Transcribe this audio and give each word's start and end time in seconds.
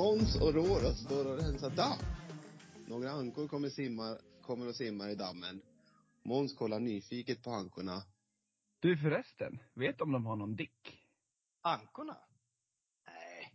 Måns 0.00 0.40
och 0.40 0.54
Roro 0.54 0.94
står 0.94 1.26
och 1.32 1.36
rensar 1.38 1.70
damm. 1.70 1.98
Några 2.86 3.10
ankor 3.10 3.48
kommer, 3.48 3.68
simma, 3.68 4.18
kommer 4.42 4.68
och 4.68 4.74
simmar 4.76 5.08
i 5.08 5.14
dammen. 5.14 5.62
Måns 6.24 6.56
kollar 6.56 6.80
nyfiket 6.80 7.42
på 7.42 7.50
ankorna. 7.50 8.02
Du 8.80 8.96
förresten, 8.96 9.58
vet 9.74 10.00
om 10.00 10.12
de 10.12 10.26
har 10.26 10.36
någon 10.36 10.56
dick? 10.56 10.98
Ankorna? 11.62 12.16
Nej, 13.06 13.52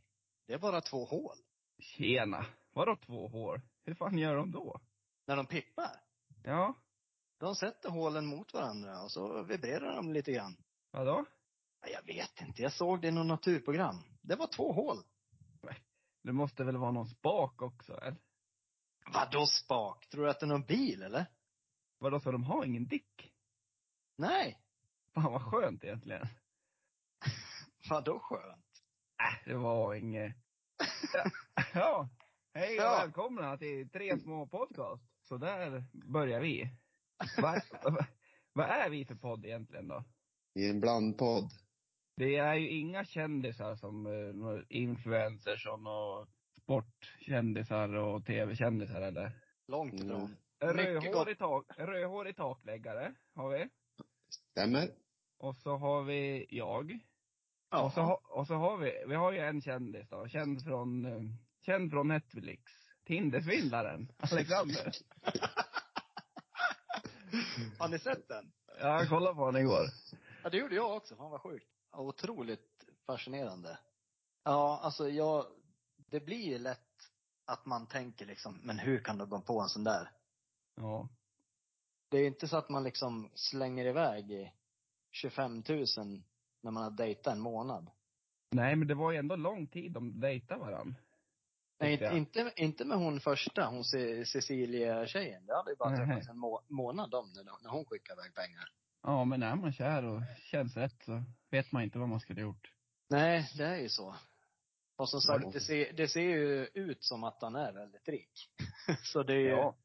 det 0.47 0.53
är 0.53 0.57
bara 0.57 0.81
två 0.81 1.05
hål. 1.05 1.35
Tjena. 1.79 2.45
Vadå 2.73 2.95
två 3.05 3.27
hår? 3.27 3.61
Hur 3.85 3.93
fan 3.95 4.17
gör 4.17 4.35
de 4.35 4.51
då? 4.51 4.81
När 5.27 5.35
de 5.35 5.45
pippar, 5.45 6.01
Ja, 6.43 6.73
de 7.39 7.55
sätter 7.55 7.89
hålen 7.89 8.25
mot 8.25 8.53
varandra 8.53 9.03
och 9.03 9.11
så 9.11 9.43
vibrerar 9.43 9.95
de 9.95 10.13
lite 10.13 10.31
grann. 10.31 10.57
vadå? 10.91 11.25
Ja, 11.81 11.87
Jag 11.89 12.03
vet 12.15 12.41
inte, 12.41 12.61
jag 12.61 12.73
såg 12.73 13.01
det 13.01 13.07
i 13.07 13.11
något 13.11 13.27
naturprogram. 13.27 13.99
Det 14.21 14.35
var 14.35 14.47
två 14.47 14.71
hål. 14.73 14.97
Det 16.25 16.33
måste 16.33 16.63
väl 16.63 16.77
vara 16.77 16.91
någon 16.91 17.07
spak 17.07 17.61
också, 17.61 17.97
eller? 18.01 18.17
Vadå 19.13 19.45
spak? 19.45 20.07
Tror 20.09 20.23
du 20.23 20.29
att 20.29 20.39
det 20.39 20.45
är 20.45 20.47
någon 20.47 20.65
bil 20.65 21.01
eller? 21.03 21.25
Vadå, 21.99 22.19
så 22.19 22.31
de 22.31 22.43
har 22.43 22.65
ingen 22.65 22.87
dick? 22.87 23.33
Nej. 24.17 24.59
Fan 25.13 25.31
vad 25.31 25.41
skönt 25.41 25.83
egentligen. 25.83 26.27
Vadå 27.89 28.19
skönt? 28.19 28.65
Äh, 29.23 29.45
det 29.49 29.55
var 29.57 29.93
inget. 29.93 30.35
Ja. 31.13 31.25
ja. 31.73 32.09
Hej 32.53 32.79
och 32.79 32.85
Ja. 32.85 32.97
välkomna 32.97 33.57
till 33.57 33.89
Tre 33.89 34.19
små 34.19 34.47
podcast. 34.47 35.03
Så 35.23 35.37
där 35.37 35.83
börjar 35.93 36.39
vi. 36.39 36.69
Vad 37.37 37.61
va, 37.83 38.05
vad 38.53 38.69
är 38.69 38.89
vi 38.89 39.05
för 39.05 39.15
podd 39.15 39.45
egentligen 39.45 39.87
då? 39.87 40.03
I 40.55 40.69
en 40.69 40.79
blandpodd. 40.79 41.49
Det 42.17 42.35
är 42.35 42.55
ju 42.55 42.69
inga 42.69 43.05
kändisar 43.05 43.75
som 43.75 44.03
några 44.39 44.63
influencers 44.69 45.67
och 45.67 45.79
några 45.79 46.27
sportkändisar 46.61 47.93
och 47.95 48.25
tv-kändisar 48.25 49.01
eller? 49.01 49.31
Långt 49.67 49.93
Mm. 49.93 50.05
ifrån. 50.05 50.29
Mycket 50.75 50.75
rödhårig, 51.03 51.37
tak, 51.37 51.65
rödhårig 51.77 52.35
takläggare 52.35 53.13
har 53.35 53.49
vi. 53.49 53.69
Stämmer? 54.51 54.89
Och 55.37 55.55
så 55.55 55.77
har 55.77 56.03
vi 56.03 56.45
jag. 56.49 56.99
Ja. 57.71 57.83
Och, 57.85 57.91
så, 57.93 58.01
ha- 58.01 58.21
och 58.29 58.47
så 58.47 58.53
har 58.55 58.77
vi, 58.77 59.03
vi 59.07 59.15
har 59.15 59.31
ju 59.31 59.39
en 59.39 59.61
kändis 59.61 60.09
då, 60.09 60.27
känd 60.27 60.63
från, 60.63 61.05
eh, 61.05 61.21
känd 61.65 61.91
från 61.91 62.07
Netflix. 62.07 62.71
Tindersvindlaren, 63.05 64.11
Alexander. 64.31 64.91
Har 67.79 67.87
ni 67.87 67.99
sett 67.99 68.27
den? 68.27 68.51
Jag 68.79 69.09
kollade 69.09 69.35
på 69.35 69.41
honom 69.41 69.61
igår. 69.61 69.85
Ja, 70.43 70.49
det 70.49 70.57
gjorde 70.57 70.75
jag 70.75 70.95
också. 70.97 71.15
Fan 71.15 71.31
vad 71.31 71.41
sjukt. 71.41 71.67
Otroligt 71.97 72.85
fascinerande. 73.05 73.77
Ja, 74.43 74.79
alltså 74.83 75.09
jag, 75.09 75.45
det 75.95 76.19
blir 76.19 76.43
ju 76.45 76.57
lätt 76.57 76.79
att 77.45 77.65
man 77.65 77.87
tänker 77.87 78.25
liksom, 78.25 78.59
men 78.63 78.79
hur 78.79 78.99
kan 78.99 79.17
du 79.17 79.25
gå 79.25 79.41
på 79.41 79.61
en 79.61 79.69
sån 79.69 79.83
där? 79.83 80.11
Ja. 80.75 81.09
Det 82.09 82.17
är 82.17 82.27
inte 82.27 82.47
så 82.47 82.57
att 82.57 82.69
man 82.69 82.83
liksom 82.83 83.29
slänger 83.33 83.85
iväg 83.85 84.31
i 84.31 84.51
25 85.11 85.63
000 85.69 85.85
när 86.61 86.71
man 86.71 86.83
har 86.83 86.91
dejtat 86.91 87.33
en 87.33 87.39
månad. 87.39 87.91
Nej 88.51 88.75
men 88.75 88.87
det 88.87 88.95
var 88.95 89.11
ju 89.11 89.17
ändå 89.17 89.35
lång 89.35 89.67
tid 89.67 89.91
de 89.91 90.19
dejtade 90.19 90.59
varandra. 90.59 90.95
Nej, 91.79 91.97
jag. 92.01 92.17
inte, 92.17 92.53
inte 92.55 92.85
med 92.85 92.97
hon 92.97 93.19
första, 93.19 93.65
hon 93.65 93.83
Ce- 93.83 94.25
Cecilia-tjejen. 94.25 95.45
Det 95.45 95.55
hade 95.55 95.71
ju 95.71 95.75
bara 95.75 95.89
Nej. 95.89 96.07
träffats 96.07 96.29
en 96.29 96.37
må- 96.37 96.63
månad 96.67 97.13
om 97.13 97.31
när, 97.33 97.43
när 97.63 97.69
hon 97.69 97.85
skickade 97.85 98.21
iväg 98.21 98.35
pengar. 98.35 98.69
Ja 99.03 99.25
men 99.25 99.43
är 99.43 99.55
man 99.55 99.73
kär 99.73 100.03
och 100.03 100.21
känns 100.51 100.77
rätt 100.77 101.03
så 101.05 101.23
vet 101.55 101.71
man 101.71 101.83
inte 101.83 101.99
vad 101.99 102.09
man 102.09 102.19
skulle 102.19 102.41
ha 102.41 102.47
gjort. 102.47 102.71
Nej, 103.09 103.51
det 103.57 103.63
är 103.65 103.77
ju 103.77 103.89
så. 103.89 104.15
Och 104.97 105.09
som 105.09 105.21
sagt, 105.21 105.53
det 105.53 105.59
ser, 105.59 105.93
det 105.93 106.07
ser 106.07 106.21
ju 106.21 106.65
ut 106.73 107.03
som 107.03 107.23
att 107.23 107.41
han 107.41 107.55
är 107.55 107.73
väldigt 107.73 108.09
rik. 108.09 108.49
så 109.03 109.23
det 109.23 109.33
är 109.33 109.39
ju, 109.39 109.49
Ja. 109.49 109.75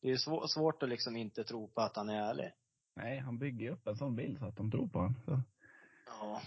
det 0.00 0.10
är 0.10 0.16
svår, 0.16 0.46
svårt 0.46 0.82
att 0.82 0.88
liksom 0.88 1.16
inte 1.16 1.44
tro 1.44 1.68
på 1.68 1.80
att 1.80 1.96
han 1.96 2.08
är 2.08 2.22
ärlig. 2.22 2.52
Nej, 2.96 3.18
han 3.18 3.38
bygger 3.38 3.66
ju 3.66 3.70
upp 3.72 3.86
en 3.86 3.96
sån 3.96 4.16
bild 4.16 4.38
så 4.38 4.44
att 4.46 4.56
de 4.56 4.70
tror 4.70 4.88
på 4.88 4.98
honom. 4.98 5.14
Så. 5.24 5.40
Ja. 6.06 6.42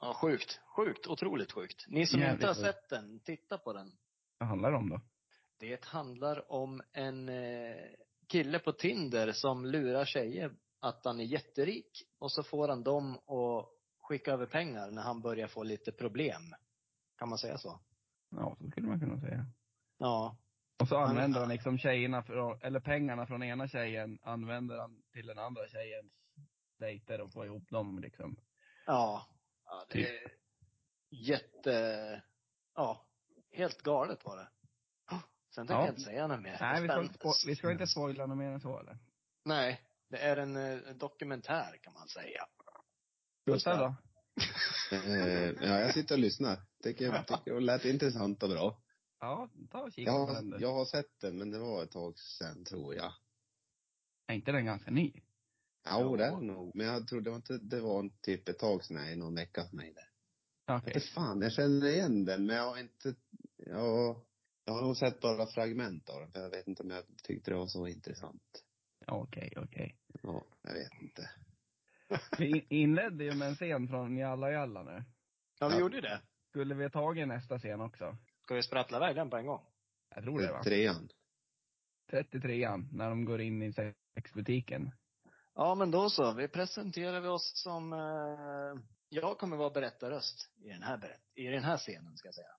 Ja, 0.00 0.14
sjukt. 0.14 0.60
Sjukt. 0.76 1.06
Otroligt 1.06 1.52
sjukt. 1.52 1.84
Ni 1.88 2.06
som 2.06 2.20
Jävligt 2.20 2.34
inte 2.34 2.46
har 2.46 2.54
sett 2.54 2.88
den, 2.88 3.20
titta 3.20 3.58
på 3.58 3.72
den. 3.72 3.92
Vad 4.38 4.48
handlar 4.48 4.70
det 4.70 4.76
om 4.76 4.88
då? 4.88 5.00
Det 5.58 5.84
handlar 5.84 6.52
om 6.52 6.82
en 6.92 7.28
eh, 7.28 7.76
kille 8.28 8.58
på 8.58 8.72
Tinder 8.72 9.32
som 9.32 9.66
lurar 9.66 10.04
tjejer 10.04 10.52
att 10.80 11.04
han 11.04 11.20
är 11.20 11.24
jätterik 11.24 12.02
och 12.18 12.32
så 12.32 12.42
får 12.42 12.68
han 12.68 12.82
dem 12.82 13.14
att 13.16 13.73
skicka 14.04 14.32
över 14.32 14.46
pengar 14.46 14.90
när 14.90 15.02
han 15.02 15.20
börjar 15.22 15.48
få 15.48 15.62
lite 15.62 15.92
problem. 15.92 16.54
Kan 17.18 17.28
man 17.28 17.38
säga 17.38 17.58
så? 17.58 17.80
Ja, 18.30 18.56
så 18.60 18.70
skulle 18.70 18.86
man 18.88 19.00
kunna 19.00 19.20
säga. 19.20 19.46
Ja. 19.98 20.36
Och 20.80 20.88
så 20.88 20.96
använder 20.96 21.40
han 21.40 21.48
liksom 21.48 21.78
tjejerna, 21.78 22.22
från, 22.22 22.60
eller 22.62 22.80
pengarna 22.80 23.26
från 23.26 23.42
ena 23.42 23.68
tjejen, 23.68 24.18
använder 24.22 24.78
han 24.78 25.02
till 25.12 25.26
den 25.26 25.38
andra 25.38 25.68
tjejens 25.68 26.12
dejter 26.78 27.20
och 27.20 27.32
får 27.32 27.46
ihop 27.46 27.70
dem 27.70 27.98
liksom. 27.98 28.36
Ja. 28.86 29.26
ja 29.64 29.86
det 29.90 30.08
är 30.08 30.32
jätte, 31.10 32.22
ja, 32.74 33.06
helt 33.52 33.82
galet 33.82 34.24
var 34.24 34.36
det. 34.36 34.48
Sen 35.54 35.66
tänker 35.66 35.80
Ja. 35.80 35.86
jag 35.86 35.92
inte 35.92 36.02
säga 36.02 36.26
något 36.26 36.40
mer. 36.40 36.58
Nej, 36.60 36.82
vi 36.82 36.88
ska, 36.88 37.00
inte 37.00 37.18
vi 37.46 37.56
ska 37.56 37.72
inte 37.72 37.86
spoila 37.86 38.26
något 38.26 38.38
mer 38.38 38.50
än 38.50 38.60
så 38.60 38.78
eller? 38.78 38.98
Nej, 39.44 39.80
det 40.08 40.18
är 40.18 40.36
en 40.36 40.56
eh, 40.56 40.78
dokumentär 40.94 41.76
kan 41.82 41.92
man 41.94 42.08
säga. 42.08 42.46
Gustav 43.46 43.78
då? 43.78 43.94
Eh, 44.96 45.50
ja, 45.50 45.80
jag 45.80 45.94
sitter 45.94 46.14
och 46.14 46.18
lyssnar. 46.18 46.60
Tycker, 46.82 47.22
tycker 47.22 47.54
det 47.54 47.60
lät 47.60 47.84
intressant 47.84 48.42
och 48.42 48.48
bra. 48.48 48.82
Ja, 49.20 49.50
ta 49.70 49.80
och 49.80 49.92
kika 49.92 50.10
Jag, 50.10 50.28
på 50.28 50.34
den 50.34 50.54
jag 50.60 50.72
har 50.72 50.84
sett 50.84 51.20
den, 51.20 51.38
men 51.38 51.50
det 51.50 51.58
var 51.58 51.82
ett 51.82 51.90
tag 51.90 52.18
sedan, 52.18 52.64
tror 52.64 52.94
jag. 52.94 53.12
Är 54.26 54.34
inte 54.34 54.52
den 54.52 54.64
ganska 54.64 54.90
ny? 54.90 55.12
Ja, 55.84 56.00
Jo. 56.00 56.16
det 56.16 56.24
är 56.24 56.30
det 56.30 56.40
nog. 56.46 56.76
Men 56.76 56.86
jag 56.86 57.08
trodde 57.08 57.30
inte 57.30 57.58
det 57.58 57.80
var 57.80 58.00
en 58.00 58.10
typ 58.10 58.48
ett 58.48 58.58
tag 58.58 58.84
sedan, 58.84 58.96
nej, 58.96 59.16
någon 59.16 59.34
vecka 59.34 59.64
för 59.64 59.76
mig 59.76 59.94
det. 59.94 60.06
Okej. 60.74 60.92
Inte 60.94 61.06
fan, 61.06 61.40
jag 61.40 61.52
känner 61.52 61.86
igen 61.86 62.24
den, 62.24 62.46
men 62.46 62.56
jag 62.56 62.70
har 62.70 62.78
inte, 62.78 63.14
ja, 63.56 64.24
jag 64.64 64.72
har 64.74 64.82
nog 64.82 64.96
sett 64.96 65.20
bara 65.20 65.46
fragment 65.46 66.08
av 66.08 66.20
den, 66.20 66.32
för 66.32 66.40
jag 66.40 66.50
vet 66.50 66.68
inte 66.68 66.82
om 66.82 66.90
jag 66.90 67.04
tyckte 67.22 67.50
det 67.50 67.56
var 67.56 67.66
så 67.66 67.86
intressant. 67.86 68.64
Okej, 69.06 69.52
okej. 69.56 69.98
Ja, 70.22 70.44
jag 70.62 70.74
vet 70.74 71.02
inte. 71.02 71.30
Vi 72.38 72.46
in- 72.48 72.66
inledde 72.68 73.24
ju 73.24 73.34
med 73.34 73.48
en 73.48 73.54
scen 73.54 73.88
från 73.88 74.16
Jalla 74.16 74.50
Jalla 74.50 74.82
nu. 74.82 75.04
Ja, 75.60 75.68
vi 75.68 75.74
Ja. 75.74 75.80
gjorde 75.80 76.00
det. 76.00 76.20
Skulle 76.50 76.74
vi 76.74 76.82
ha 76.82 76.90
tagit 76.90 77.28
nästa 77.28 77.58
scen 77.58 77.80
också? 77.80 78.16
Ska 78.44 78.54
vi 78.54 78.62
sprattla 78.62 78.96
iväg 78.96 79.16
den 79.16 79.30
på 79.30 79.36
en 79.36 79.46
gång? 79.46 79.60
Jag 80.14 80.24
tror 80.24 80.40
det 80.40 80.52
va? 80.52 80.62
Trean. 80.62 81.08
33an, 82.12 82.88
när 82.92 83.08
de 83.10 83.24
går 83.24 83.40
in 83.40 83.62
i 83.62 83.72
sexbutiken. 84.14 84.90
Ja, 85.54 85.74
men 85.74 85.90
då 85.90 86.10
så. 86.10 86.32
Vi 86.32 86.48
presenterar 86.48 87.20
vi 87.20 87.28
oss 87.28 87.52
som, 87.62 87.92
eh, 87.92 88.82
jag 89.08 89.38
kommer 89.38 89.56
vara 89.56 89.70
berättarröst 89.70 90.50
i 90.64 90.68
den 90.68 90.82
här 90.82 90.96
berätt, 90.98 91.20
i 91.34 91.44
den 91.46 91.64
här 91.64 91.76
scenen 91.76 92.16
ska 92.16 92.28
jag 92.28 92.34
säga. 92.34 92.56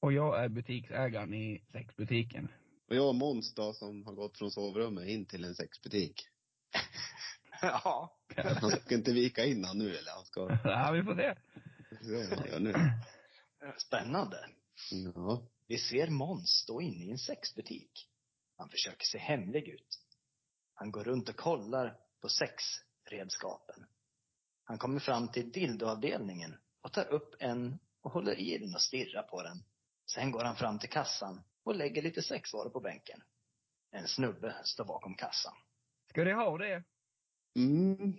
Och 0.00 0.12
jag 0.12 0.44
är 0.44 0.48
butiksägaren 0.48 1.34
i 1.34 1.64
sexbutiken. 1.72 2.48
Och 2.88 2.96
jag 2.96 3.08
och 3.08 3.14
Måns 3.14 3.54
då, 3.54 3.72
som 3.72 4.04
har 4.06 4.12
gått 4.12 4.38
från 4.38 4.50
sovrummet 4.50 5.08
in 5.08 5.26
till 5.26 5.44
en 5.44 5.54
sexbutik. 5.54 6.28
ja. 7.62 8.17
Han 8.60 8.70
ska 8.70 8.94
inte 8.94 9.12
vika 9.12 9.44
in 9.44 9.64
han 9.64 9.78
nu, 9.78 9.96
eller? 9.96 10.10
Han 10.12 10.24
ska, 10.24 10.40
ja, 10.64 10.90
vi 10.92 11.02
får 11.02 11.14
se. 11.14 11.34
göra 12.48 12.58
nu. 12.58 12.74
Spännande. 13.78 14.48
Ja. 14.90 15.42
Vi 15.66 15.78
ser 15.78 16.10
Måns 16.10 16.50
stå 16.50 16.80
inne 16.80 17.04
i 17.04 17.10
en 17.10 17.18
sexbutik. 17.18 18.08
Han 18.56 18.68
försöker 18.68 19.06
se 19.06 19.18
hemlig 19.18 19.68
ut. 19.68 20.00
Han 20.74 20.90
går 20.90 21.04
runt 21.04 21.28
och 21.28 21.36
kollar 21.36 21.96
på 22.20 22.28
sexredskapen. 22.28 23.86
Han 24.64 24.78
kommer 24.78 25.00
fram 25.00 25.28
till 25.28 25.52
dildoavdelningen 25.52 26.54
och 26.80 26.92
tar 26.92 27.04
upp 27.04 27.34
en 27.38 27.78
och 28.00 28.12
håller 28.12 28.40
i 28.40 28.58
den 28.58 28.74
och 28.74 28.80
stirrar 28.80 29.22
på 29.22 29.42
den. 29.42 29.64
Sen 30.06 30.30
går 30.30 30.44
han 30.44 30.56
fram 30.56 30.78
till 30.78 30.88
kassan 30.88 31.42
och 31.64 31.74
lägger 31.74 32.02
lite 32.02 32.22
sexvaror 32.22 32.70
på 32.70 32.80
bänken. 32.80 33.22
En 33.90 34.08
snubbe 34.08 34.56
står 34.64 34.84
bakom 34.84 35.14
kassan. 35.14 35.54
Ska 36.10 36.24
du 36.24 36.34
ha 36.34 36.58
det? 36.58 36.84
Mm. 37.56 38.18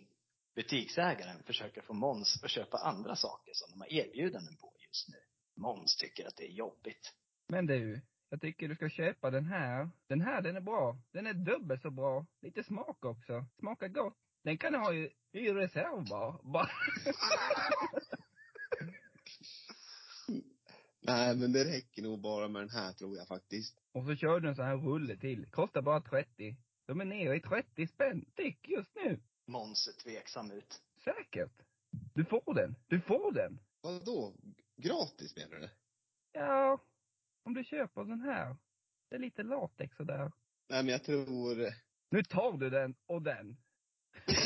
Butiksägaren 0.59 1.43
försöker 1.43 1.81
få 1.81 1.93
Måns 1.93 2.43
att 2.43 2.49
köpa 2.49 2.77
andra 2.77 3.15
saker 3.15 3.51
som 3.53 3.71
de 3.71 3.81
har 3.81 3.93
erbjudanden 3.93 4.55
på 4.55 4.73
just 4.87 5.09
nu. 5.09 5.15
Måns 5.55 5.97
tycker 5.97 6.27
att 6.27 6.35
det 6.37 6.43
är 6.43 6.51
jobbigt. 6.51 7.13
Men 7.47 7.65
du, 7.65 8.01
jag 8.29 8.41
tycker 8.41 8.67
du 8.67 8.75
ska 8.75 8.89
köpa 8.89 9.31
den 9.31 9.45
här. 9.45 9.89
Den 10.07 10.21
här, 10.21 10.41
den 10.41 10.55
är 10.55 10.61
bra. 10.61 10.97
Den 11.11 11.27
är 11.27 11.33
dubbelt 11.33 11.81
så 11.81 11.91
bra. 11.91 12.25
Lite 12.41 12.63
smak 12.63 13.05
också. 13.05 13.45
Smakar 13.59 13.87
gott. 13.87 14.17
Den 14.43 14.57
kan 14.57 14.73
du 14.73 14.79
ha 14.79 14.93
i, 14.93 15.13
i 15.31 15.53
reserv 15.53 16.09
bara. 16.09 16.39
bara. 16.43 16.69
Nej, 21.01 21.35
men 21.35 21.51
det 21.51 21.65
räcker 21.65 22.01
nog 22.01 22.21
bara 22.21 22.47
med 22.47 22.61
den 22.61 22.69
här, 22.69 22.93
tror 22.93 23.17
jag 23.17 23.27
faktiskt. 23.27 23.77
Och 23.91 24.05
så 24.05 24.15
kör 24.15 24.39
du 24.39 24.49
en 24.49 24.55
sån 24.55 24.65
här 24.65 24.77
rulle 24.77 25.17
till. 25.17 25.45
Kostar 25.45 25.81
bara 25.81 26.01
30. 26.01 26.55
De 26.85 27.01
är 27.01 27.05
nere 27.05 27.35
i 27.35 27.39
30 27.39 27.87
spänn 27.87 28.25
styck 28.31 28.67
just 28.67 28.95
nu. 28.95 29.19
Måns 29.49 29.79
ser 29.79 29.91
tveksam 29.91 30.51
ut. 30.51 30.81
Säkert. 31.03 31.51
Du 32.13 32.25
får 32.25 32.53
den. 32.53 32.75
Du 32.87 33.01
får 33.01 33.31
den. 33.31 33.59
Vadå? 33.81 34.33
Gratis 34.77 35.35
menar 35.35 35.55
du? 35.59 35.69
Ja. 36.31 36.81
om 37.43 37.53
du 37.53 37.63
köper 37.63 38.03
den 38.03 38.21
här. 38.21 38.55
Det 39.09 39.15
är 39.15 39.19
lite 39.19 39.43
latex 39.43 39.99
och 39.99 40.05
där. 40.05 40.31
Nej 40.69 40.83
men 40.83 40.87
jag 40.87 41.03
tror, 41.03 41.73
Nu 42.11 42.23
tar 42.23 42.57
du 42.57 42.69
den 42.69 42.95
och 43.05 43.21
den. 43.21 43.57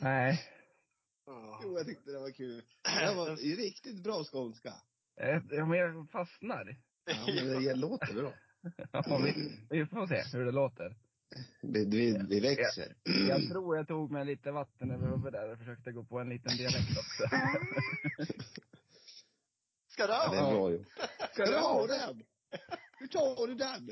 Nej. 0.00 0.40
jo 1.62 1.76
jag 1.78 1.86
tyckte 1.86 2.10
det 2.10 2.18
var 2.18 2.30
kul. 2.30 2.62
Det 3.00 3.14
var 3.14 3.36
riktigt 3.56 4.02
bra 4.02 4.24
skånska. 4.24 4.72
Eh, 5.20 5.42
Ja, 5.50 5.66
men 5.66 5.78
jag 5.78 6.10
fastnar. 6.10 6.76
Ja 7.04 7.24
men 7.26 7.62
det 7.64 7.74
låter 7.74 8.14
bra. 8.14 8.32
Ja, 8.92 9.20
vi, 9.24 9.58
vi 9.70 9.86
får 9.86 10.06
se 10.06 10.22
hur 10.38 10.44
det 10.44 10.52
låter. 10.52 10.96
Vi, 11.62 11.84
vi, 11.84 12.18
vi 12.28 12.40
växer. 12.40 12.96
Jag 13.28 13.48
tror 13.48 13.76
jag 13.76 13.88
tog 13.88 14.10
mig 14.10 14.24
lite 14.24 14.50
vatten 14.50 14.90
över 14.90 15.06
huvudet 15.08 15.32
där 15.32 15.52
och 15.52 15.58
försökte 15.58 15.92
gå 15.92 16.04
på 16.04 16.18
en 16.20 16.28
liten 16.28 16.56
dialekt 16.56 16.98
också. 16.98 17.22
Ska 19.88 20.06
du 20.06 20.12
Ja, 20.12 20.30
det 20.30 20.36
är 20.36 20.42
ha? 20.42 20.50
bra 20.52 20.70
ju. 20.70 20.84
Ska 21.32 21.44
du 21.44 21.58
ha 21.58 21.86
den? 21.86 22.22
Hur 22.98 23.06
tar 23.06 23.46
du 23.46 23.54
den? 23.54 23.90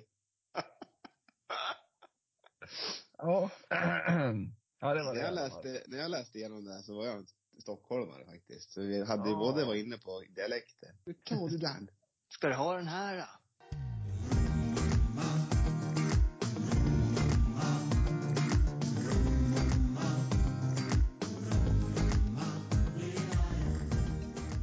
Ja. 3.18 3.50
Ja, 4.84 4.94
det 4.94 5.02
var 5.04 5.14
När 5.14 5.20
jag, 5.22 5.30
det. 5.30 5.34
läste, 5.34 5.82
när 5.86 5.98
jag 5.98 6.10
läste 6.10 6.38
igenom 6.38 6.64
det 6.64 6.72
här 6.72 6.80
så 6.82 6.94
var 6.94 7.06
jag 7.06 7.16
en 7.16 7.26
stockholmare 7.60 8.24
faktiskt. 8.26 8.70
Så 8.72 8.80
vi 8.80 9.04
hade 9.04 9.28
ju 9.28 9.34
Ja. 9.34 9.38
båda 9.38 9.64
var 9.64 9.74
inne 9.74 9.98
på 9.98 10.20
dialekter. 10.28 10.90
Hur 11.04 11.12
tar 11.14 11.48
du 11.48 11.56
den? 11.58 11.90
Ska 12.28 12.48
du 12.48 12.54
ha 12.54 12.76
den 12.76 12.86
här 12.86 13.16
då? 13.16 13.24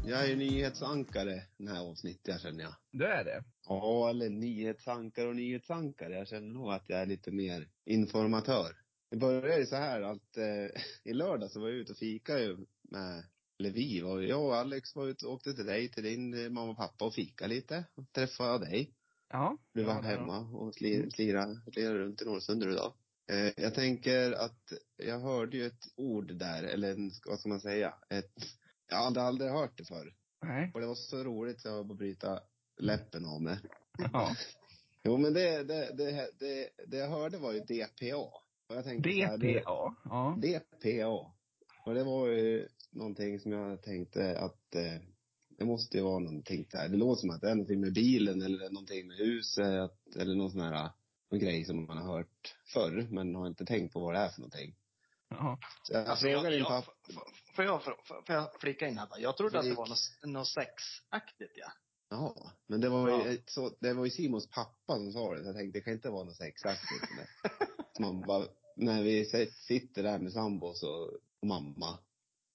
Jag 0.09 0.25
är 0.25 0.29
ju 0.29 0.35
nyhetsankare 0.35 1.43
den 1.57 1.67
här 1.67 1.89
avsnittet 1.89 2.27
jag 2.27 2.41
känner 2.41 2.63
jag. 2.63 2.75
Du 2.91 3.05
är 3.05 3.23
det? 3.23 3.43
Ja, 3.65 4.09
eller 4.09 4.29
nyhetsankare 4.29 5.27
och 5.27 5.35
nyhetsankare. 5.35 6.13
Jag 6.13 6.27
känner 6.27 6.53
nog 6.53 6.71
att 6.71 6.89
jag 6.89 6.99
är 6.99 7.05
lite 7.05 7.31
mer 7.31 7.67
informatör. 7.85 8.75
Det 9.11 9.17
började 9.17 9.59
ju 9.59 9.65
så 9.65 9.75
här 9.75 10.01
att 10.01 10.37
eh, 10.37 10.81
i 11.03 11.13
lördag 11.13 11.51
så 11.51 11.59
var 11.59 11.67
jag 11.67 11.77
ute 11.77 11.91
och 11.91 11.97
fikade 11.97 12.43
ju 12.43 12.57
med, 12.91 13.23
eller 13.59 13.71
vi 13.71 14.01
var 14.01 14.21
jag 14.21 14.45
och 14.45 14.55
Alex 14.55 14.95
var 14.95 15.07
ute 15.07 15.25
och 15.25 15.33
åkte 15.33 15.53
till 15.53 15.65
dig, 15.65 15.89
till 15.89 16.03
din 16.03 16.53
mamma 16.53 16.71
och 16.71 16.77
pappa 16.77 17.05
och 17.05 17.13
fika 17.13 17.47
lite. 17.47 17.85
Och 17.95 18.11
träffade 18.11 18.65
dig. 18.65 18.93
Ja. 19.29 19.57
Var 19.73 20.01
det 20.01 20.07
hemma 20.07 20.39
och 20.39 20.75
slir, 20.75 21.09
slirade, 21.09 21.61
slirade 21.73 21.99
runt 21.99 22.21
i 22.21 22.25
Norrsundet 22.25 22.69
idag. 22.73 22.93
Eh, 23.31 23.51
jag 23.63 23.73
tänker 23.75 24.31
att 24.31 24.73
jag 24.97 25.19
hörde 25.19 25.57
ju 25.57 25.65
ett 25.65 25.87
ord 25.95 26.33
där, 26.35 26.63
eller 26.63 26.91
en, 26.91 27.11
vad 27.25 27.39
ska 27.39 27.49
man 27.49 27.59
säga, 27.61 27.93
ett, 28.09 28.33
jag 28.89 28.97
hade 28.97 29.21
aldrig 29.21 29.51
hört 29.51 29.77
det 29.77 29.85
förr. 29.85 30.13
Nej. 30.45 30.71
Och 30.73 30.81
det 30.81 30.87
var 30.87 30.95
så 30.95 31.23
roligt 31.23 31.61
så 31.61 31.67
jag 31.67 31.87
var 31.87 31.95
bryta 31.95 32.39
läppen 32.79 33.25
av 33.25 33.41
mig. 33.41 33.57
Ja. 34.13 34.35
Jo 35.03 35.17
men 35.17 35.33
det, 35.33 35.63
det, 35.63 35.93
det, 35.97 36.29
det, 36.39 36.69
det 36.87 36.97
jag 36.97 37.09
hörde 37.09 37.37
var 37.37 37.53
ju 37.53 37.59
DPA. 37.59 38.15
Och 38.69 38.75
jag 38.75 38.83
tänkte 38.83 39.09
så 39.11 39.25
här, 39.25 39.37
det- 39.37 39.59
DPA. 39.59 39.95
Ja. 40.03 40.37
DPA. 40.37 41.07
Och 41.85 41.93
det 41.93 42.03
var 42.03 42.27
ju 42.27 42.67
någonting 42.91 43.39
som 43.39 43.51
jag 43.51 43.81
tänkte 43.81 44.39
att 44.39 44.75
eh, 44.75 45.01
det 45.59 45.65
måste 45.65 45.97
ju 45.97 46.03
vara 46.03 46.19
någonting 46.19 46.67
där. 46.71 46.89
Det 46.89 46.97
låter 46.97 47.19
som 47.21 47.29
att 47.29 47.41
det 47.41 47.49
är 47.49 47.55
någonting 47.55 47.79
med 47.79 47.93
bilen 47.93 48.41
eller 48.41 48.69
någonting 48.69 49.07
med 49.07 49.17
huset 49.17 49.91
eller 50.15 50.35
någon 50.35 50.51
sån 50.51 50.61
här 50.61 50.89
någon 51.31 51.39
grej 51.39 51.65
som 51.65 51.85
man 51.85 51.97
har 51.97 52.17
hört 52.17 52.55
förr 52.73 53.07
men 53.11 53.35
har 53.35 53.47
inte 53.47 53.65
tänkt 53.65 53.93
på 53.93 53.99
vad 53.99 54.13
det 54.13 54.19
är 54.19 54.29
för 54.29 54.39
någonting. 54.39 54.75
Ja. 55.29 55.59
Så 55.83 55.93
jag 55.93 56.05
Alltså, 56.07 56.23
frågade 56.25 56.49
din 56.49 56.59
jag, 56.59 56.67
pappa. 56.67 56.91
får, 57.13 57.23
får, 57.55 57.65
jag, 57.65 57.83
får, 57.83 57.95
får 58.25 58.35
jag 58.35 58.49
flika 58.61 58.87
in 58.87 58.97
här 58.97 59.07
bara? 59.07 59.19
Jag 59.19 59.37
trodde 59.37 59.59
att 59.59 59.65
det 59.65 59.73
var 59.73 59.87
något, 59.87 59.99
något 60.23 60.47
sexaktigt 60.47 61.51
ja. 61.55 61.71
Ja, 62.09 62.51
men 62.67 62.81
det 62.81 62.89
var 62.89 63.09
ju 63.09 63.31
Ja. 63.31 63.37
så, 63.45 63.71
det 63.79 63.93
var 63.93 64.05
ju 64.05 64.11
Simons 64.11 64.49
pappa 64.49 64.95
som 64.95 65.11
sa 65.11 65.33
det. 65.33 65.41
Så 65.43 65.47
jag 65.49 65.55
tänkte 65.55 65.79
det 65.79 65.83
kan 65.83 65.93
inte 65.93 66.09
vara 66.09 66.23
något 66.23 66.35
sexaktigt. 66.35 67.05
Så 67.95 68.01
man 68.01 68.21
bara, 68.21 68.45
när 68.75 69.03
vi 69.03 69.25
sitter 69.67 70.03
där 70.03 70.19
med 70.19 70.33
sambos 70.33 70.83
och, 70.83 71.09
mamma. 71.47 71.97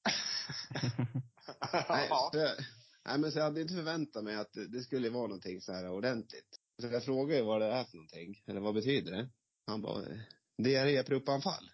Nej, 1.89 2.07
ja. 2.11 2.31
så, 2.33 2.39
jag- 2.39 2.57
nej, 3.07 3.19
men 3.19 3.33
så 3.33 3.39
jag 3.39 3.45
hade 3.45 3.61
inte 3.63 3.75
förväntat 3.75 4.25
mig 4.25 4.37
att 4.37 4.53
det, 4.53 4.69
det 4.69 4.81
skulle 4.83 5.11
vara 5.11 5.27
någonting 5.27 5.61
så 5.61 5.73
här 5.73 5.89
ordentligt. 5.91 6.59
Så 6.83 6.87
jag 6.87 7.05
frågade 7.05 7.39
ju 7.41 7.45
vad 7.45 7.61
det 7.61 7.67
är 7.67 7.85
för 7.85 7.97
någonting. 7.97 8.43
Eller 8.47 8.61
vad 8.61 8.75
betyder 8.75 9.13
det? 9.13 9.29
Han 9.67 9.83
bara, 9.83 10.03
eh, 10.03 10.19
diarrépuppanfall. 10.63 11.71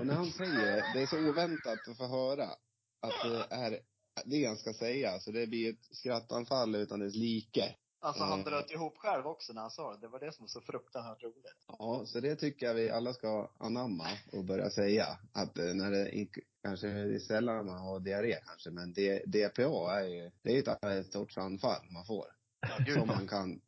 Och 0.00 0.06
när 0.06 0.14
han 0.14 0.30
säger 0.30 0.76
det, 0.76 0.84
det 0.94 1.02
är 1.02 1.06
så 1.06 1.28
oväntat 1.30 1.88
att 1.88 1.96
få 1.96 2.06
höra 2.06 2.44
att 3.00 3.22
det 3.24 3.46
är 3.56 3.80
det 4.24 4.36
jag 4.36 4.58
ska 4.58 4.74
säga. 4.74 5.20
Så 5.20 5.30
det 5.30 5.46
blir 5.46 5.70
ett 5.72 5.96
skrattanfall 5.96 6.74
utan 6.74 7.00
dess 7.00 7.14
like. 7.14 7.74
Alltså 8.00 8.22
han 8.22 8.32
Mm. 8.32 8.44
bröt 8.44 8.70
ihop 8.70 8.98
själv 8.98 9.26
också 9.26 9.52
när 9.52 9.60
han 9.60 9.70
sa 9.70 9.92
det. 9.94 10.00
Det 10.00 10.08
var 10.08 10.20
det 10.20 10.32
som 10.32 10.42
var 10.42 10.48
så 10.48 10.60
fruktansvärt 10.60 11.22
roligt. 11.22 11.64
Ja, 11.78 12.02
så 12.06 12.20
det 12.20 12.36
tycker 12.36 12.66
jag 12.66 12.74
vi 12.74 12.90
alla 12.90 13.12
ska 13.12 13.50
anamma 13.58 14.06
och 14.32 14.44
börja 14.44 14.70
säga. 14.70 15.06
Att 15.32 15.58
eh, 15.58 15.74
när 15.74 15.90
det 15.90 16.08
kanske 16.62 16.86
det 16.86 17.14
är 17.14 17.18
sällan 17.18 17.66
man 17.66 17.78
har 17.78 18.00
diarré 18.00 18.38
kanske, 18.46 18.70
men 18.70 18.92
D, 18.92 19.22
DPA 19.26 20.00
är 20.00 20.04
ju, 20.08 20.30
det 20.42 20.50
är 20.50 20.54
ju 20.54 20.58
ett, 20.60 20.84
ett 20.84 21.12
sorts 21.12 21.38
anfall 21.38 21.86
man 21.90 22.04
får. 22.04 22.26
Ja, 22.60 22.76
gud. 22.86 22.98
Som 22.98 23.06
man 23.08 23.28
kan 23.28 23.60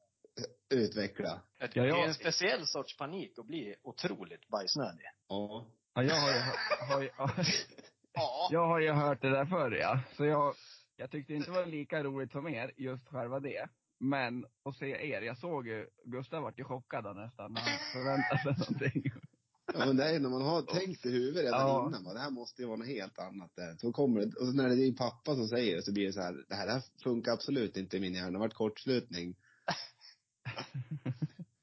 utveckla. 0.74 1.40
Det 1.58 1.70
Ja, 1.76 1.82
är 1.82 1.86
jag- 1.86 2.04
en 2.08 2.14
speciell 2.14 2.66
sorts 2.66 2.96
panik 2.96 3.38
att 3.38 3.46
bli 3.46 3.74
otroligt 3.82 4.48
bajsnödig. 4.48 5.04
Ja. 5.28 5.66
Ja, 5.94 6.02
jag 6.02 6.14
har 6.16 6.32
ju, 6.32 6.40
har 6.88 7.02
ju, 7.02 7.10
Ja. 8.12 8.48
jag 8.52 8.66
har 8.66 8.80
ju 8.80 8.92
hört 8.92 9.22
det 9.22 9.30
där 9.30 9.44
förr 9.46 9.70
ja. 9.70 10.00
Så 10.16 10.24
jag, 10.24 10.54
jag 10.96 11.10
tyckte 11.10 11.34
inte 11.34 11.50
det 11.50 11.56
var 11.56 11.66
lika 11.66 12.02
roligt 12.04 12.32
som 12.32 12.48
er, 12.48 12.72
just 12.76 13.08
själva 13.08 13.40
det. 13.40 13.68
Men 14.00 14.46
att 14.64 14.76
se 14.76 14.86
er, 15.10 15.22
jag 15.22 15.38
såg 15.38 15.66
ju, 15.68 15.86
Gustav 16.04 16.42
vart 16.42 16.58
ju 16.58 16.64
chockad 16.64 17.16
nästan 17.16 17.52
när 17.52 17.60
han 17.60 17.78
förväntade 17.92 18.42
sig 18.42 18.52
någonting. 18.72 19.12
Ja 19.78 19.86
men 19.86 19.96
det 19.96 20.04
är 20.04 20.20
när 20.20 20.28
man 20.28 20.42
har 20.42 20.62
tänkt 20.62 21.06
i 21.06 21.10
huvudet 21.10 21.44
redan 21.44 21.60
Ja. 21.60 21.86
innan, 21.88 22.04
va, 22.04 22.12
det 22.12 22.20
här 22.20 22.30
måste 22.30 22.62
ju 22.62 22.68
vara 22.68 22.76
något 22.76 22.86
helt 22.86 23.18
annat. 23.18 23.50
Så 23.80 23.92
kommer 23.92 24.20
det, 24.20 24.36
och 24.36 24.54
när 24.54 24.68
det 24.68 24.74
är 24.74 24.76
din 24.76 24.96
pappa 24.96 25.34
som 25.34 25.48
säger 25.48 25.76
det 25.76 25.82
så 25.82 25.92
blir 25.92 26.06
det 26.06 26.12
så 26.12 26.20
här, 26.20 26.44
det 26.48 26.54
här, 26.54 26.66
det 26.66 26.72
här 26.72 26.82
funkar 27.02 27.32
absolut 27.32 27.76
inte 27.76 27.96
i 27.96 28.00
min 28.00 28.14
hjärna, 28.14 28.30
det 28.30 28.36
har 28.36 28.40
varit 28.40 28.54
kortslutning. 28.54 29.36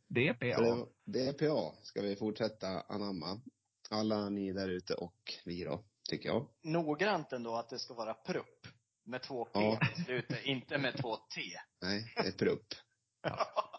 DPA. 0.08 0.56
Så 0.58 0.88
det, 1.06 1.32
DPA 1.32 1.74
ska 1.84 2.02
vi 2.02 2.16
fortsätta 2.16 2.68
anamma. 2.82 3.42
Alla 3.90 4.30
ni 4.30 4.54
där 4.54 4.70
ute 4.70 4.94
och 4.94 5.34
vi 5.46 5.64
då, 5.64 5.84
tycker 6.10 6.30
jag. 6.30 6.48
Noggrant 6.64 7.34
ändå 7.34 7.56
att 7.56 7.70
det 7.70 7.80
ska 7.80 7.94
vara 7.94 8.14
prupp. 8.14 8.68
Med 9.06 9.22
två 9.24 9.46
P 9.46 9.52
Ja. 9.54 9.80
i 9.98 10.04
slutet, 10.04 10.46
inte 10.46 10.78
med 10.78 10.98
två 11.02 11.16
T. 11.16 11.42
Nej, 11.82 12.14
ett 12.26 12.38
prupp. 12.38 12.68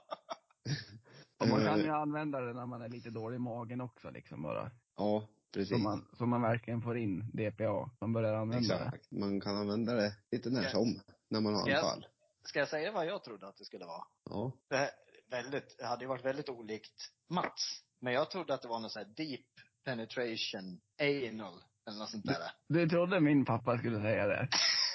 Och 1.42 1.48
man 1.48 1.64
kan 1.64 1.80
Eh, 1.80 1.86
ju 1.86 1.92
använda 1.92 2.40
det 2.40 2.52
när 2.52 2.66
man 2.66 2.82
är 2.82 2.88
lite 2.88 3.10
dålig 3.10 3.36
i 3.36 3.38
magen 3.38 3.80
också 3.80 4.10
liksom 4.10 4.42
bara. 4.42 4.70
Ja, 4.96 5.28
precis. 5.54 5.68
Så 5.68 5.78
man, 5.78 6.08
så 6.18 6.26
man 6.26 6.42
verkligen 6.42 6.82
får 6.82 6.96
in 6.98 7.30
DPA. 7.32 7.90
Man 8.00 8.12
börjar 8.12 8.34
använda 8.34 8.78
det. 8.78 8.84
Exakt. 8.84 9.10
Man 9.10 9.40
kan 9.40 9.56
använda 9.56 9.94
det 9.94 10.14
lite 10.32 10.50
när 10.50 10.68
som, 10.68 11.00
när 11.30 11.40
man 11.40 11.54
har 11.54 11.70
anfall. 11.70 12.06
Ska 12.44 12.58
jag 12.58 12.68
säga 12.68 12.92
vad 12.92 13.06
jag 13.06 13.24
trodde 13.24 13.48
att 13.48 13.56
det 13.56 13.64
skulle 13.64 13.84
vara? 13.84 14.04
Ja. 14.30 14.52
Det, 14.68 14.76
här, 14.76 14.90
väldigt, 15.30 15.78
det 15.78 15.86
hade 15.86 16.04
ju 16.04 16.08
varit 16.08 16.24
väldigt 16.24 16.48
olikt 16.48 17.10
Mats. 17.30 17.82
Men 18.00 18.12
jag 18.12 18.30
trodde 18.30 18.54
att 18.54 18.62
det 18.62 18.68
var 18.68 18.80
något 18.80 18.92
så 18.92 18.98
här 18.98 19.06
deep 19.16 19.46
penetration 19.84 20.80
anal 21.00 21.62
eller 21.86 21.98
något 21.98 22.10
sånt 22.10 22.24
där. 22.24 22.36
Du 22.68 22.88
trodde 22.88 23.20
min 23.20 23.44
pappa 23.44 23.78
skulle 23.78 24.00
säga 24.00 24.26
det? 24.26 24.48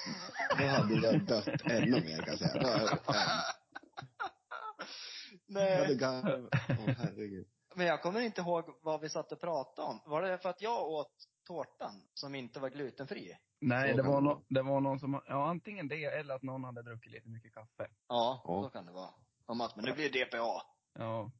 Då 0.58 0.64
hade 0.66 0.94
jag 0.94 1.26
dött 1.26 1.48
ännu 1.64 1.90
mer 1.90 2.22
kan 2.22 2.28
jag 2.28 2.38
säga. 2.38 2.62
Då 2.62 2.68
hade 2.68 2.84
jag, 2.84 2.98
jag 2.98 4.56
hade 4.56 5.37
Nej. 5.48 5.98
Åh 6.02 6.94
herregud. 6.98 7.46
men 7.76 7.86
jag 7.86 8.02
kommer 8.02 8.20
inte 8.20 8.40
ihåg 8.40 8.64
vad 8.82 9.00
vi 9.00 9.08
satt 9.08 9.32
och 9.32 9.40
pratade 9.40 9.88
om. 9.88 10.00
Var 10.06 10.22
det 10.22 10.38
för 10.38 10.48
att 10.48 10.62
jag 10.62 10.88
åt 10.88 11.12
tårtan 11.46 12.02
som 12.14 12.34
inte 12.34 12.60
var 12.60 12.68
glutenfri? 12.70 13.36
Nej, 13.60 13.94
det 13.94 14.02
var, 14.02 14.20
no, 14.20 14.44
det 14.48 14.62
var 14.62 14.80
någon 14.80 15.00
som, 15.00 15.22
ja 15.26 15.48
antingen 15.48 15.88
det 15.88 16.04
eller 16.04 16.34
att 16.34 16.42
någon 16.42 16.64
hade 16.64 16.82
druckit 16.82 17.12
lite 17.12 17.28
mycket 17.28 17.54
kaffe. 17.54 17.90
Ja, 18.08 18.42
Ja. 18.44 18.62
så 18.62 18.70
kan 18.70 18.86
det 18.86 18.92
vara. 18.92 19.10
Och 19.46 19.56
Mats, 19.56 19.76
men 19.76 19.84
nu 19.84 19.92
blir 19.92 20.10
det 20.10 20.24
DPA. 20.24 20.62
Ja. 20.94 21.30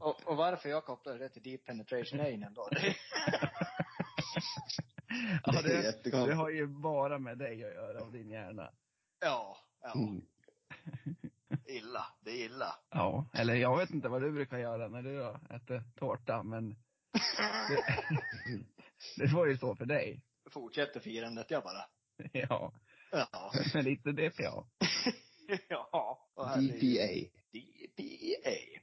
Och, 0.00 0.20
och 0.26 0.36
varför 0.36 0.68
jag 0.68 0.84
kopplade 0.84 1.18
det 1.18 1.28
till 1.28 1.42
deep 1.42 1.64
penetration 1.64 2.20
anal 2.20 2.54
då? 2.54 2.68
Det, 2.70 2.94
ja 5.44 5.62
Det 5.62 6.10
det 6.10 6.34
har 6.34 6.50
ju 6.50 6.66
bara 6.66 7.18
med 7.18 7.38
dig 7.38 7.52
att 7.64 7.74
göra 7.74 8.04
och 8.04 8.12
din 8.12 8.30
hjärna. 8.30 8.70
ja, 9.20 9.56
ja. 9.82 9.92
Mm. 9.94 10.22
Illa. 11.68 12.06
Det 12.20 12.30
är 12.30 12.44
illa. 12.44 12.74
Ja, 12.90 13.30
eller 13.34 13.54
jag 13.54 13.78
vet 13.78 13.90
inte 13.90 14.08
vad 14.08 14.22
du 14.22 14.32
brukar 14.32 14.58
göra 14.58 14.88
när 14.88 15.02
du 15.02 15.28
äter 15.56 15.82
tårta, 15.96 16.42
men 16.42 16.68
det, 17.68 17.84
det 19.26 19.32
var 19.32 19.46
ju 19.46 19.56
så 19.58 19.76
för 19.76 19.86
dig. 19.86 20.22
Fortsätter 20.50 21.00
firandet 21.00 21.50
jag 21.50 21.62
bara. 21.62 21.84
Ja, 22.32 22.72
Ja. 23.10 23.52
med 23.74 23.84
lite 23.84 24.12
DPA. 24.12 24.64
ja. 25.68 26.28
DPA. 26.36 27.30
DPA. 27.52 28.80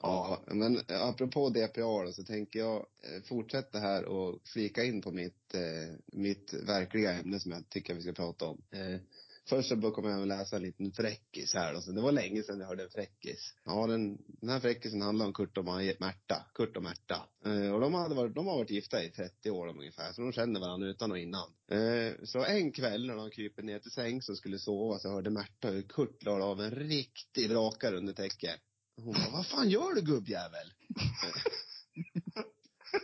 Ja, 0.00 0.44
men 0.46 0.80
apropå 0.88 1.48
DPA 1.48 2.04
då, 2.04 2.12
så 2.12 2.24
tänker 2.24 2.58
jag 2.58 2.76
eh, 2.76 3.22
fortsätta 3.28 3.78
här 3.78 4.04
och 4.04 4.40
flika 4.52 4.84
in 4.84 5.02
på 5.02 5.12
mitt, 5.12 5.54
eh, 5.54 5.96
mitt 6.06 6.54
verkliga 6.54 7.12
ämne 7.12 7.40
som 7.40 7.52
jag 7.52 7.68
tycker 7.68 7.94
vi 7.94 8.02
ska 8.02 8.12
prata 8.12 8.44
om. 8.46 8.62
Eh, 8.70 9.00
Först 9.48 9.68
så 9.68 9.90
kom 9.90 10.04
jag 10.04 10.22
att 10.22 10.28
läsa 10.28 10.56
en 10.56 10.62
liten 10.62 10.92
fräckis 10.92 11.54
här. 11.54 11.74
Och 11.74 11.82
så, 11.82 11.92
det 11.92 12.00
var 12.00 12.12
länge 12.12 12.42
sedan 12.42 12.60
jag 12.60 12.66
hörde 12.66 12.82
en 12.82 12.90
fräckis. 12.90 13.54
Ja, 13.64 13.86
den, 13.86 14.18
den 14.26 14.50
här 14.50 14.60
fräckisen 14.60 15.02
handlar 15.02 15.26
om 15.26 15.32
Kurt 15.32 15.58
och 15.58 15.64
Märta. 15.64 16.46
Kurt 16.54 16.76
och 16.76 16.82
Märta. 16.82 17.28
Eh, 17.46 17.74
och 17.74 17.80
de, 17.80 17.94
hade 17.94 18.14
varit, 18.14 18.34
de 18.34 18.46
har 18.46 18.56
varit 18.56 18.70
gifta 18.70 19.04
i 19.04 19.10
30 19.10 19.50
år 19.50 19.68
ungefär. 19.68 20.12
Så 20.12 20.22
de 20.22 20.32
känner 20.32 20.60
varandra 20.60 20.88
utan 20.88 21.10
och 21.10 21.18
innan. 21.18 21.50
Eh, 21.70 22.12
så 22.24 22.44
en 22.44 22.72
kväll 22.72 23.06
när 23.06 23.16
de 23.16 23.30
kryper 23.30 23.62
ner 23.62 23.78
till 23.78 23.90
säng 23.90 24.22
så 24.22 24.36
skulle 24.36 24.58
sova 24.58 24.98
så 24.98 25.08
hörde 25.08 25.30
Märta 25.30 25.68
hur 25.68 25.82
Kurt 25.82 26.22
la 26.24 26.44
av 26.44 26.60
en 26.60 26.70
riktig 26.70 27.48
brakare 27.48 27.96
under 27.96 28.12
täcket. 28.12 28.60
Hon 28.96 29.12
bara, 29.12 29.30
vad 29.32 29.46
fan 29.46 29.68
gör 29.70 29.94
du 29.94 30.00
gubbjävel? 30.00 30.72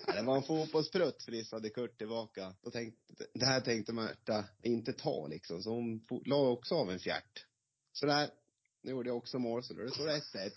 Ja, 0.07 0.13
det 0.13 0.23
var 0.23 0.37
en 0.37 0.43
fotbollsprutt 0.43 1.23
frissade 1.23 1.71
Kurt 1.71 1.99
tillbaka. 1.99 2.55
Då 2.63 2.71
tänkte, 2.71 3.27
det 3.35 3.45
här 3.45 3.61
tänkte 3.61 3.93
Märta 3.93 4.45
inte 4.63 4.93
ta 4.93 5.27
liksom. 5.27 5.63
Så 5.63 5.71
hon 5.71 6.07
la 6.25 6.49
också 6.49 6.75
av 6.75 6.91
en 6.91 6.99
fjärt. 6.99 7.47
Sådär. 7.93 8.31
Nu 8.83 8.91
gjorde 8.91 9.09
jag 9.09 9.17
också 9.17 9.39
mål, 9.39 9.63
så 9.63 9.75
då 9.75 9.91
står 9.91 10.07
det 10.07 10.21
1-1. 10.21 10.51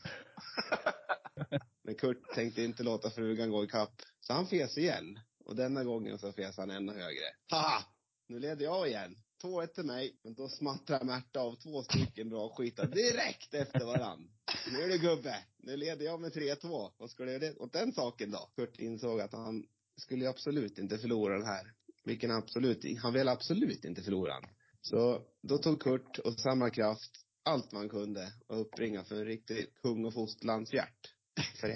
Men 1.84 1.96
Kurt 1.96 2.34
tänkte 2.36 2.64
inte 2.64 2.84
låta 2.84 3.10
frugan 3.10 3.52
gå 3.52 3.64
i 3.64 3.68
kapp. 3.68 4.02
Så 4.22 4.34
han 4.34 4.48
fes 4.48 4.78
igen. 4.78 5.20
Och 5.46 5.56
denna 5.56 5.84
gången 5.84 6.20
så 6.20 6.32
fes 6.32 6.58
han 6.58 6.72
ännu 6.72 6.94
högre. 6.94 7.26
Haha! 7.50 7.84
Nu 8.28 8.40
leder 8.40 8.66
jag 8.66 8.88
igen. 8.88 9.16
2-1 9.44 9.68
till 9.68 9.84
mig. 9.84 10.20
Men 10.24 10.34
då 10.34 10.50
smattrar 10.50 11.04
Märta 11.04 11.40
av 11.40 11.56
två 11.56 11.84
stycken 11.84 12.30
bra 12.30 12.50
skitar 12.50 12.88
direkt 12.88 13.54
efter 13.54 13.86
varann. 13.86 14.30
Nu 14.72 14.82
är 14.82 14.88
det 14.88 14.98
gubbe. 14.98 15.36
Nu 15.58 15.78
leder 15.78 16.06
jag 16.06 16.22
med 16.22 16.32
3-2. 16.32 16.92
Vad 16.98 17.10
ska 17.10 17.24
du 17.24 17.32
göra 17.32 17.64
åt 17.64 17.74
den 17.74 17.94
saken 17.94 18.32
då? 18.32 18.50
Kurt 18.56 18.80
insåg 18.80 19.22
att 19.22 19.34
han 19.34 19.66
skulle 19.98 20.30
absolut 20.30 20.78
inte 20.78 20.98
förlora 20.98 21.38
den 21.38 21.48
här. 21.48 21.74
Vilken 22.04 22.32
absolut, 22.32 23.00
han 23.00 23.14
ville 23.14 23.32
absolut 23.32 23.86
inte 23.86 24.02
förlora 24.04 24.34
den. 24.34 24.50
Så 24.82 25.22
då 25.42 25.58
tog 25.58 25.82
Kurt 25.82 26.20
och 26.20 26.40
samma 26.40 26.70
kraft 26.70 27.12
allt 27.44 27.72
man 27.72 27.90
kunde 27.90 28.34
och 28.48 28.62
uppringa 28.62 29.04
för 29.04 29.16
en 29.16 29.26
riktig 29.26 29.76
kung 29.82 30.06
och 30.06 30.14
fosterlandshjärt. 30.14 31.14
För 31.62 31.70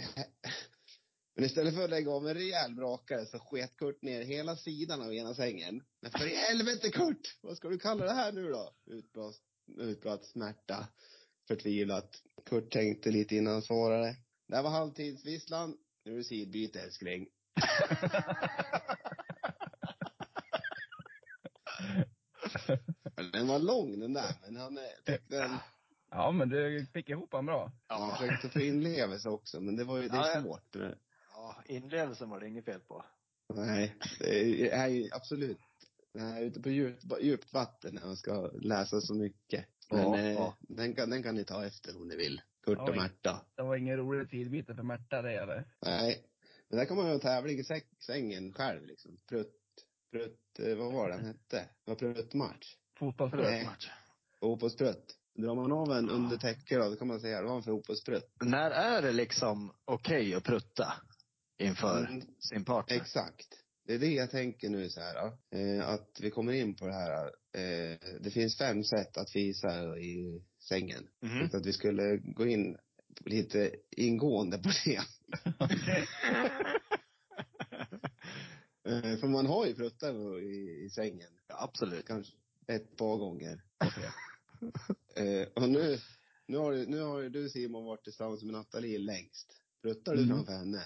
men 1.38 1.46
istället 1.46 1.76
för 1.76 1.84
att 1.84 1.90
lägga 1.90 2.12
av 2.12 2.28
en 2.28 2.34
rejäl 2.34 2.76
brakare 2.76 3.26
så 3.26 3.40
sket 3.40 3.78
Kurt 3.78 4.02
ner 4.02 4.22
hela 4.22 4.56
sidan 4.56 5.02
av 5.02 5.14
ena 5.14 5.34
sängen. 5.34 5.84
Men 6.02 6.12
för 6.12 6.28
i 6.32 6.36
helvete 6.36 6.90
Kurt! 6.90 7.38
Vad 7.42 7.58
ska 7.58 7.70
du 7.70 7.80
kalla 7.80 8.06
det 8.06 8.14
här 8.14 8.32
nu 8.32 8.50
då? 8.50 8.74
Utbrast, 8.86 9.44
utbrast 9.78 10.32
smärta. 10.32 10.88
Förtvivlat. 11.48 12.24
Kurt 12.46 12.72
tänkte 12.72 13.12
lite 13.12 13.36
innan 13.36 13.54
han 13.54 13.62
svarade. 13.62 14.16
Det 14.48 14.56
här 14.56 14.64
var 14.64 14.70
halvtidsvisslan. 14.70 15.78
Nu 16.06 16.12
är 16.14 16.18
det 16.18 16.24
sidbyte 16.24 16.82
älskling. 16.82 17.28
den 23.34 23.48
var 23.48 23.60
lång 23.60 24.00
den 24.00 24.14
där, 24.14 24.36
men 24.46 24.56
han 24.56 24.80
tyckte 25.06 25.38
den 25.38 25.58
Ja, 26.12 26.32
men 26.32 26.50
du 26.50 26.86
fick 26.94 27.10
ihop 27.10 27.34
han 27.34 27.46
bra. 27.46 27.72
Ja. 27.88 28.10
Jag 28.10 28.20
försökte 28.20 28.50
få 28.50 28.60
inlevelse 28.60 29.30
också, 29.30 29.62
men 29.62 29.76
det 29.76 29.84
var 29.84 29.98
ju, 29.98 30.10
det 30.10 30.18
är 30.18 30.42
svårt. 30.42 30.76
Ja, 31.48 31.56
inlevelsen 31.66 32.30
var 32.30 32.40
det 32.40 32.48
inget 32.48 32.66
fel 32.66 32.80
på. 32.80 33.06
Nej, 33.54 33.96
det 34.20 34.72
är 34.72 34.88
ju 34.88 35.10
absolut, 35.12 35.58
här 36.20 36.42
ute 36.42 36.62
på 36.62 36.70
djupt, 36.70 37.04
djupt 37.22 37.54
vatten 37.54 37.96
när 37.96 38.06
man 38.06 38.18
ska 38.18 38.52
läsa 38.62 39.02
så 39.02 39.14
mycket. 39.14 39.66
Men 39.92 40.00
ja, 40.00 40.18
eh, 40.18 40.34
ja. 40.34 40.58
Den, 40.60 40.94
kan, 40.94 41.10
den 41.10 41.24
kan 41.24 41.36
ni 41.36 41.44
ta 41.44 41.66
efter 41.66 41.98
om 41.98 42.08
ni 42.08 42.16
vill. 42.16 42.42
Kurt 42.66 42.90
och 42.90 42.96
Märta. 42.96 43.46
Det 43.56 43.64
var 43.64 43.76
ingen 43.76 43.98
rolig 43.98 44.30
tidbyte 44.30 44.76
för 44.76 44.84
Märta 44.84 45.22
det 45.22 45.34
eller? 45.34 45.66
Nej. 45.86 46.24
Men 46.70 46.80
där 46.80 46.86
kan 46.86 46.98
man 46.98 47.06
ju 47.06 47.12
ha 47.12 47.20
tävling 47.20 47.60
i 47.60 47.64
sängen 48.00 48.54
själv 48.54 48.86
liksom. 48.86 49.18
Prutt, 49.30 49.56
prutt, 50.12 50.60
eh, 50.60 50.76
vad 50.76 50.94
var 50.94 51.10
den 51.10 51.26
hette? 51.26 51.70
Det 51.86 51.92
var 51.92 51.96
pruttmatch. 51.96 52.76
Fotbollspruttmatch. 53.00 53.90
Fotbollsprutt. 54.40 55.18
Drar 55.36 55.56
man 55.56 55.72
av 55.72 55.92
en 55.92 56.10
under 56.10 56.38
täcket 56.38 56.80
då, 56.80 56.90
då 56.90 56.96
kan 56.96 57.08
man 57.08 57.20
säga, 57.20 57.42
det 57.42 57.48
var 57.48 57.56
en 57.56 57.64
fotbollsprutt. 57.64 58.32
När 58.42 58.72
är 58.72 59.02
det 59.02 59.12
liksom 59.12 59.74
okej 59.86 60.22
okay 60.22 60.34
att 60.34 60.44
prutta 60.44 60.94
inför 61.58 62.06
mm. 62.06 62.22
sin 62.40 62.66
partner? 62.66 62.98
Exakt. 62.98 63.48
Det 63.88 63.94
är 63.94 64.00
det 64.00 64.14
jag 64.14 64.32
tänker 64.32 64.70
nu 64.70 64.90
så 64.90 65.02
här, 65.02 65.32
eh, 65.52 65.90
att 65.90 66.20
vi 66.22 66.32
kommer 66.32 66.54
in 66.54 66.76
på 66.76 66.88
det 66.88 66.94
här, 66.94 67.26
eh, 67.54 67.98
det 68.22 68.32
finns 68.32 68.58
fem 68.58 68.84
sätt 68.84 69.18
att 69.18 69.30
fisa 69.30 69.98
i 69.98 70.44
sängen. 70.60 71.08
Mm. 71.24 71.50
Så 71.50 71.58
att 71.58 71.66
vi 71.66 71.74
skulle 71.74 72.18
gå 72.18 72.46
in 72.46 72.78
lite 73.26 73.76
ingående 73.92 74.58
på 74.58 74.70
det. 74.86 74.96
eh, 78.90 79.18
för 79.20 79.28
man 79.28 79.46
har 79.46 79.66
ju 79.66 79.76
pruttar 79.76 80.40
i, 80.40 80.86
i 80.86 80.90
sängen. 80.90 81.30
Ja, 81.48 81.56
absolut. 81.64 82.06
Kanske 82.06 82.34
ett 82.68 82.98
par 82.98 83.18
gånger. 83.18 83.64
eh, 85.16 85.48
och 85.56 85.70
nu, 85.70 86.00
nu 86.46 86.58
har, 86.58 86.74
nu 86.74 87.02
har 87.02 87.30
du 87.30 87.50
Simon 87.50 87.86
varit 87.86 88.04
tillsammans 88.04 88.44
med 88.44 88.54
Nathalie 88.54 88.98
längst. 88.98 89.62
Pruttar 89.82 90.16
du 90.16 90.24
mm. 90.24 90.36
framför 90.36 90.54
henne? 90.54 90.84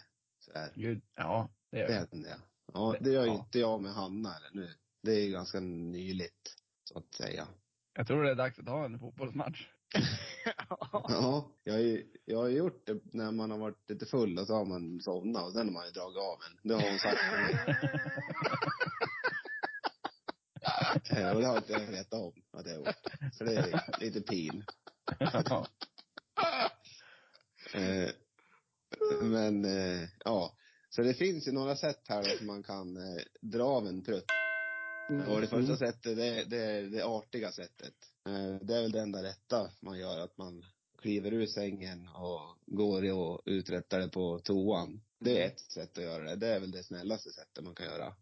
Här. 0.56 0.72
Gud, 0.76 1.02
ja, 1.16 1.50
det 1.72 1.80
gör 1.80 1.90
jag. 1.90 2.08
Den, 2.12 2.26
ja. 2.30 2.36
ja, 2.74 2.96
det 3.00 3.12
gör 3.12 3.24
ju 3.24 3.30
ja. 3.30 3.36
inte 3.36 3.60
jag 3.60 3.82
med 3.82 3.94
Hanna 3.94 4.36
eller 4.38 4.50
nu. 4.54 4.74
Det 5.04 5.12
är 5.12 5.26
ju 5.26 5.32
ganska 5.32 5.60
nyligt, 5.60 6.56
så 6.84 6.98
att 6.98 7.14
säga. 7.14 7.48
Jag 7.94 8.08
tror 8.08 8.24
det 8.24 8.32
är 8.32 8.36
dags 8.36 8.60
att 8.60 8.68
ha 8.68 8.86
en 8.86 9.00
fotbollsmatch. 9.00 9.68
ja, 10.70 11.52
jag 11.64 11.74
har, 11.74 11.80
ju, 11.80 12.06
jag 12.26 12.38
har 12.38 12.50
gjort 12.50 12.86
det 12.86 13.02
när 13.14 13.32
man 13.32 13.52
har 13.52 13.58
varit 13.58 13.90
lite 13.90 14.06
full 14.06 14.40
och 14.40 14.48
så 14.48 14.54
har 14.54 14.66
man 14.66 15.02
somnat 15.02 15.44
och 15.44 15.54
sen 15.54 15.68
har 15.68 15.74
man 15.74 15.86
ju 15.86 15.92
dragit 15.92 16.18
av 16.18 16.40
en. 16.50 16.60
Det 16.70 16.74
har 16.74 16.90
hon 16.90 17.00
sagt 17.00 17.20
till 17.22 17.32
mig. 17.32 17.56
och 21.36 21.42
det 21.42 21.48
har 21.48 21.58
inte 21.58 21.74
jag 21.74 21.80
vetat 21.80 22.22
om 22.22 22.34
att 22.52 22.66
jag 22.66 22.74
har 22.74 22.80
gjort. 22.80 22.96
Så 23.34 23.44
det 23.44 23.56
är 23.56 24.00
lite 24.00 24.22
pin. 24.22 24.64
eh, 27.74 28.10
men, 29.22 29.66
eh, 29.66 30.10
ja. 30.26 30.56
Så 30.90 31.02
det 31.02 31.14
finns 31.14 31.48
ju 31.48 31.52
några 31.52 31.76
sätt 31.76 32.02
här 32.08 32.24
som 32.38 32.48
man 32.48 32.64
kan 32.64 32.98
eh, 32.98 33.22
dra 33.42 33.64
av 33.64 33.88
en 33.88 34.04
prutt. 34.04 34.26
Och 35.28 35.42
det 35.42 35.48
första 35.48 35.78
sättet, 35.78 36.18
det, 36.18 36.44
det 36.44 36.58
är 36.58 36.84
det 36.84 37.06
artiga 37.06 37.52
sättet. 37.52 37.94
Eh, 38.28 38.56
det 38.62 38.76
är 38.76 38.82
väl 38.82 38.92
det 38.92 39.02
enda 39.02 39.24
rätta 39.24 39.72
man 39.82 40.00
gör, 40.00 40.20
att 40.20 40.38
man 40.38 40.66
kliver 41.02 41.34
ur 41.34 41.46
sängen 41.46 42.08
och 42.08 42.58
går 42.66 43.12
och 43.12 43.42
uträttar 43.46 44.00
det 44.00 44.10
på 44.10 44.40
toan. 44.40 45.02
Det 45.20 45.42
är 45.42 45.48
ett 45.48 45.60
sätt 45.60 45.98
att 45.98 46.04
göra 46.04 46.24
det. 46.24 46.36
Det 46.36 46.48
är 46.48 46.60
väl 46.60 46.72
det 46.72 46.84
snällaste 46.84 47.32
sättet 47.32 47.64
man 47.64 47.76
kan 47.76 47.86
göra. 47.86 48.14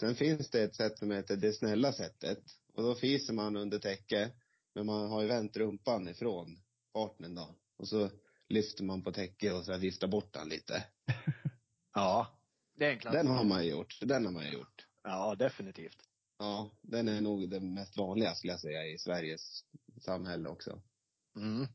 Sen 0.00 0.14
finns 0.14 0.50
det 0.50 0.62
ett 0.62 0.74
sätt 0.74 0.98
som 0.98 1.10
heter 1.10 1.36
det 1.36 1.52
snälla 1.52 1.92
sättet. 1.92 2.38
Och 2.74 2.82
då 2.82 2.94
fiser 2.94 3.32
man 3.32 3.56
under 3.56 3.78
täcke. 3.78 4.30
Men 4.74 4.86
man 4.86 5.08
har 5.08 5.22
ju 5.22 5.28
vänt 5.28 5.56
rumpan 5.56 6.08
ifrån 6.08 6.58
partnern 6.92 7.34
då. 7.34 7.54
Och 7.76 7.88
så 7.88 8.10
lyfter 8.54 8.84
man 8.84 9.02
på 9.02 9.12
täcke 9.12 9.52
och 9.52 9.64
så 9.64 9.72
här 9.72 9.78
viftar 9.78 10.06
bort 10.06 10.32
den 10.32 10.48
lite. 10.48 10.84
ja. 11.94 12.26
Det 12.76 12.86
är 12.86 12.90
enklast. 12.90 13.14
Den 13.16 13.26
har 13.26 13.44
man 13.44 13.64
ju 13.64 13.70
gjort. 13.70 13.98
Den 14.00 14.24
har 14.24 14.32
man 14.32 14.52
gjort. 14.52 14.86
Ja, 15.02 15.34
definitivt. 15.34 15.98
Ja, 16.38 16.70
den 16.82 17.08
är 17.08 17.20
nog 17.20 17.50
den 17.50 17.74
mest 17.74 17.96
vanliga 17.96 18.34
skulle 18.34 18.52
jag 18.52 18.60
säga 18.60 18.86
i 18.86 18.98
Sveriges 18.98 19.64
samhälle 20.00 20.48
också. 20.48 20.82
Mm. 21.36 21.66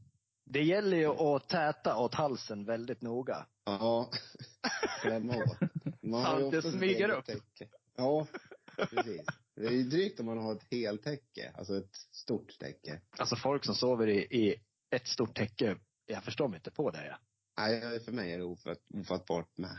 Det 0.46 0.64
gäller 0.64 0.98
ju 0.98 1.08
att 1.08 1.50
täta 1.50 1.98
åt 1.98 2.16
halsen 2.16 2.66
väldigt 2.66 3.02
noga. 3.02 3.46
Ja, 3.66 4.12
klämma 5.02 5.36
åt. 5.36 5.58
Man 6.02 6.26
har 6.26 6.40
ju 6.40 6.50
det 6.50 6.62
smyger 6.62 7.10
upp. 7.10 7.26
Täcke. 7.26 7.68
Ja, 7.96 8.28
precis. 8.76 9.26
Det 9.56 9.66
är 9.66 9.72
ju 9.72 9.84
drygt 9.84 10.20
om 10.20 10.26
man 10.26 10.38
har 10.38 10.56
ett 10.56 10.68
heltäcke, 10.72 11.52
alltså 11.56 11.78
ett 11.78 11.96
stort 11.96 12.60
täcke. 12.60 13.02
Alltså 13.18 13.36
folk 13.36 13.66
som 13.66 13.76
sover 13.76 14.08
i, 14.08 14.20
i 14.20 14.56
ett 14.90 15.08
stort 15.08 15.36
täcke, 15.36 15.78
jag 16.10 16.24
förstår 16.24 16.48
mig 16.48 16.58
inte 16.58 16.72
på 16.72 16.92
det. 16.92 17.08
Ja. 17.08 17.18
Nej, 17.58 18.00
för 18.00 18.12
mig 18.12 18.34
är 18.34 18.38
det 18.38 18.44
ofatt, 18.44 18.82
ofattbart 18.94 19.58
med. 19.58 19.78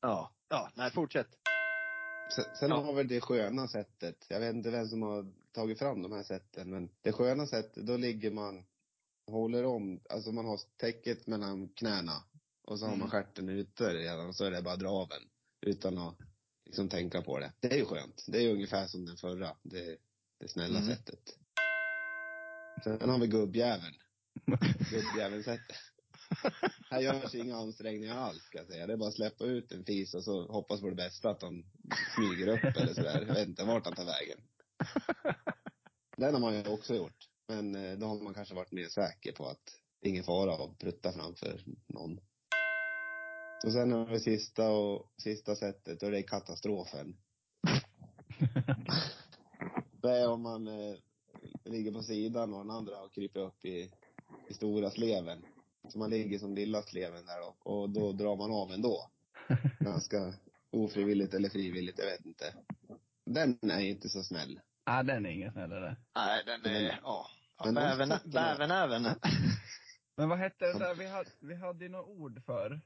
Ja, 0.00 0.32
ja, 0.48 0.70
nej 0.74 0.90
fortsätt. 0.90 1.28
Sen, 2.34 2.44
sen 2.60 2.70
ja. 2.70 2.76
har 2.76 2.92
vi 2.92 3.02
det 3.02 3.20
sköna 3.20 3.68
sättet. 3.68 4.26
Jag 4.28 4.40
vet 4.40 4.54
inte 4.54 4.70
vem 4.70 4.88
som 4.88 5.02
har 5.02 5.32
tagit 5.52 5.78
fram 5.78 6.02
de 6.02 6.12
här 6.12 6.22
sätten, 6.22 6.70
men 6.70 6.90
det 7.00 7.12
sköna 7.12 7.46
sättet, 7.46 7.86
då 7.86 7.96
ligger 7.96 8.30
man, 8.30 8.64
håller 9.26 9.64
om, 9.64 10.00
alltså 10.08 10.32
man 10.32 10.44
har 10.44 10.60
täcket 10.76 11.26
mellan 11.26 11.68
knäna 11.68 12.22
och 12.64 12.78
så 12.78 12.84
har 12.84 12.90
man 12.90 13.00
mm. 13.00 13.10
stjärten 13.10 13.48
ute 13.48 13.94
redan 13.94 14.28
och 14.28 14.34
så 14.36 14.44
är 14.44 14.50
det 14.50 14.62
bara 14.62 14.76
draven. 14.76 15.22
Utan 15.66 15.98
att 15.98 16.16
liksom 16.64 16.88
tänka 16.88 17.22
på 17.22 17.38
det. 17.38 17.52
Det 17.60 17.72
är 17.72 17.76
ju 17.76 17.84
skönt. 17.84 18.24
Det 18.28 18.38
är 18.38 18.42
ju 18.42 18.52
ungefär 18.52 18.86
som 18.86 19.06
den 19.06 19.16
förra. 19.16 19.56
Det, 19.62 19.98
det 20.40 20.48
snälla 20.48 20.78
mm. 20.78 20.96
sättet. 20.96 21.38
Sen 22.84 23.10
har 23.10 23.18
vi 23.18 23.26
gubbjäveln. 23.26 23.94
Gubbjäveln-sättet. 24.90 25.76
Här 26.90 27.00
görs 27.00 27.34
inga 27.34 27.56
ansträngningar 27.56 28.18
alls 28.18 28.42
ska 28.42 28.58
jag 28.58 28.66
säga. 28.66 28.86
Det 28.86 28.92
är 28.92 28.96
bara 28.96 29.08
att 29.08 29.14
släppa 29.14 29.44
ut 29.44 29.72
en 29.72 29.84
fis 29.84 30.14
och 30.14 30.24
så 30.24 30.52
hoppas 30.52 30.80
på 30.80 30.88
det 30.88 30.94
bästa 30.94 31.30
att 31.30 31.42
han 31.42 31.64
smyger 32.14 32.48
upp 32.48 32.76
eller 32.76 32.94
sådär. 32.94 33.24
Jag 33.26 33.34
vet 33.34 33.48
inte 33.48 33.64
vart 33.64 33.84
han 33.84 33.94
tar 33.94 34.04
vägen. 34.04 34.38
Den 36.16 36.34
har 36.34 36.40
man 36.40 36.54
ju 36.54 36.68
också 36.68 36.94
gjort. 36.94 37.28
Men 37.48 37.74
eh, 37.74 37.98
då 37.98 38.06
har 38.06 38.22
man 38.22 38.34
kanske 38.34 38.54
varit 38.54 38.72
mer 38.72 38.88
säker 38.88 39.32
på 39.32 39.46
att 39.46 39.80
det 40.00 40.08
är 40.08 40.10
ingen 40.10 40.24
fara 40.24 40.54
att 40.54 40.78
prutta 40.78 41.12
framför 41.12 41.62
någon. 41.86 42.20
Och 43.66 43.72
sen 43.72 43.92
har 43.92 44.06
vi 44.06 44.20
sista 44.20 44.70
och 44.70 45.12
sista 45.22 45.56
sättet 45.56 46.02
och 46.02 46.10
det 46.10 46.18
är 46.18 46.22
katastrofen. 46.22 47.16
det 50.02 50.10
är 50.10 50.28
om 50.28 50.42
man, 50.42 50.66
eh, 50.66 50.96
ligger 51.64 51.92
på 51.92 52.02
sidan 52.02 52.54
och 52.54 52.58
den 52.58 52.70
andra 52.70 52.96
har 52.96 53.08
krypit 53.08 53.36
upp 53.36 53.64
i, 53.64 53.92
i 54.48 54.54
stora 54.54 54.90
sleven. 54.90 55.44
Så 55.88 55.98
man 55.98 56.10
ligger 56.10 56.38
som 56.38 56.54
lilla 56.54 56.82
sleven 56.82 57.26
där 57.26 57.40
då. 57.40 57.72
Och 57.72 57.90
då 57.90 58.12
drar 58.12 58.36
man 58.36 58.52
av 58.52 58.72
ändå. 58.72 59.10
Ganska 59.80 60.34
ofrivilligt 60.72 61.34
eller 61.34 61.48
frivilligt, 61.48 61.98
jag 61.98 62.06
vet 62.06 62.26
inte. 62.26 62.54
Den 63.26 63.58
är 63.70 63.80
inte 63.80 64.08
så 64.08 64.22
snäll. 64.22 64.60
Nej, 64.86 65.04
den 65.04 65.26
är 65.26 65.30
ingen 65.30 65.52
snällare. 65.52 65.96
Nej, 66.14 66.42
den 66.46 66.72
är, 66.74 67.00
ja. 67.02 67.26
ja 67.58 67.64
men 67.64 67.74
de 67.74 67.80
bäven, 67.80 68.08
fötterna- 68.10 68.32
bäven 68.32 68.70
även. 68.70 69.02
Men 70.16 70.28
vad 70.28 70.38
hette 70.38 70.72
det 70.72 70.78
där 70.78 70.94
vi 70.94 71.08
hade, 71.08 71.30
vi 71.40 71.54
hade 71.54 71.84
ju 71.84 71.90
något 71.90 72.08
ord 72.08 72.44
för. 72.44 72.80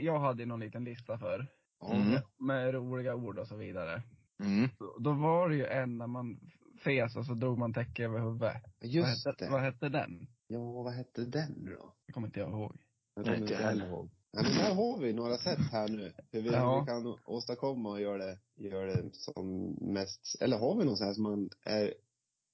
Jag 0.00 0.18
hade 0.20 0.42
ju 0.42 0.46
någon 0.46 0.60
liten 0.60 0.84
lista 0.84 1.18
för. 1.18 1.46
Mm. 1.90 2.20
Med 2.38 2.74
roliga 2.74 3.14
ord 3.14 3.38
och 3.38 3.48
så 3.48 3.56
vidare. 3.56 4.02
Mm. 4.40 4.68
Då, 4.78 4.96
då 4.98 5.12
var 5.12 5.48
det 5.48 5.56
ju 5.56 5.66
en 5.66 5.98
när 5.98 6.06
man 6.06 6.40
fes 6.84 7.16
och 7.16 7.26
så 7.26 7.34
drog 7.34 7.58
man 7.58 7.74
täcke 7.74 8.04
över 8.04 8.20
huvudet. 8.20 8.62
Vad 8.80 8.90
Just 8.90 9.26
hette, 9.26 9.44
det. 9.44 9.50
vad 9.50 9.60
hette 9.60 9.88
den? 9.88 10.26
Ja, 10.52 10.82
vad 10.82 10.92
hette 10.92 11.24
den 11.24 11.64
då? 11.64 11.94
Det 12.06 12.12
kommer 12.12 12.26
inte 12.26 12.40
jag 12.40 12.50
ihåg. 12.50 12.76
Jag 13.14 13.24
Nej, 13.24 13.24
kommer 13.24 13.36
inte 13.36 13.42
inte 13.52 13.62
jag 13.62 13.68
heller 13.68 13.86
ihåg. 13.86 14.10
Ja, 14.30 14.42
men 14.42 14.52
där 14.52 14.74
har 14.74 14.98
vi 14.98 15.12
några 15.12 15.38
sätt 15.38 15.58
här 15.72 15.88
nu. 15.88 16.12
Hur 16.30 16.42
vi, 16.42 16.48
Ja. 16.50 16.80
vi 16.80 16.86
kan 16.86 17.18
åstadkomma 17.24 17.90
och 17.90 18.00
göra 18.00 18.18
det, 18.26 18.38
göra 18.54 18.94
det 18.94 19.14
som 19.14 19.62
mest, 19.80 20.36
eller 20.40 20.58
har 20.58 20.76
vi 20.78 20.84
någon 20.84 20.96
sån 20.96 21.06
här 21.06 21.14
som 21.14 21.22
man 21.22 21.50
är 21.64 21.94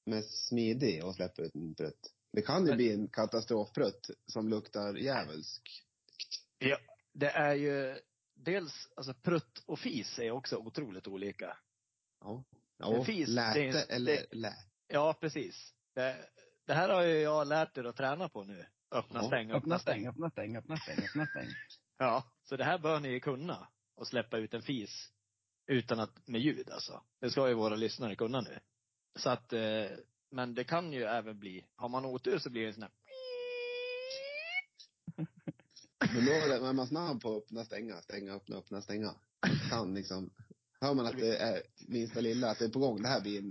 mest 0.07 0.47
smidig 0.49 1.05
och 1.05 1.15
släpper 1.15 1.43
ut 1.43 1.55
en 1.55 1.75
prutt? 1.75 2.13
Det 2.33 2.43
kan 2.43 2.63
ju 2.63 2.69
Men- 2.69 2.77
bli 2.77 2.93
en 2.93 3.09
katastrofprutt 3.09 4.11
som 4.27 4.49
luktar 4.49 4.95
djävulsk. 4.95 5.83
Ja, 6.59 6.79
det 7.13 7.31
är 7.31 7.55
ju 7.55 7.99
dels, 8.35 8.89
alltså 8.97 9.15
prutt 9.15 9.63
och 9.67 9.79
fis 9.79 10.19
är 10.19 10.31
också 10.31 10.57
otroligt 10.57 11.07
olika. 11.07 11.57
Ja. 12.21 12.45
Ja, 12.79 13.05
fis, 13.05 13.29
läte 13.29 13.59
det- 13.61 13.83
eller 13.95 14.17
det- 14.17 14.27
lä. 14.37 14.55
Ja, 14.89 15.15
precis. 15.21 15.75
Det, 15.95 16.17
det 16.69 16.75
här 16.75 16.89
har 16.89 17.03
ju 17.03 17.19
jag 17.19 17.47
lärt 17.47 17.79
er 17.79 17.85
att 17.85 17.97
träna 17.97 18.29
på 18.29 18.45
nu. 18.45 18.67
Öppna, 18.91 19.23
stäng, 19.23 19.53
Öppna, 19.53 19.79
stäng, 19.79 20.07
öppna, 20.07 20.31
stäng, 20.31 20.57
öppna, 20.57 20.77
stäng, 20.77 20.99
öppna, 21.05 21.27
stäng. 21.35 21.49
Ja, 21.99 22.25
så 22.45 22.57
det 22.57 22.65
här 22.65 22.79
bör 22.79 23.01
ni 23.01 23.09
ju 23.09 23.21
kunna. 23.21 23.69
Och 23.97 24.07
släppa 24.07 24.39
ut 24.39 24.55
en 24.55 24.63
fis 24.63 25.13
utan 25.67 26.01
att, 26.01 26.29
med 26.29 26.41
ljud 26.41 26.71
alltså. 26.71 27.03
Det 27.21 27.31
ska 27.31 27.49
ju 27.49 27.55
våra 27.55 27.77
lyssnare 27.77 28.17
kunna 28.17 28.41
nu. 28.41 28.59
Så 29.19 29.31
att, 29.31 29.53
eh, 29.53 29.87
men 30.31 30.55
det 30.55 30.65
kan 30.65 30.93
ju 30.93 31.03
även 31.03 31.39
bli, 31.39 31.67
har 31.77 31.89
man 31.89 32.05
otur 32.05 32.39
så 32.39 32.51
blir 32.51 32.63
det 32.63 32.69
en 32.69 32.75
sån 32.75 32.83
här 32.83 32.93
Men 36.15 36.27
då 36.27 36.33
är 36.33 36.73
man 36.73 36.87
snabb 36.87 37.23
på 37.23 37.37
att 37.37 37.43
öppna, 37.43 37.65
stänga, 37.65 38.03
stänga, 38.03 38.33
öppna, 38.33 38.57
öppna, 38.57 38.83
stänga. 38.83 39.15
Kan 39.71 39.95
liksom, 39.95 40.31
hör 40.81 40.95
man 40.95 41.07
att 41.07 41.17
det 41.17 41.37
är 41.37 41.63
minsta 41.89 42.21
lilla, 42.21 42.51
att 42.51 42.59
det 42.59 42.65
är 42.65 42.69
på 42.69 42.79
gång, 42.79 43.03
det 43.03 43.09
här 43.09 43.21
blir 43.21 43.43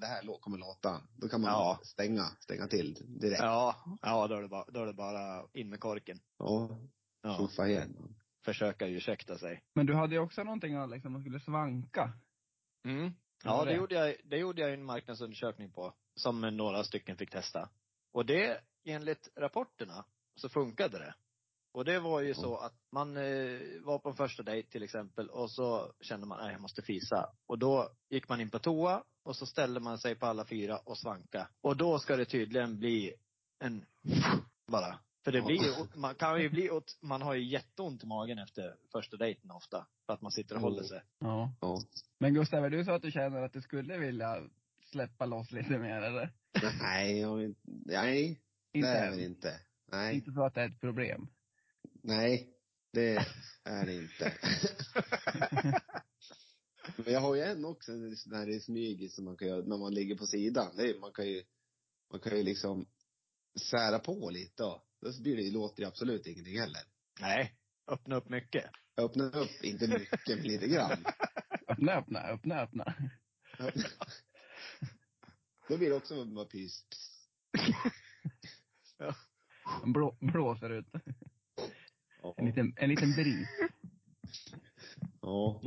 det 0.00 0.06
här 0.06 0.22
kommer 0.40 0.58
låta. 0.58 1.00
Då 1.16 1.28
kan 1.28 1.40
man 1.40 1.50
Ja. 1.50 1.80
stänga, 1.82 2.24
stänga 2.40 2.66
till 2.66 2.94
direkt. 3.20 3.42
Ja, 3.42 3.98
ja 4.02 4.26
då 4.26 4.34
är 4.34 4.42
det 4.42 4.48
bara, 4.48 4.64
då 4.68 4.82
är 4.82 4.86
det 4.86 4.92
bara 4.94 5.46
in 5.52 5.68
med 5.70 5.80
korken. 5.80 6.20
Ja, 6.38 6.78
Ja. 7.22 7.36
igen. 7.68 8.14
Försöka 8.44 8.86
ursäkta 8.86 9.38
sig. 9.38 9.62
Men 9.74 9.86
du 9.86 9.94
hade 9.94 10.14
ju 10.14 10.20
också 10.20 10.42
någonting 10.42 10.74
Alex, 10.74 11.04
om 11.04 11.12
man 11.12 11.20
skulle 11.22 11.40
svanka. 11.40 12.12
Mm. 12.84 13.12
Ja, 13.44 13.64
det 13.64 13.70
det? 13.70 13.76
gjorde, 13.76 13.94
jag, 13.94 14.16
det 14.24 14.36
gjorde 14.38 14.62
jag 14.62 14.72
en 14.72 14.84
marknadsundersökning 14.84 15.72
på. 15.72 15.94
Som 16.14 16.40
några 16.40 16.84
stycken 16.84 17.16
fick 17.16 17.30
testa. 17.30 17.68
Och 18.12 18.26
det, 18.26 18.60
enligt 18.84 19.28
rapporterna, 19.36 20.04
så 20.34 20.48
funkade 20.48 20.98
det. 20.98 21.14
Och 21.76 21.84
det 21.84 21.98
var 21.98 22.20
ju 22.20 22.34
så 22.34 22.56
att 22.56 22.74
man 22.92 23.16
eh, 23.16 23.60
var 23.82 23.98
på 23.98 24.08
en 24.08 24.16
första 24.16 24.42
dejt 24.42 24.70
till 24.70 24.82
exempel 24.82 25.28
och 25.28 25.50
så 25.50 25.92
kände 26.00 26.26
man, 26.26 26.38
nej 26.42 26.52
jag 26.52 26.60
måste 26.60 26.82
fisa. 26.82 27.30
Och 27.46 27.58
då 27.58 27.90
gick 28.10 28.28
man 28.28 28.40
in 28.40 28.50
på 28.50 28.58
toa 28.58 29.04
och 29.24 29.36
så 29.36 29.46
ställde 29.46 29.80
man 29.80 29.98
sig 29.98 30.14
på 30.14 30.26
alla 30.26 30.44
fyra 30.44 30.78
och 30.78 30.98
svanka. 30.98 31.48
Och 31.60 31.76
då 31.76 31.98
ska 31.98 32.16
det 32.16 32.24
tydligen 32.24 32.78
bli 32.78 33.14
en 33.64 33.84
bara. 34.72 34.98
För 35.24 35.32
det 35.32 35.42
blir 35.42 35.96
man 35.98 36.14
kan 36.14 36.42
ju 36.42 36.50
bli 36.50 36.70
åt, 36.70 36.98
man 37.02 37.22
har 37.22 37.34
ju 37.34 37.44
jätteont 37.44 38.04
i 38.04 38.06
magen 38.06 38.38
efter 38.38 38.76
första 38.92 39.16
dejten 39.16 39.50
ofta. 39.50 39.86
För 40.06 40.12
att 40.12 40.22
man 40.22 40.32
sitter 40.32 40.54
och 40.54 40.60
håller 40.60 40.82
sig. 40.82 41.02
Ja. 41.18 41.52
Ja. 41.60 41.82
Men 42.18 42.34
Gustav, 42.34 42.64
är 42.64 42.70
du 42.70 42.84
så 42.84 42.92
att 42.92 43.02
du 43.02 43.10
känner 43.10 43.42
att 43.42 43.52
du 43.52 43.60
skulle 43.60 43.98
vilja 43.98 44.42
släppa 44.90 45.26
loss 45.26 45.52
lite 45.52 45.78
mer 45.78 46.02
eller? 46.02 46.32
Nej, 46.82 47.20
jag, 47.20 47.54
nej, 47.86 48.40
Inte 48.72 48.88
det 48.88 48.98
är 48.98 49.10
väl 49.10 49.20
inte. 49.20 49.60
Nej, 49.92 50.14
Inte 50.14 50.32
så 50.32 50.44
att 50.44 50.54
det 50.54 50.60
är 50.60 50.68
ett 50.68 50.80
problem. 50.80 51.28
Nej, 52.06 52.48
det 52.92 53.16
är 53.64 53.86
det 53.86 53.94
inte. 53.94 54.32
Men 56.96 57.12
jag 57.12 57.20
har 57.20 57.34
ju 57.34 57.42
en 57.42 57.64
också, 57.64 57.92
när 58.26 58.46
det 58.46 58.54
är 58.54 58.60
smygis 58.60 59.14
som 59.14 59.24
man 59.24 59.36
kan 59.36 59.48
göra, 59.48 59.64
när 59.66 59.78
man 59.78 59.94
ligger 59.94 60.16
på 60.16 60.26
sidan. 60.26 60.76
Det 60.76 60.90
är, 60.90 61.00
man 61.00 61.12
kan 61.12 61.26
ju, 61.26 61.44
man 62.10 62.20
kan 62.20 62.36
ju 62.36 62.42
liksom 62.42 62.88
sära 63.70 63.98
på 63.98 64.30
lite 64.30 64.62
då. 64.62 64.82
Då 65.00 65.22
blir 65.22 65.36
det, 65.36 65.50
låter 65.50 65.82
det 65.82 65.88
absolut 65.88 66.26
ingenting 66.26 66.60
heller. 66.60 66.82
Nej, 67.20 67.54
öppna 67.86 68.16
upp 68.16 68.28
mycket. 68.28 68.70
Öppna 68.96 69.24
upp, 69.24 69.64
inte 69.64 69.88
mycket, 69.88 70.28
men 70.28 70.38
lite 70.38 70.68
grann. 70.68 71.04
Öppna, 71.68 71.90
öppna, 72.00 72.20
öppna, 72.20 72.54
öppna. 72.62 72.94
Då 75.68 75.78
blir 75.78 75.90
det 75.90 75.96
också 75.96 76.24
bara 76.24 76.44
pys. 76.44 76.84
Blå, 79.84 80.16
blåser 80.20 80.70
ut. 80.70 80.86
Ja. 82.26 82.34
En 82.36 82.46
liten, 82.46 82.72
en 82.76 82.88
liten 82.88 83.12
bris. 83.12 83.48
Ja, 85.20 85.60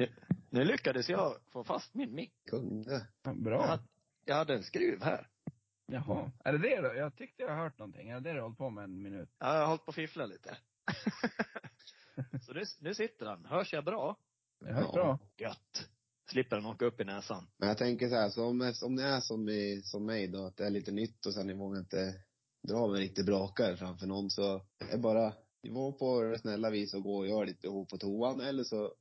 Nu 0.49 0.63
lyckades 0.65 1.09
jag 1.09 1.35
få 1.51 1.63
fast 1.63 1.93
min 1.93 2.15
mick. 2.15 2.33
kunde. 2.49 3.07
Jag 3.23 3.43
Bra. 3.43 3.65
hade, 3.67 3.83
jag 4.25 4.35
hade 4.35 4.53
en 4.55 4.63
skruv 4.63 5.01
här. 5.03 5.27
Jaha. 5.91 6.31
Är 6.43 6.53
det 6.53 6.57
det 6.69 6.81
då? 6.81 6.95
Jag 6.95 7.15
tyckte 7.15 7.43
jag 7.43 7.49
har 7.49 7.63
hört 7.63 7.77
någonting. 7.79 8.09
Är 8.09 8.13
det 8.13 8.19
det 8.19 8.29
du 8.33 8.35
har 8.39 8.41
hållit 8.43 8.57
på 8.57 8.69
med 8.69 8.83
en 8.83 9.01
minut? 9.01 9.29
Jag 9.39 9.47
har 9.47 9.65
hållit 9.67 9.85
på 9.85 9.89
att 9.89 9.95
fiffla 9.95 10.25
lite. 10.25 10.57
Så 12.41 12.53
nu, 12.53 12.63
nu 12.79 12.93
sitter 12.93 13.25
han. 13.25 13.45
Hörs 13.45 13.73
jag 13.73 13.85
bra? 13.85 14.17
Det 14.59 14.73
hörs 14.73 14.85
Ja. 14.87 14.91
bra. 14.93 15.19
Gött. 15.37 15.89
Slipper 16.31 16.55
han 16.55 16.65
åka 16.65 16.85
upp 16.85 17.01
i 17.01 17.03
näsan. 17.03 17.47
Men 17.57 17.67
jag 17.69 17.77
tänker 17.77 18.09
så 18.09 18.15
här, 18.15 18.29
så 18.29 18.45
om, 18.45 18.73
om 18.83 18.95
det 18.95 19.03
är 19.03 19.21
som, 19.21 19.49
i, 19.49 19.81
som 19.83 20.05
mig 20.05 20.27
då, 20.27 20.45
att 20.45 20.57
det 20.57 20.65
är 20.65 20.69
lite 20.69 20.91
nytt 20.91 21.25
och 21.25 21.33
sen 21.33 21.47
ni 21.47 21.53
vågar 21.53 21.79
inte 21.79 22.13
dra 22.67 22.87
med 22.87 22.97
riktigt 22.99 23.25
brakare 23.25 23.77
framför 23.77 24.07
någon 24.07 24.29
så 24.29 24.61
är 24.91 24.97
bara, 24.97 25.33
var 25.61 25.91
på 25.91 26.21
det 26.21 26.39
snälla 26.39 26.69
vis 26.69 26.93
och 26.93 27.03
gå 27.03 27.17
och 27.17 27.27
gör 27.27 27.45
ditt 27.45 27.61
behov 27.61 27.85
på 27.85 27.97
toan 27.97 28.41
eller 28.41 28.63
så 28.63 28.93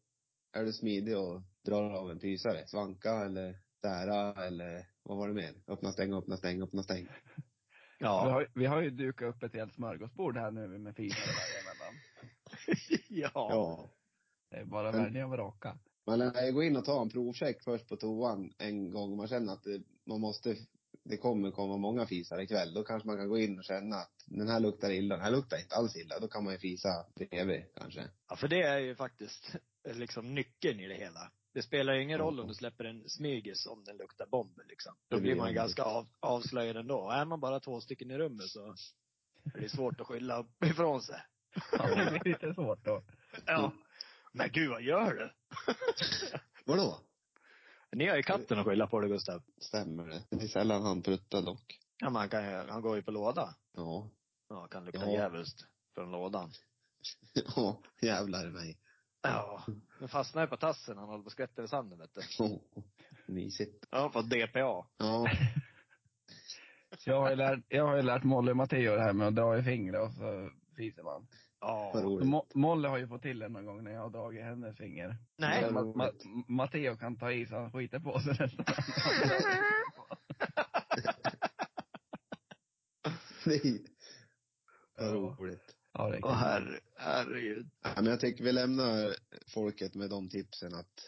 är 0.52 0.64
du 0.64 0.72
smidig 0.72 1.18
och 1.18 1.42
drar 1.64 1.90
av 1.90 2.10
en 2.10 2.18
pysare. 2.18 2.66
Svanka 2.66 3.10
eller 3.10 3.58
sära 3.80 4.46
eller 4.46 4.86
vad 5.02 5.18
var 5.18 5.28
det 5.28 5.34
mer? 5.34 5.54
Öppna, 5.66 5.92
stänga, 5.92 6.16
öppna, 6.16 6.36
stänga, 6.36 6.64
öppna, 6.64 6.82
stäng. 6.82 7.08
Vi, 7.98 8.04
Ja. 8.04 8.30
har, 8.30 8.48
vi 8.54 8.66
har 8.66 8.82
ju 8.82 8.90
dukat 8.90 9.34
upp 9.34 9.42
ett 9.42 9.54
helt 9.54 9.74
smörgåsbord 9.74 10.36
här 10.36 10.50
nu 10.50 10.78
med 10.78 10.96
fisar 10.96 11.20
däremellan. 11.26 11.94
ja. 13.08 13.30
Ja. 13.34 13.90
Det 14.50 14.56
är 14.56 14.64
bara 14.64 14.92
välja 14.92 15.24
och 15.24 15.30
vraka. 15.30 15.78
Man 16.06 16.18
lär 16.18 16.50
gå 16.52 16.62
in 16.62 16.76
och 16.76 16.84
ta 16.84 17.02
en 17.02 17.08
provcheck 17.08 17.62
först 17.64 17.88
på 17.88 17.96
toan 17.96 18.52
en 18.58 18.90
gång 18.90 19.16
man 19.16 19.28
känner 19.28 19.52
att 19.52 19.62
det, 19.62 19.82
man 20.06 20.20
måste, 20.20 20.56
det 21.08 21.16
kommer 21.16 21.50
komma 21.50 21.76
många 21.76 22.06
fisar 22.06 22.40
ikväll. 22.40 22.74
Då 22.74 22.82
kanske 22.82 23.06
man 23.08 23.16
kan 23.16 23.28
gå 23.28 23.38
in 23.38 23.58
och 23.58 23.64
känna 23.64 23.96
att 23.96 24.12
den 24.26 24.48
här 24.48 24.60
luktar 24.60 24.90
illa, 24.90 25.14
den 25.14 25.24
här 25.24 25.30
luktar 25.30 25.58
inte 25.58 25.74
alls 25.74 25.96
illa. 25.96 26.18
Då 26.18 26.28
kan 26.28 26.44
man 26.44 26.52
ju 26.52 26.58
fisa 26.58 27.06
bredvid 27.14 27.64
kanske. 27.74 28.10
Ja, 28.28 28.36
för 28.36 28.48
det 28.48 28.62
är 28.62 28.78
ju 28.78 28.94
faktiskt 28.94 29.56
liksom 29.84 30.34
nyckeln 30.34 30.80
i 30.80 30.88
det 30.88 30.94
hela. 30.94 31.32
Det 31.54 31.62
spelar 31.62 31.94
ju 31.94 32.02
ingen 32.02 32.18
roll 32.18 32.40
om 32.40 32.48
du 32.48 32.54
släpper 32.54 32.84
en 32.84 33.08
smygis 33.08 33.66
om 33.66 33.84
den 33.84 33.96
luktar 33.96 34.26
bomb 34.26 34.60
liksom. 34.66 34.94
Då 35.08 35.16
blir 35.16 35.22
blir 35.22 35.36
man 35.36 35.48
ju 35.48 35.54
man 35.54 35.64
ganska 35.64 35.82
av, 35.82 36.08
avslöjad 36.20 36.76
ändå. 36.76 36.98
Och 36.98 37.14
är 37.14 37.24
man 37.24 37.40
bara 37.40 37.60
två 37.60 37.80
stycken 37.80 38.10
i 38.10 38.18
rummet 38.18 38.48
så 38.48 38.74
är 39.54 39.60
det 39.60 39.68
svårt 39.68 40.00
att 40.00 40.06
skylla 40.06 40.46
ifrån 40.64 41.02
sig. 41.02 41.20
Ja, 41.72 41.94
det 41.94 42.20
blir 42.20 42.32
lite 42.32 42.54
svårt 42.54 42.84
då. 42.84 43.02
Ja. 43.46 43.72
Men 44.32 44.50
gud, 44.52 44.70
vad 44.70 44.82
gör 44.82 45.14
du? 45.14 45.30
Vadå? 46.64 46.98
Ni 47.96 48.08
har 48.08 48.16
ju 48.16 48.22
katten 48.22 48.58
att 48.58 48.66
skylla 48.66 48.86
på 48.86 49.00
det, 49.00 49.08
Gustav. 49.08 49.42
Stämmer 49.58 50.06
det? 50.08 50.22
Det 50.30 50.44
är 50.44 50.48
sällan 50.48 50.82
han 50.82 51.02
pruttar 51.02 51.42
dock. 51.42 51.78
Ja, 51.98 52.10
man 52.10 52.28
kan 52.28 52.44
ju, 52.44 52.56
han 52.56 52.82
går 52.82 52.96
ju 52.96 53.02
på 53.02 53.10
låda. 53.10 53.54
Ja. 53.76 54.10
Ja, 54.48 54.66
kan 54.66 54.84
lukta 54.84 55.00
Ja. 55.06 55.12
djävulskt 55.12 55.64
från 55.94 56.10
lådan. 56.10 56.50
Ja, 57.56 57.78
jävlar 58.00 58.46
i 58.46 58.50
mig. 58.50 58.78
Ja. 59.22 59.64
Nu 60.00 60.08
fastnar 60.08 60.42
jag 60.42 60.50
på 60.50 60.56
tassen. 60.56 60.98
Han 60.98 61.08
håller 61.08 61.22
på 61.22 61.26
att 61.26 61.32
skvätta 61.32 61.64
i 61.64 61.68
sanden, 61.68 61.98
vet 61.98 62.14
du. 62.14 62.44
Oh, 62.44 62.58
mysigt. 63.26 63.84
Har 63.90 64.10
fått 64.10 64.30
DPA. 64.30 64.86
Ja. 64.96 65.26
Jag 67.04 67.20
har 67.20 67.30
ju 67.30 67.36
lärt, 67.36 67.60
jag 67.68 67.86
har 67.86 67.96
ju 67.96 68.02
lärt 68.02 68.22
Molly 68.24 68.52
och 68.52 68.56
Matteo 68.56 68.96
det 68.96 69.02
här 69.02 69.12
med 69.12 69.28
att 69.28 69.34
dra 69.36 69.58
i 69.58 69.62
fingret 69.62 70.00
och 70.02 70.12
så 70.14 70.50
fiser 70.76 71.02
man. 71.02 71.26
Ja. 71.60 71.92
Mo- 71.94 72.46
Molly 72.54 72.88
har 72.88 72.98
ju 72.98 73.08
fått 73.08 73.22
till 73.22 73.38
det 73.38 73.48
någon 73.48 73.66
gång 73.66 73.84
när 73.84 73.90
jag 73.92 74.00
har 74.00 74.10
dragit 74.10 74.42
hennes 74.44 74.76
finger. 74.76 75.16
Nej. 75.38 75.64
Ma- 75.64 75.94
Ma- 75.94 76.44
Matteo 76.48 76.96
kan 76.96 77.16
ta 77.16 77.32
i 77.32 77.46
så 77.46 77.56
han 77.56 77.72
skiter 77.72 77.98
på 78.00 78.20
sig 78.20 78.36
nästan. 78.40 78.64
Nej. 83.46 83.84
Vad 84.98 85.14
roligt. 85.14 85.74
Ja, 85.92 86.08
det 86.08 86.16
är 86.16 86.24
Åh 86.24 86.34
herre, 86.34 86.80
herregud. 86.96 87.70
Ja, 87.82 87.90
men 87.96 88.06
jag 88.06 88.20
tycker 88.20 88.44
vi 88.44 88.52
lämnar 88.52 89.14
folket 89.54 89.94
med 89.94 90.10
de 90.10 90.28
tipsen 90.28 90.74
att 90.74 91.00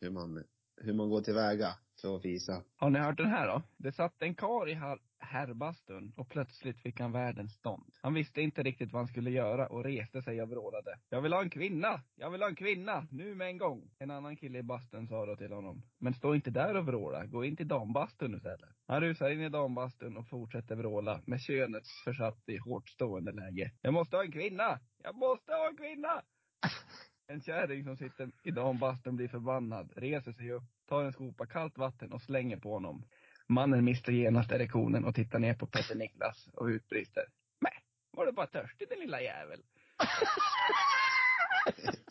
hur 0.00 0.10
man, 0.10 0.44
hur 0.80 0.92
man 0.94 1.08
går 1.10 1.20
tillväga 1.20 1.68
för 2.00 2.16
att 2.16 2.22
fisa. 2.22 2.62
Har 2.76 2.90
ni 2.90 2.98
hört 2.98 3.16
den 3.16 3.26
här 3.30 3.46
då? 3.46 3.62
Det 3.76 3.92
satt 3.92 4.22
en 4.22 4.34
kar 4.34 4.68
i 4.68 4.74
Har- 4.74 5.00
herrbastun 5.26 6.12
och 6.16 6.28
plötsligt 6.28 6.80
fick 6.80 7.00
han 7.00 7.12
världens 7.12 7.52
stånd. 7.52 7.92
Han 8.02 8.14
visste 8.14 8.42
inte 8.42 8.62
riktigt 8.62 8.92
vad 8.92 9.00
han 9.00 9.08
skulle 9.08 9.30
göra 9.30 9.66
och 9.66 9.84
reste 9.84 10.22
sig 10.22 10.42
och 10.42 10.50
vrålade. 10.50 10.98
Jag 11.08 11.22
vill 11.22 11.32
ha 11.32 11.42
en 11.42 11.50
kvinna! 11.50 12.02
Jag 12.16 12.30
vill 12.30 12.42
ha 12.42 12.48
en 12.48 12.56
kvinna! 12.56 13.06
Nu 13.10 13.34
med 13.34 13.48
en 13.48 13.58
gång! 13.58 13.90
En 13.98 14.10
annan 14.10 14.36
kille 14.36 14.58
i 14.58 14.62
bastun 14.62 15.08
sa 15.08 15.26
då 15.26 15.36
till 15.36 15.52
honom. 15.52 15.82
Men 15.98 16.14
stå 16.14 16.34
inte 16.34 16.50
där 16.50 16.76
och 16.76 16.86
vråla. 16.86 17.26
Gå 17.26 17.44
in 17.44 17.56
till 17.56 17.68
dambastun 17.68 18.34
istället. 18.34 18.70
Han 18.86 19.00
rusar 19.00 19.30
in 19.30 19.40
i 19.40 19.48
dambastun 19.48 20.16
och 20.16 20.28
fortsätter 20.28 20.76
vråla 20.76 21.20
med 21.26 21.40
könet 21.40 21.88
försatt 22.04 22.48
i 22.48 22.56
hårt 22.56 22.88
stående 22.88 23.32
läge. 23.32 23.72
Jag 23.82 23.94
måste 23.94 24.16
ha 24.16 24.24
en 24.24 24.32
kvinna! 24.32 24.80
Jag 25.02 25.14
måste 25.16 25.52
ha 25.52 25.68
en 25.68 25.76
kvinna! 25.76 26.22
En 27.28 27.42
kärring 27.42 27.84
som 27.84 27.96
sitter 27.96 28.30
i 28.42 28.50
dambastun 28.50 29.16
blir 29.16 29.28
förbannad, 29.28 29.92
reser 29.96 30.32
sig 30.32 30.52
upp, 30.52 30.62
tar 30.88 31.04
en 31.04 31.12
skopa 31.12 31.46
kallt 31.46 31.78
vatten 31.78 32.12
och 32.12 32.22
slänger 32.22 32.56
på 32.56 32.72
honom. 32.72 33.04
Mannen 33.48 33.84
mister 33.84 34.12
genast 34.12 34.50
erektionen 34.52 35.04
och 35.04 35.14
tittar 35.14 35.38
ner 35.38 35.54
på 35.54 35.66
Petter 35.66 35.94
Niklas 35.94 36.48
och 36.52 36.66
utbrister. 36.66 37.24
Mä, 37.60 37.70
var 38.10 38.26
du 38.26 38.32
bara 38.32 38.46
törstig 38.46 38.88
din 38.88 38.98
lilla 39.00 39.20
jävel? 39.20 39.62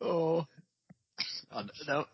Åh. 0.00 0.44
Ja, 1.50 1.62
det, 1.62 2.04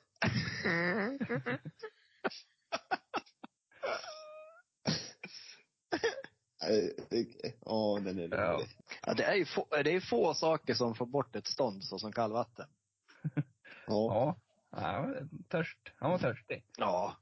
Ja, 7.66 8.00
den 8.04 8.18
är 8.18 8.28
Ja. 8.38 8.52
rolig. 8.52 8.68
ja, 9.06 9.14
det 9.14 9.24
är 9.24 9.34
ju 9.34 9.44
få, 9.44 9.66
det 9.84 9.90
är 9.90 10.00
få 10.00 10.34
saker 10.34 10.74
som 10.74 10.94
får 10.94 11.06
bort 11.06 11.36
ett 11.36 11.46
stånd 11.46 11.84
så 11.84 11.98
som 11.98 12.12
kallvatten. 12.12 12.66
Ja. 13.86 13.86
Ja, 13.86 14.36
ja 14.70 15.14
törst. 15.48 15.78
Han 15.96 16.10
var 16.10 16.18
törstig. 16.18 16.64
Ja. 16.76 17.16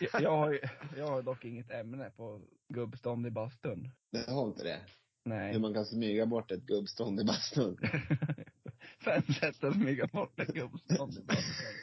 Jag, 0.00 0.22
jag, 0.22 0.36
har, 0.36 0.52
ju- 0.52 0.60
jag 0.96 1.06
har 1.06 1.22
dock 1.22 1.44
inget 1.44 1.70
ämne 1.70 2.10
på 2.10 2.40
gubbstånd 2.68 3.26
i 3.26 3.30
bastun. 3.30 3.90
Det 4.12 4.30
har 4.30 4.46
inte 4.46 4.62
det. 4.64 4.80
Hur 5.24 5.30
Nej. 5.30 5.58
man 5.58 5.74
kan 5.74 5.84
smyga 5.86 6.26
bort 6.26 6.50
ett 6.50 6.62
gubbstånd 6.62 7.20
i 7.20 7.24
bastun. 7.24 7.78
Fem 9.04 9.22
sätt 9.22 9.64
att 9.64 9.74
smyga 9.74 10.06
bort 10.06 10.40
ett 10.40 10.48
gubbstånd 10.54 11.18
i 11.18 11.20
bastun. 11.22 11.74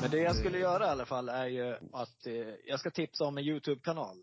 Men 0.00 0.10
det 0.10 0.18
jag 0.18 0.36
skulle 0.36 0.58
göra 0.58 0.84
i 0.86 0.88
alla 0.88 1.06
fall 1.06 1.28
är 1.28 1.46
ju 1.46 1.76
att 1.92 2.26
eh, 2.26 2.32
jag 2.66 2.80
ska 2.80 2.90
tipsa 2.90 3.24
om 3.24 3.38
en 3.38 3.44
YouTube-kanal. 3.44 4.16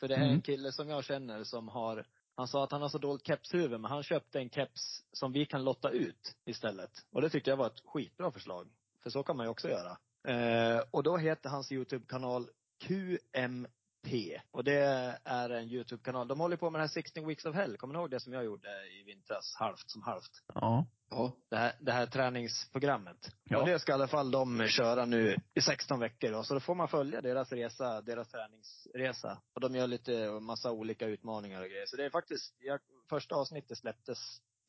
För 0.00 0.08
det 0.08 0.14
är 0.14 0.18
en 0.20 0.28
Mm. 0.28 0.42
kille 0.42 0.72
som 0.72 0.88
jag 0.88 1.04
känner 1.04 1.44
som 1.44 1.68
har, 1.68 2.06
han 2.36 2.48
sa 2.48 2.64
att 2.64 2.72
han 2.72 2.82
har 2.82 2.88
så 2.88 2.98
dåligt 2.98 3.26
kepshuvud, 3.26 3.80
men 3.80 3.90
han 3.90 4.02
köpte 4.02 4.38
en 4.38 4.50
keps 4.50 5.04
som 5.12 5.32
vi 5.32 5.46
kan 5.46 5.64
lotta 5.64 5.90
ut 5.90 6.36
istället. 6.44 6.90
Och 7.10 7.20
det 7.20 7.30
tyckte 7.30 7.50
jag 7.50 7.56
var 7.56 7.66
ett 7.66 7.82
skitbra 7.84 8.30
förslag. 8.30 8.68
För 9.02 9.10
så 9.10 9.22
kan 9.22 9.36
man 9.36 9.46
ju 9.46 9.50
också 9.50 9.68
göra. 9.68 9.98
Eh, 10.28 10.82
och 10.90 11.02
då 11.02 11.16
heter 11.16 11.50
hans 11.50 11.72
YouTube-kanal 11.72 12.48
QMP. 12.78 14.40
Och 14.50 14.64
det 14.64 15.18
är 15.24 15.50
en 15.50 15.68
YouTube-kanal. 15.68 16.28
De 16.28 16.40
håller 16.40 16.56
på 16.56 16.70
med 16.70 16.80
den 16.80 16.88
här 16.88 16.94
16 16.94 17.26
Weeks 17.26 17.44
of 17.44 17.54
Hell. 17.54 17.76
Kommer 17.76 17.94
ni 17.94 18.00
ihåg 18.00 18.10
det 18.10 18.20
som 18.20 18.32
jag 18.32 18.44
gjorde 18.44 18.68
i 19.00 19.02
vintras? 19.02 19.54
Halvt 19.54 19.90
som 19.90 20.02
halvt. 20.02 20.42
Ja. 20.54 20.86
Ja. 21.10 21.36
Det 21.50 21.56
här, 21.56 21.72
det 21.80 21.92
här 21.92 22.06
träningsprogrammet. 22.06 23.30
Ja. 23.44 23.60
Och 23.60 23.66
det 23.66 23.78
ska 23.78 23.92
i 23.92 23.94
alla 23.94 24.08
fall 24.08 24.30
de 24.30 24.66
köra 24.68 25.04
nu 25.04 25.36
i 25.54 25.60
16 25.60 26.00
veckor. 26.00 26.32
Då. 26.32 26.44
Så 26.44 26.54
då 26.54 26.60
får 26.60 26.74
man 26.74 26.88
följa 26.88 27.20
deras 27.20 27.52
resa, 27.52 28.02
deras 28.02 28.28
träningsresa. 28.28 29.42
Och 29.54 29.60
de 29.60 29.74
gör 29.74 29.86
lite, 29.86 30.30
massa 30.40 30.70
olika 30.70 31.06
utmaningar 31.06 31.62
och 31.62 31.68
grejer. 31.68 31.86
Så 31.86 31.96
det 31.96 32.04
är 32.04 32.10
faktiskt, 32.10 32.54
jag, 32.58 32.80
första 33.08 33.34
avsnittet 33.34 33.78
släpptes 33.78 34.18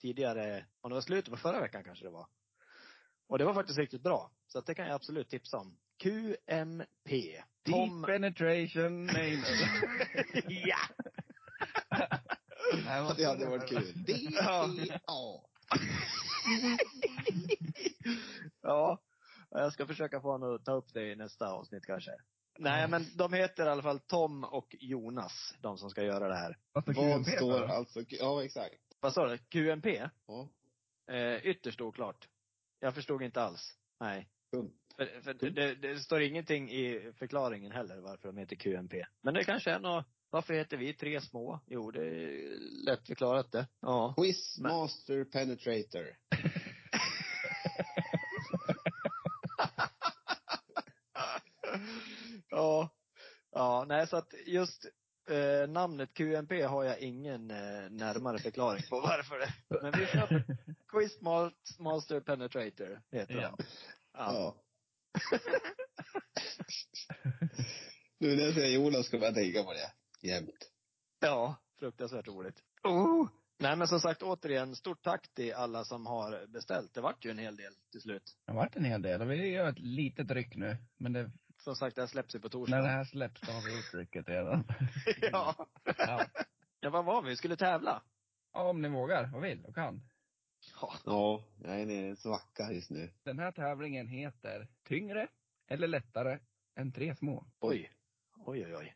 tidigare, 0.01 0.65
om 0.81 0.89
det 0.89 0.93
var 0.93 1.01
slutet 1.01 1.31
på 1.31 1.37
förra 1.37 1.61
veckan 1.61 1.83
kanske 1.83 2.05
det 2.05 2.11
var. 2.11 2.27
Och 3.29 3.37
det 3.37 3.45
var 3.45 3.53
faktiskt 3.53 3.79
riktigt 3.79 4.03
bra. 4.03 4.31
Så 4.47 4.61
det 4.61 4.75
kan 4.75 4.85
jag 4.85 4.95
absolut 4.95 5.29
tipsa 5.29 5.57
om. 5.57 5.77
QMP. 6.03 7.43
Deep 7.63 8.05
penetration 8.05 9.09
anal. 9.09 9.43
ja! 10.47 10.77
Det 13.17 13.25
hade 13.25 13.45
varit 13.45 13.69
kul. 13.69 13.93
D-E-A. 14.05 15.41
Ja. 18.61 19.01
Jag 19.49 19.73
ska 19.73 19.85
försöka 19.87 20.21
få 20.21 20.31
honom 20.31 20.55
att 20.55 20.65
ta 20.65 20.71
upp 20.71 20.93
det 20.93 21.11
i 21.11 21.15
nästa 21.15 21.47
avsnitt 21.47 21.85
kanske. 21.85 22.11
Nej, 22.59 22.87
men 22.87 23.05
de 23.15 23.33
heter 23.33 23.65
i 23.65 23.69
alla 23.69 23.81
fall 23.81 23.99
Tom 23.99 24.43
och 24.43 24.75
Jonas, 24.79 25.55
de 25.61 25.77
som 25.77 25.89
ska 25.89 26.03
göra 26.03 26.27
det 26.27 26.35
här. 26.35 26.57
Vad 26.73 26.83
står 26.83 26.93
Vad 26.93 27.25
QMP 27.25 27.31
står 27.37 27.63
alltså, 27.63 28.03
ja 28.09 28.43
exakt. 28.43 28.75
Vad 28.99 29.13
sa 29.13 29.27
du? 29.27 29.37
QMP? 29.37 29.87
Ja. 30.27 30.49
Eh, 31.13 31.45
ytterst 31.45 31.81
oklart. 31.81 32.27
Jag 32.79 32.95
förstod 32.95 33.21
inte 33.21 33.41
alls. 33.41 33.77
Nej. 33.99 34.29
Kung. 34.51 34.71
För, 34.95 35.21
för 35.21 35.33
det, 35.33 35.75
det 35.75 35.99
står 35.99 36.21
ingenting 36.21 36.71
i 36.71 37.13
förklaringen 37.17 37.71
heller 37.71 37.97
varför 37.97 38.27
de 38.27 38.37
heter 38.37 38.55
QMP. 38.55 38.93
Men 39.21 39.33
det 39.33 39.43
kanske 39.43 39.71
är 39.71 39.79
något, 39.79 40.05
varför 40.29 40.53
heter 40.53 40.77
vi 40.77 40.93
tre 40.93 41.21
små? 41.21 41.59
Jo, 41.67 41.91
det 41.91 42.05
är 42.05 42.59
lätt 42.85 43.07
förklarat 43.07 43.51
det. 43.51 43.67
Ja. 43.81 44.13
Quizmaster 44.17 45.23
Penetrator. 45.23 46.05
ja. 52.49 52.89
Ja, 53.51 53.85
nej 53.87 54.07
så 54.07 54.17
att 54.17 54.33
just 54.45 54.85
eh, 55.29 55.69
namnet 55.69 56.13
QMP 56.13 56.51
har 56.63 56.83
jag 56.83 56.99
ingen 56.99 57.51
eh, 57.51 57.89
närmare 57.89 58.39
förklaring 58.39 58.83
på 58.89 58.99
varför 58.99 59.39
det. 59.39 59.53
Men 59.81 59.91
vi 59.99 60.05
köper 60.05 60.43
Quizmaster 60.91 62.19
Penetrator, 62.19 63.01
heter 63.11 63.33
Ja. 63.35 63.41
den. 63.41 63.55
Ja. 64.13 64.33
Ja. 64.33 64.55
nu 68.19 68.35
när 68.35 68.43
jag 68.43 68.53
säger 68.53 68.75
Jonas 68.79 69.09
kommer 69.09 69.25
jag 69.25 69.35
tänka 69.35 69.63
på 69.63 69.73
det. 69.73 69.91
Jämt. 70.27 70.71
ja, 71.19 71.55
fruktansvärt 71.79 72.27
roligt. 72.27 72.63
Oh. 72.83 73.27
Nej 73.59 73.75
men 73.75 73.87
som 73.87 73.99
sagt 73.99 74.23
återigen, 74.23 74.75
stort 74.75 75.01
tack 75.03 75.33
till 75.33 75.53
alla 75.53 75.83
som 75.85 76.05
har 76.05 76.47
beställt. 76.47 76.93
Det 76.93 77.01
vart 77.01 77.25
ju 77.25 77.31
en 77.31 77.37
hel 77.37 77.55
del 77.55 77.73
till 77.91 78.01
slut. 78.01 78.37
Det 78.45 78.51
har 78.51 78.57
varit 78.59 78.75
en 78.75 78.85
hel 78.85 79.01
del 79.01 79.21
och 79.21 79.31
vi 79.31 79.47
gör 79.49 79.69
ett 79.69 79.79
litet 79.79 80.31
ryck 80.31 80.55
nu. 80.55 80.77
Men 80.97 81.13
det, 81.13 81.31
Som 81.57 81.75
sagt, 81.75 81.95
det 81.95 82.01
här 82.01 82.07
släpps 82.07 82.35
ju 82.35 82.39
på 82.39 82.47
när 82.47 82.49
torsdag. 82.51 82.77
det 82.81 82.87
här 82.87 83.03
släpps 83.03 83.41
så 83.45 83.51
har 83.51 83.61
vi 83.61 83.75
gjort 83.75 83.93
rycket 83.93 84.29
redan. 84.29 84.63
ja. 85.21 85.67
Ja. 85.97 86.25
ja, 86.79 86.89
vad 86.89 87.05
var 87.05 87.21
vi? 87.21 87.29
Vi 87.29 87.35
skulle 87.35 87.55
tävla. 87.57 88.03
ja, 88.53 88.69
om 88.69 88.81
ni 88.81 88.89
vågar 88.89 89.35
och 89.35 89.43
vill 89.43 89.65
och 89.65 89.75
kan. 89.75 90.01
Ja. 90.81 90.93
Ja, 91.05 91.43
jag 91.63 91.81
är 91.81 91.85
nere 91.85 92.05
i 92.05 92.09
en 92.09 92.15
svacka 92.17 92.71
just 92.71 92.89
nu. 92.89 93.11
Den 93.23 93.39
här 93.39 93.51
tävlingen 93.51 94.07
heter 94.07 94.67
Tyngre 94.83 95.27
eller 95.67 95.87
lättare 95.87 96.39
än 96.75 96.91
tre 96.91 97.15
små. 97.15 97.45
Oj. 97.59 97.91
Oj, 98.45 98.65
oj, 98.65 98.75
oj. 98.75 98.95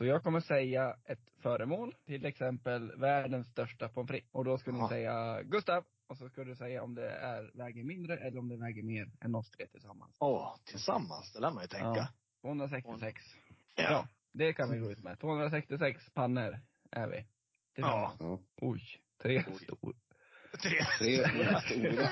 Så 0.00 0.06
jag 0.06 0.22
kommer 0.22 0.40
säga 0.40 0.96
ett 1.04 1.30
föremål, 1.42 1.94
till 2.06 2.24
exempel 2.26 2.96
världens 2.96 3.46
största 3.50 3.88
pommes 3.88 4.08
frites. 4.10 4.28
Och 4.32 4.44
då 4.44 4.58
ska 4.58 4.72
ni 4.72 4.78
Ja. 4.78 4.88
säga 4.88 5.42
Gustav, 5.42 5.84
och 6.08 6.16
så 6.18 6.28
ska 6.28 6.44
du 6.44 6.56
säga 6.56 6.82
om 6.82 6.94
det 6.94 7.10
är, 7.10 7.50
väger 7.54 7.84
mindre 7.84 8.16
eller 8.16 8.38
om 8.38 8.48
det 8.48 8.56
väger 8.56 8.82
mer 8.82 9.10
än 9.20 9.34
oss 9.34 9.50
tre 9.50 9.66
tillsammans. 9.66 10.16
Åh, 10.20 10.56
tillsammans. 10.64 11.32
Det 11.32 11.40
lär 11.40 11.50
man 11.50 11.62
ju 11.64 11.68
tänka. 11.68 11.86
Ja. 11.86 12.08
266. 12.42 13.22
Ja. 13.76 13.82
Ja, 13.82 14.08
det 14.32 14.52
kan 14.52 14.70
vi 14.70 14.78
gå 14.78 14.90
ut 14.90 15.02
med. 15.02 15.18
266 15.20 16.10
pannor 16.14 16.58
är 16.90 17.06
vi. 17.08 17.26
Tillsammans. 17.74 18.16
Ja. 18.20 18.38
Oj, 18.56 18.82
tre 19.22 19.44
Oj. 19.48 19.54
stor. 19.64 19.94
Tre. 20.62 20.84
Tre 20.98 21.26
stora. 21.60 22.10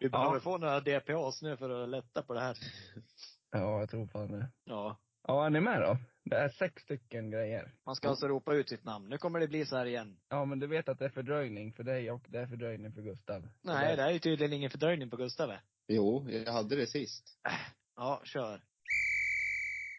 Vi 0.00 0.08
behöver 0.08 0.40
få 0.40 0.58
några 0.58 0.80
DPAs 0.80 1.42
nu 1.42 1.56
för 1.56 1.82
att 1.82 1.88
lätta 1.88 2.22
på 2.22 2.34
det 2.34 2.40
här. 2.40 2.56
Ja, 3.50 3.80
jag 3.80 3.90
tror 3.90 4.06
fan 4.06 4.32
det. 4.32 4.50
Ja. 4.64 4.96
Ja, 5.28 5.46
är 5.46 5.50
ni 5.50 5.60
med 5.60 5.80
då? 5.80 5.98
Det 6.24 6.36
är 6.36 6.48
sex 6.48 6.82
stycken 6.82 7.30
grejer. 7.30 7.74
Man 7.86 7.96
ska 7.96 8.08
alltså 8.08 8.28
ropa 8.28 8.54
ut 8.54 8.68
sitt 8.68 8.84
namn. 8.84 9.08
Nu 9.08 9.18
kommer 9.18 9.40
det 9.40 9.48
bli 9.48 9.66
så 9.66 9.76
här 9.76 9.86
igen. 9.86 10.20
Ja, 10.28 10.44
men 10.44 10.58
du 10.58 10.66
vet 10.66 10.88
att 10.88 10.98
det 10.98 11.04
är 11.04 11.08
fördröjning 11.08 11.72
för 11.72 11.84
dig 11.84 12.10
och 12.10 12.22
det 12.28 12.38
är 12.38 12.46
fördröjning 12.46 12.92
för 12.92 13.02
Gustav. 13.02 13.48
Nej, 13.62 13.96
det 13.96 14.02
är 14.02 14.10
ju 14.10 14.18
tydligen 14.18 14.52
ingen 14.52 14.70
fördröjning 14.70 15.10
på 15.10 15.16
Gustav. 15.16 15.52
Jo, 15.88 16.30
jag 16.30 16.52
hade 16.52 16.76
det 16.76 16.86
sist. 16.86 17.38
Ja, 17.96 18.20
kör. 18.24 18.60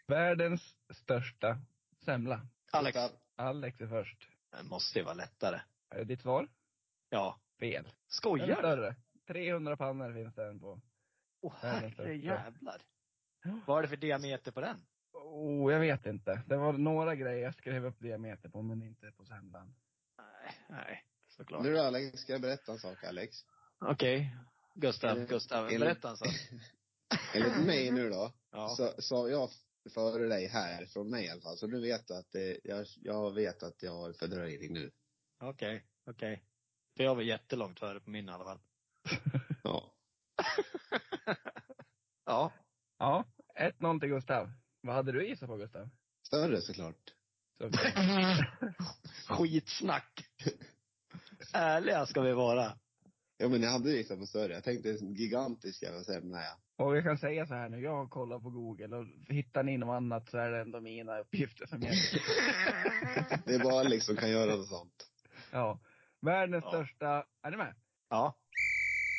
Världens 0.06 0.76
största 0.94 1.58
semla. 2.04 2.46
Alex. 2.72 2.98
Alex 3.36 3.80
är 3.80 3.86
först. 3.86 4.28
Det 4.50 4.62
måste 4.68 4.98
ju 4.98 5.04
vara 5.04 5.14
lättare. 5.14 5.60
Är 5.90 5.98
det 5.98 6.04
ditt 6.04 6.20
svar? 6.20 6.48
Ja. 7.10 7.40
Fel. 7.60 7.82
Den 7.82 7.84
är 7.84 7.94
Skojar 8.06 8.46
du? 8.46 8.54
större. 8.54 8.96
300 9.26 9.76
pannor 9.76 10.12
finns 10.14 10.34
den 10.34 10.60
på. 10.60 10.80
Åh 11.40 11.58
största. 11.58 12.02
herrejävlar. 12.02 12.82
Vad 13.66 13.78
är 13.78 13.82
det 13.82 13.88
för 13.88 13.96
diameter 13.96 14.52
på 14.52 14.60
den? 14.60 14.76
Oh, 15.26 15.72
jag 15.72 15.80
vet 15.80 16.06
inte. 16.06 16.42
Det 16.46 16.56
var 16.56 16.72
några 16.72 17.14
grejer 17.14 17.42
jag 17.44 17.54
skrev 17.54 17.86
upp 17.86 18.00
diameter 18.00 18.48
på, 18.48 18.62
men 18.62 18.82
inte 18.82 19.12
på 19.12 19.24
semlan. 19.24 19.74
Nej, 20.18 20.54
nej. 20.68 21.04
Såklart. 21.28 21.62
Nu 21.62 21.72
då 21.74 21.82
Alex, 21.82 22.18
ska 22.20 22.32
jag 22.32 22.40
berätta 22.42 22.72
en 22.72 22.78
sak 22.78 23.04
Alex? 23.04 23.36
Okej. 23.78 24.36
Gustav, 24.74 25.18
Eh, 25.18 25.26
Gustav, 25.26 25.64
enligt- 25.66 25.80
berätta 25.80 26.10
en 26.10 26.16
sak. 26.16 26.28
Enligt 27.34 27.66
mig 27.66 27.90
nu 27.90 28.10
då, 28.10 28.32
Ja. 28.50 28.68
så 28.68 29.02
sa 29.02 29.28
jag 29.28 29.48
före 29.94 30.26
dig 30.28 30.46
här, 30.46 30.86
från 30.86 31.10
mig 31.10 31.24
i 31.24 31.30
alla 31.30 31.40
fall. 31.40 31.56
Så 31.56 31.66
nu 31.66 31.80
vet 31.80 32.06
du 32.08 32.14
att 32.16 32.30
det, 32.32 32.60
jag, 32.64 32.86
jag 32.96 33.34
vet 33.34 33.62
att 33.62 33.82
jag 33.82 33.92
har 33.92 34.12
fördröjning 34.12 34.72
nu. 34.72 34.90
Okej, 35.42 35.84
okej. 36.06 36.44
För 36.96 37.04
jag 37.04 37.14
var 37.14 37.22
jättelångt 37.22 37.80
före 37.80 38.00
på 38.00 38.10
min 38.10 38.28
i 38.28 38.32
alla 38.32 38.44
fall. 38.44 38.60
Ja. 39.64 39.92
Ja. 42.26 42.52
Ja, 42.98 43.24
1-0 43.60 44.00
till 44.00 44.08
Gustav. 44.08 44.50
Vad 44.84 44.94
hade 44.94 45.12
du 45.12 45.28
gissat 45.28 45.48
på 45.48 45.56
Gustav? 45.56 45.88
Större 46.26 46.60
såklart. 46.60 47.14
Så, 47.58 47.70
Skitsnack. 49.34 50.26
Ärliga 51.52 52.06
ska 52.06 52.20
vi 52.20 52.32
vara. 52.32 52.78
Ja 53.36 53.48
men 53.48 53.62
jag 53.62 53.70
hade 53.70 53.90
gissat 53.90 54.18
på 54.18 54.26
större. 54.26 54.52
Jag 54.52 54.64
tänkte 54.64 54.88
gigantiska 54.88 55.96
och 55.96 56.04
sen, 56.06 56.30
nej. 56.30 56.48
och 56.76 56.96
jag 56.96 57.04
kan 57.04 57.18
säga 57.18 57.46
så 57.46 57.54
här 57.54 57.68
nu, 57.68 57.80
jag 57.80 57.90
har 57.96 58.08
kollat 58.08 58.42
på 58.42 58.50
Google 58.50 58.96
och 58.96 59.06
hittar 59.28 59.62
ni 59.62 59.78
något 59.78 59.96
annat 59.96 60.30
så 60.30 60.38
är 60.38 60.50
det 60.50 60.60
ändå 60.60 60.80
mina 60.80 61.18
uppgifter 61.18 61.66
som 61.66 61.82
gäller. 61.82 62.22
Det 63.46 63.54
är 63.54 63.62
bara 63.62 63.80
Alex 63.80 64.04
som 64.06 64.16
kan 64.16 64.30
göra 64.30 64.56
något 64.56 64.68
sånt. 64.68 65.10
Ja. 65.52 65.80
Världens 66.20 66.64
Ja. 66.64 66.70
största, 66.70 67.26
är 67.42 67.50
ni 67.50 67.56
med? 67.56 67.74
Ja. 68.10 68.38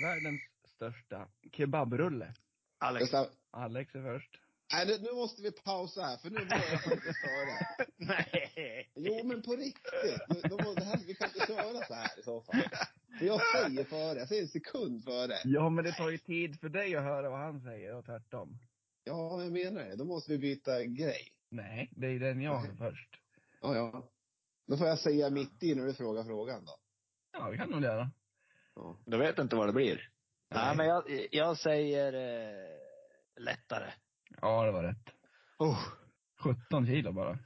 Världens 0.03 0.41
största 0.75 1.27
kebabrulle. 1.51 2.33
Alex. 2.79 3.01
Gustav, 3.03 3.27
Alex 3.51 3.95
är 3.95 4.01
först. 4.03 4.39
Nej 4.73 4.99
nu- 5.01 5.13
måste 5.13 5.41
vi 5.41 5.51
pausa 5.51 6.01
här 6.01 6.17
för 6.17 6.29
nu 6.29 6.45
var 6.45 6.57
jag 6.71 6.83
faktiskt 6.83 7.19
före. 7.19 7.85
Nej. 7.97 8.91
Jo 8.95 9.23
men 9.23 9.41
på 9.41 9.55
riktigt. 9.55 10.21
Nu, 10.29 10.41
då, 10.49 10.73
det 10.73 10.83
här, 10.83 10.99
vi 11.07 11.15
kan 11.15 11.27
inte 11.27 11.45
köra 11.47 11.85
så 11.87 11.93
här 11.93 12.19
i 12.19 12.23
så 12.23 12.41
fall. 12.41 12.61
För 13.19 13.25
jag 13.25 13.41
säger 13.55 13.83
före, 13.83 14.19
jag 14.19 14.27
säger 14.27 14.41
en 14.41 14.47
sekund 14.47 15.03
före. 15.03 15.33
Ja, 15.43 15.69
men 15.69 15.83
det 15.85 15.91
tar 15.91 16.09
ju 16.09 16.17
tid 16.17 16.59
för 16.59 16.69
dig 16.69 16.95
att 16.95 17.03
höra 17.03 17.29
vad 17.29 17.39
han 17.39 17.61
säger 17.61 17.95
och 17.95 18.05
tvärtom. 18.05 18.57
Ja, 19.03 19.43
jag 19.43 19.51
menar 19.51 19.83
det. 19.83 19.95
Då 19.95 20.05
måste 20.05 20.31
vi 20.31 20.37
byta 20.37 20.83
grej. 20.83 21.31
Nej, 21.49 21.89
det 21.95 22.07
är 22.07 22.19
den 22.19 22.41
jag 22.41 22.55
har 22.55 22.75
först. 22.77 23.09
Ja, 23.61 23.75
ja. 23.75 24.09
Då 24.67 24.77
får 24.77 24.87
jag 24.87 24.99
säga 24.99 25.29
mitt 25.29 25.63
i 25.63 25.75
när 25.75 25.85
du 25.85 25.93
frågar 25.93 26.23
frågan 26.23 26.65
då. 26.65 26.71
Ja, 27.33 27.49
det 27.51 27.57
kan 27.57 27.69
nog 27.69 27.83
göra. 27.83 28.11
Ja. 28.75 28.97
Du 29.05 29.17
vet 29.17 29.39
inte 29.39 29.55
vad 29.55 29.67
det 29.67 29.73
blir. 29.73 30.09
Nej, 30.49 30.65
Nej. 30.65 30.77
men 30.77 30.85
jag, 30.87 31.27
jag 31.31 31.57
säger 31.57 32.13
eh, 32.13 32.77
lättare. 33.43 33.91
Ja, 34.41 34.65
det 34.65 34.71
var 34.71 34.83
rätt. 34.83 35.09
Oh, 35.57 35.79
17 36.43 36.85
kilo 36.85 37.11
bara. 37.13 37.39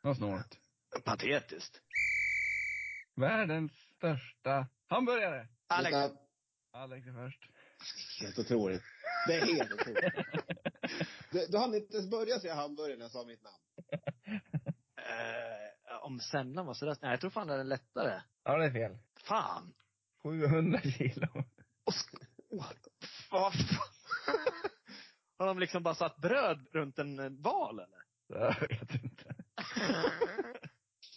Vad 0.00 0.16
snålt. 0.16 0.58
patetiskt. 1.04 1.80
Världens 3.16 3.72
största 3.96 4.66
hamburgare. 4.88 5.48
Alex. 5.66 5.96
Alex 6.72 7.06
är 7.06 7.12
först. 7.12 7.48
Helt 8.20 8.38
otroligt. 8.38 8.82
Det 9.26 9.34
är 9.34 9.46
helt 9.56 9.72
otroligt. 9.72 10.14
Du, 11.30 11.46
du 11.48 11.58
hann 11.58 11.74
inte 11.74 11.96
ens 11.96 12.10
börja 12.10 12.38
säga 12.40 12.54
hamburgare 12.54 12.96
när 12.96 13.04
jag 13.04 13.10
sa 13.10 13.24
mitt 13.24 13.42
namn. 13.42 13.56
Eh, 14.96 15.96
om 16.04 16.20
semlan 16.20 16.66
var 16.66 16.74
sådär. 16.74 16.96
Nej, 17.02 17.10
jag 17.10 17.20
tror 17.20 17.30
fan 17.30 17.46
det 17.46 17.54
är 17.54 17.64
lättare. 17.64 18.20
Ja, 18.44 18.56
det 18.56 18.64
är 18.66 18.70
fel. 18.72 18.98
Fan. 19.24 19.74
700 20.22 20.80
kilo. 20.80 21.28
Och 21.84 21.92
sk- 21.92 22.26
What? 22.58 22.76
Vad 23.30 23.52
fan? 23.52 23.92
Har 25.42 25.46
de 25.46 25.58
liksom 25.58 25.82
bara 25.82 25.94
satt 25.94 26.16
bröd 26.16 26.66
runt 26.72 26.98
en 26.98 27.18
eh, 27.18 27.30
val 27.30 27.78
eller? 27.80 28.02
Jag 28.46 28.68
vet 28.68 28.94
inte. 28.94 29.34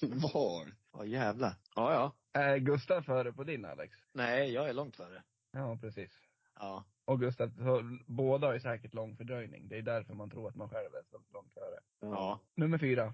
Var? 0.34 0.68
Ja 0.94 1.06
jävlar. 1.06 1.54
Ja, 1.76 1.94
ja. 1.94 2.16
Är 2.42 2.58
Gustav 2.58 3.02
före 3.02 3.34
på 3.34 3.44
din 3.44 3.66
Alex? 3.66 3.98
Nej, 4.14 4.52
jag 4.54 4.70
är 4.70 4.74
långt 4.74 4.96
före. 4.96 5.24
Ja, 5.52 5.78
precis. 5.82 6.12
Ja. 6.56 6.86
Och 7.06 7.20
Gustav, 7.20 7.50
så, 7.58 7.98
båda 8.08 8.48
har 8.48 8.54
ju 8.54 8.60
säkert 8.60 8.94
lång 8.94 9.18
fördröjning. 9.18 9.68
Det 9.68 9.78
är 9.78 9.82
därför 9.82 10.14
man 10.14 10.30
tror 10.30 10.50
att 10.50 10.56
man 10.56 10.70
själv 10.70 10.96
är 10.96 11.04
så 11.12 11.22
långt 11.34 11.54
före. 11.54 11.80
Ja. 12.02 12.40
Nummer 12.56 12.78
fyra. 12.78 13.14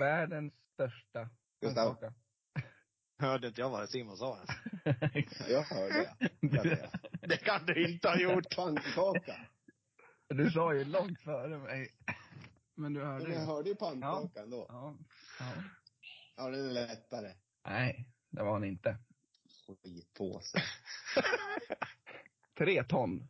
Världens 0.00 0.54
största 0.74 1.28
Gustav. 1.60 1.84
pannkaka. 1.84 2.14
Hörde 3.18 3.46
inte 3.46 3.60
jag 3.60 3.70
vad 3.70 3.88
Simon 3.88 4.16
sa 4.16 4.36
ens? 4.36 5.48
Jag 5.48 5.62
hörde 5.62 6.14
det. 6.50 6.90
Det 7.20 7.36
kan 7.36 7.66
du 7.66 7.92
inte 7.92 8.08
ha 8.08 8.20
gjort. 8.20 8.56
Pannkaka. 8.56 9.36
Du 10.28 10.50
sa 10.50 10.74
ju 10.74 10.84
långt 10.84 11.20
före 11.20 11.58
mig. 11.58 11.88
Men 12.74 12.92
du 12.92 13.04
hörde 13.04 13.22
Men 13.24 13.32
jag 13.32 13.40
ju. 13.40 13.46
hörde 13.46 13.68
ju 13.68 13.74
pannkakan 13.76 14.50
då. 14.50 14.66
Ja. 14.68 14.94
ja. 15.40 15.46
Ja, 16.36 16.50
den 16.50 16.66
är 16.68 16.72
lättare. 16.72 17.32
Nej, 17.64 18.08
det 18.30 18.42
var 18.42 18.52
han 18.52 18.64
inte. 18.64 18.96
Skitpåse. 19.82 20.58
Tre 22.58 22.84
ton. 22.84 23.28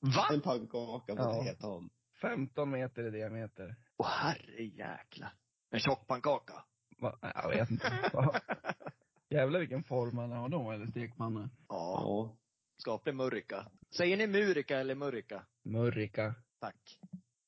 Va? 0.00 0.28
En 0.32 0.40
pannkaka 0.40 1.16
på 1.16 1.22
Ja. 1.22 1.42
tre 1.42 1.54
ton. 1.54 1.90
15 2.20 2.70
meter 2.70 3.06
i 3.06 3.10
diameter. 3.10 3.76
Åh 3.96 4.06
herre 4.08 4.62
jäklar. 4.64 5.32
En 5.70 5.80
tjock 5.80 6.06
pannkaka. 6.06 6.64
Va? 6.98 7.18
Jag 7.22 7.48
vet 7.48 7.70
inte. 7.70 8.10
Jävlar 9.30 9.60
vilken 9.60 9.84
form 9.84 10.18
han 10.18 10.32
har 10.32 10.48
då, 10.48 10.70
eller 10.70 10.86
stekpanna. 10.86 11.50
Ja. 11.68 12.36
Ja. 12.76 12.80
Skaplig 12.82 13.14
murrika. 13.14 13.66
Säger 13.90 14.16
ni 14.16 14.26
murika 14.26 14.78
eller 14.78 14.94
murrika? 14.94 15.46
Murrika. 15.64 16.34
Tack. 16.60 16.98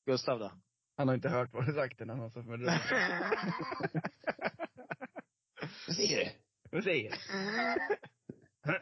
Gustav 0.05 0.39
då? 0.39 0.51
Han 0.97 1.07
har 1.07 1.15
inte 1.15 1.29
hört 1.29 1.53
vad 1.53 1.65
du 1.65 1.73
sagt 1.73 2.01
innan 2.01 2.19
han 2.19 2.31
sa 2.31 2.43
för 2.43 2.57
det. 2.57 2.81
Jag 5.87 5.95
ser 5.95 6.17
det. 6.17 6.31
Vad 6.71 6.83
säger 6.83 7.11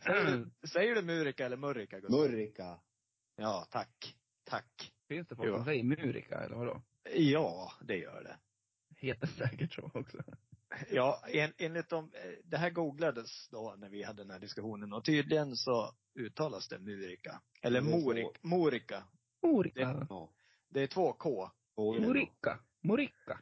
Säger 0.03 0.25
du? 0.25 0.45
du, 0.62 0.67
säger 0.67 0.95
du 0.95 1.01
murika 1.01 1.45
eller 1.45 1.57
murrika 1.57 1.99
Gustav? 1.99 2.19
Murrika. 2.19 2.79
Ja, 3.36 3.67
tack. 3.71 4.15
Tack. 4.43 4.93
Finns 5.07 5.27
det 5.27 5.36
folk 5.36 5.47
Jo. 5.49 5.55
som 5.55 5.65
säger 5.65 5.83
murika, 5.83 6.39
eller 6.39 6.55
vadå? 6.55 6.81
Ja, 7.15 7.71
det 7.81 7.97
gör 7.97 8.23
det. 8.23 8.38
Heter 8.97 9.27
säkert 9.27 9.73
så 9.73 9.91
också. 9.93 10.17
Ja, 10.91 11.23
en, 11.27 11.53
enligt 11.58 11.89
de, 11.89 12.12
eh, 12.13 12.32
det 12.43 12.58
här 12.58 12.69
googlades 12.69 13.49
då 13.49 13.75
när 13.77 13.89
vi 13.89 14.03
hade 14.03 14.23
den 14.23 14.32
här 14.32 14.39
diskussionen 14.39 14.93
och 14.93 15.06
tydligen 15.06 15.56
så 15.56 15.95
uttalas 16.19 16.67
det 16.67 16.80
murika. 16.80 17.41
Eller 17.62 17.82
Det 17.82 17.89
morik, 17.89 18.43
morika. 18.43 19.03
Murika. 19.43 20.06
Ja. 20.10 20.34
Det 20.69 20.82
är 20.82 20.88
två 20.88 21.13
K. 21.13 21.51
Murika. 21.77 22.60
Murika. 22.82 23.39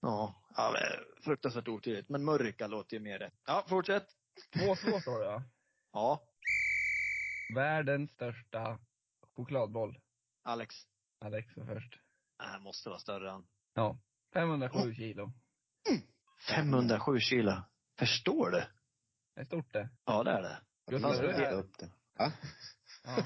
Ja. 0.00 0.42
ja 0.56 0.72
men, 0.72 1.22
fruktansvärt 1.24 1.68
otydligt. 1.68 2.08
Men 2.08 2.24
murrika 2.24 2.66
låter 2.66 2.96
ju 2.96 3.02
mer 3.02 3.18
rätt. 3.18 3.34
Ja, 3.46 3.64
fortsätt. 3.68 4.06
2-2 4.54 5.00
står 5.00 5.18
det 5.18 5.24
ja. 5.24 5.42
Ja, 5.92 6.28
Världens 7.54 8.10
största 8.10 8.78
chokladboll. 9.36 9.98
Alex. 10.42 10.74
Alex 11.20 11.56
var 11.56 11.66
först. 11.66 12.00
Det 12.38 12.44
här 12.44 12.60
måste 12.60 12.88
vara 12.88 12.98
större 12.98 13.30
än. 13.30 13.46
Ja. 13.74 13.98
507 14.34 14.94
kilo. 14.94 15.32
507 16.38 17.20
kilo. 17.20 17.52
Förstår 17.98 18.50
du? 18.50 18.64
Det 19.34 19.40
är 19.40 19.44
stort 19.44 19.72
det. 19.72 19.88
Ja, 20.04 20.22
det 20.22 20.30
är 20.30 20.42
det. 20.42 20.58
Gustav, 20.90 21.12
du 21.22 21.28
är 21.30 21.52
upp 21.52 21.78
det. 21.78 21.90
Va? 22.18 22.32
Ja. 23.04 23.24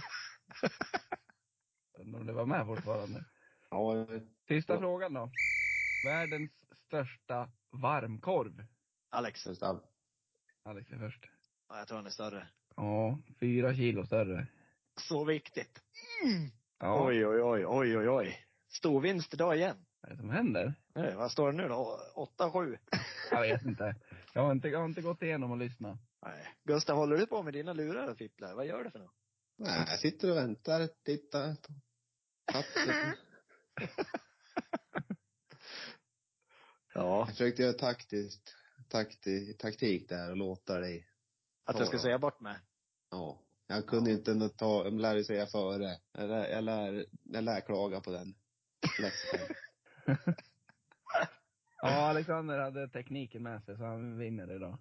Undrar 1.98 2.20
om 2.20 2.26
det 2.26 2.32
var 2.32 2.46
med 2.46 2.66
fortfarande. 2.66 3.24
Ja, 3.70 4.06
Sista 4.48 4.72
Ja. 4.72 4.78
frågan 4.78 5.14
då. 5.14 5.30
Världens 6.06 6.50
största 6.86 7.50
varmkorv. 7.70 8.64
Alex. 9.10 9.44
Gustav. 9.44 9.84
Alex 10.64 10.90
är 10.90 10.98
först. 10.98 11.24
Ja, 11.68 11.78
jag 11.78 11.88
tror 11.88 11.96
han 11.98 12.06
är 12.06 12.10
större. 12.10 12.48
Ja, 12.76 13.18
fyra 13.40 13.74
kilo 13.74 14.06
större. 14.06 14.46
Så 15.00 15.24
viktigt. 15.24 15.82
Ja. 16.78 17.06
Oj, 17.06 17.26
oj, 17.26 17.42
oj, 17.42 17.66
oj, 17.66 17.98
oj, 17.98 18.08
oj. 18.08 18.46
Stor 18.68 19.00
vinst 19.00 19.34
idag 19.34 19.56
igen. 19.56 19.84
Vad 20.02 20.10
är 20.12 20.14
det 20.16 20.20
som 20.20 20.30
händer? 20.30 20.74
Nej, 20.94 21.14
vad 21.14 21.32
står 21.32 21.52
det 21.52 21.58
nu 21.58 21.68
då? 21.68 22.00
8-7? 22.38 22.78
Jag 23.30 23.40
vet 23.40 23.62
inte. 23.62 23.94
Jag 24.34 24.42
har 24.42 24.52
inte, 24.52 24.68
jag 24.68 24.78
har 24.78 24.86
inte 24.86 25.02
gått 25.02 25.22
igenom 25.22 25.50
och 25.50 25.56
lyssnat. 25.56 25.98
Nej. 26.22 26.54
Gustav, 26.64 26.96
håller 26.96 27.16
du 27.16 27.26
på 27.26 27.42
med 27.42 27.52
dina 27.52 27.72
lurar 27.72 28.08
och 28.08 28.18
fipplar? 28.18 28.54
Vad 28.54 28.66
gör 28.66 28.84
du 28.84 28.90
för 28.90 28.98
något? 28.98 29.14
Nej, 29.56 29.84
jag 29.88 29.98
sitter 29.98 30.30
och 30.30 30.36
väntar, 30.36 30.86
tittar. 31.04 31.56
Ja. 36.94 37.18
Jag 37.18 37.28
försökte 37.28 37.62
göra 37.62 37.72
taktiskt, 37.72 38.54
takti, 38.88 39.54
taktik 39.58 40.08
där 40.08 40.30
och 40.30 40.36
låta 40.36 40.78
dig. 40.80 41.08
Att 41.64 41.78
jag 41.78 41.88
ska 41.88 41.98
säga 41.98 42.18
bort 42.18 42.40
mig? 42.40 42.56
Ja. 43.10 43.38
Jag 43.66 43.86
kunde 43.86 44.10
inte 44.12 44.34
nå- 44.34 44.48
ta, 44.48 44.84
jag 44.84 44.92
lärde 45.00 45.24
säga 45.24 45.46
före. 45.46 45.98
Jag 46.12 46.28
lär, 46.28 46.48
jag 46.48 46.64
lär, 46.64 47.06
jag 47.22 47.44
lär 47.44 47.60
klaga 47.60 48.00
på 48.00 48.10
den. 48.10 48.34
Ja, 51.82 52.10
Alexander 52.10 52.58
hade 52.58 52.88
tekniken 52.88 53.42
med 53.42 53.62
sig 53.64 53.76
så 53.76 53.84
han 53.84 54.18
vinner 54.18 54.52
idag. 54.56 54.78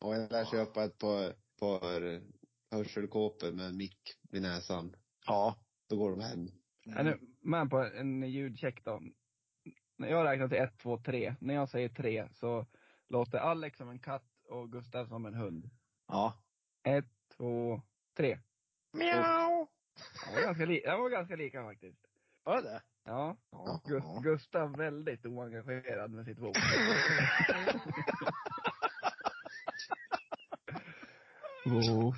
Och 0.00 0.14
jag 0.14 0.32
lär 0.32 0.44
köpa 0.44 0.84
ett 0.84 0.98
par, 0.98 1.34
par 1.58 2.22
hörselkåpor 2.70 3.52
med 3.52 3.74
mick 3.74 4.00
vid 4.30 4.42
näsan. 4.42 4.96
Ja. 5.26 5.56
Då 5.88 5.96
går 5.96 6.10
de 6.10 6.20
hem. 6.20 6.48
Är 6.96 7.04
ni 7.04 7.14
med 7.40 7.70
på 7.70 7.78
en 7.78 8.22
ljudcheck 8.22 8.84
då? 8.84 9.02
När 9.96 10.08
jag 10.08 10.26
räknar 10.26 10.48
till 10.48 10.58
ett, 10.58 10.78
två, 10.78 10.98
tre. 10.98 11.34
När 11.40 11.54
jag 11.54 11.68
säger 11.68 11.88
tre 11.88 12.28
så 12.32 12.66
låter 13.08 13.38
Alex 13.38 13.78
som 13.78 13.88
en 13.88 13.98
katt 13.98 14.30
och 14.48 14.72
Gustav 14.72 15.06
som 15.06 15.26
en 15.26 15.34
hund. 15.34 15.70
Ja. 16.08 16.42
Ett, 16.82 17.12
två, 17.36 17.82
tre. 18.16 18.38
Miau! 18.92 19.66
Det 20.26 20.34
var 20.34 20.42
ganska, 20.42 20.64
li- 20.64 20.82
det 20.84 20.96
var 20.96 21.10
ganska 21.10 21.36
lika 21.36 21.62
faktiskt. 21.64 22.06
Var 22.42 22.62
det 22.62 22.82
Ja. 23.04 23.36
Ja. 23.50 23.80
Gu- 23.84 24.22
Gustav 24.22 24.76
väldigt 24.76 25.26
oengagerad 25.26 26.10
med 26.10 26.24
sitt 26.24 26.38
våg. 26.38 26.56
Oh. 31.64 32.14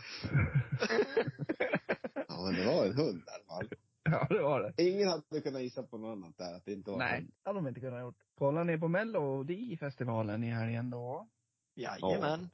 Ja, 2.28 2.44
men 2.44 2.54
det 2.54 2.66
var 2.66 2.86
en 2.86 2.96
hund 2.96 3.22
i 3.26 3.30
alla 3.30 3.44
fall. 3.44 3.68
ja, 4.04 4.26
det 4.30 4.42
var 4.42 4.60
det. 4.76 4.82
Ingen 4.82 5.08
hade 5.08 5.40
kunnat 5.40 5.62
gissa 5.62 5.82
på 5.82 5.98
något 5.98 6.12
annat 6.16 6.38
där, 6.38 6.54
att 6.54 6.64
det 6.64 6.72
inte 6.72 6.90
var 6.90 6.98
Nej, 6.98 7.14
hund. 7.18 7.32
det 7.42 7.50
hade 7.50 7.58
de 7.58 7.68
inte 7.68 7.80
kunnat 7.80 8.00
gjort. 8.00 8.18
Kollar 8.34 8.64
ni 8.64 8.78
på 8.78 8.88
Melodifestivalen 8.88 10.44
i 10.44 10.50
helgen 10.50 10.90
då? 10.90 11.28
Jajamän. 11.74 12.50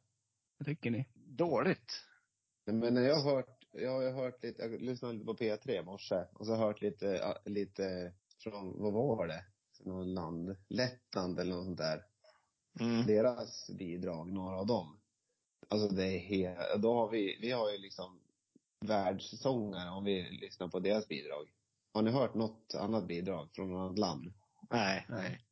Vad 0.58 0.66
tycker 0.66 0.90
ni? 0.90 1.06
Dåligt. 1.14 1.92
Men 2.66 2.96
jag 3.04 3.16
har 3.16 3.34
hört, 3.36 3.64
jag 3.72 3.90
har 4.02 4.12
hört 4.12 4.42
lite, 4.42 4.62
jag 4.62 4.80
lyssnade 4.82 5.14
lite 5.14 5.26
på 5.26 5.34
P3 5.34 5.70
i 5.70 5.84
morse 5.84 6.24
och 6.32 6.46
så 6.46 6.52
har 6.52 6.58
jag 6.58 6.66
hört 6.66 6.80
lite, 6.82 7.06
ja, 7.06 7.38
lite 7.44 8.12
från, 8.42 8.82
vad 8.82 8.92
var 8.92 9.26
det? 9.26 9.44
Någon 9.84 10.14
land, 10.14 10.56
Lettland 10.68 11.40
eller 11.40 11.54
något 11.54 11.64
sånt 11.64 11.78
där. 11.78 12.04
Mm. 12.80 13.06
Deras 13.06 13.70
bidrag, 13.70 14.32
några 14.32 14.56
av 14.56 14.66
dem. 14.66 15.00
Alltså 15.68 15.88
det 15.88 16.04
är 16.04 16.18
helt, 16.18 16.82
då 16.82 16.94
har 16.94 17.10
vi, 17.10 17.38
vi 17.40 17.50
har 17.50 17.72
ju 17.72 17.78
liksom 17.78 18.20
världssångare 18.80 19.90
om 19.90 20.04
vi 20.04 20.30
lyssnar 20.30 20.68
på 20.68 20.80
deras 20.80 21.08
bidrag. 21.08 21.52
Har 21.92 22.02
ni 22.02 22.10
hört 22.10 22.34
något 22.34 22.74
annat 22.74 23.06
bidrag 23.06 23.48
från 23.52 23.70
något 23.70 23.80
annat 23.80 23.98
land? 23.98 24.32
Nej. 24.70 25.06
Nej. 25.08 25.46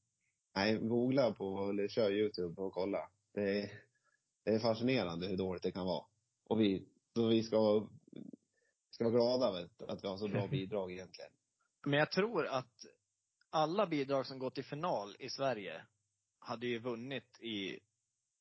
Nej, 0.54 0.78
googla 0.78 1.32
på, 1.32 1.68
eller 1.70 1.88
kör 1.88 2.10
YouTube 2.10 2.62
och 2.62 2.72
kolla. 2.72 3.10
Det 3.34 3.62
är, 3.62 3.70
det 4.44 4.54
är 4.54 4.58
fascinerande 4.58 5.26
hur 5.26 5.36
dåligt 5.36 5.62
det 5.62 5.72
kan 5.72 5.86
vara. 5.86 6.04
Och 6.44 6.60
vi, 6.60 6.88
då 7.12 7.26
vi 7.26 7.42
ska, 7.42 7.88
ska 8.90 9.04
vara 9.04 9.14
glada 9.14 9.52
vet, 9.52 9.82
att 9.82 10.04
vi 10.04 10.08
har 10.08 10.18
så 10.18 10.28
bra 10.28 10.46
bidrag 10.50 10.92
egentligen. 10.92 11.30
Men 11.88 11.98
jag 11.98 12.10
tror 12.12 12.46
att 12.46 12.84
alla 13.50 13.86
bidrag 13.86 14.26
som 14.26 14.38
gått 14.38 14.54
till 14.54 14.64
final 14.64 15.16
i 15.18 15.30
Sverige 15.30 15.86
hade 16.38 16.66
ju 16.66 16.78
vunnit 16.78 17.40
i 17.40 17.80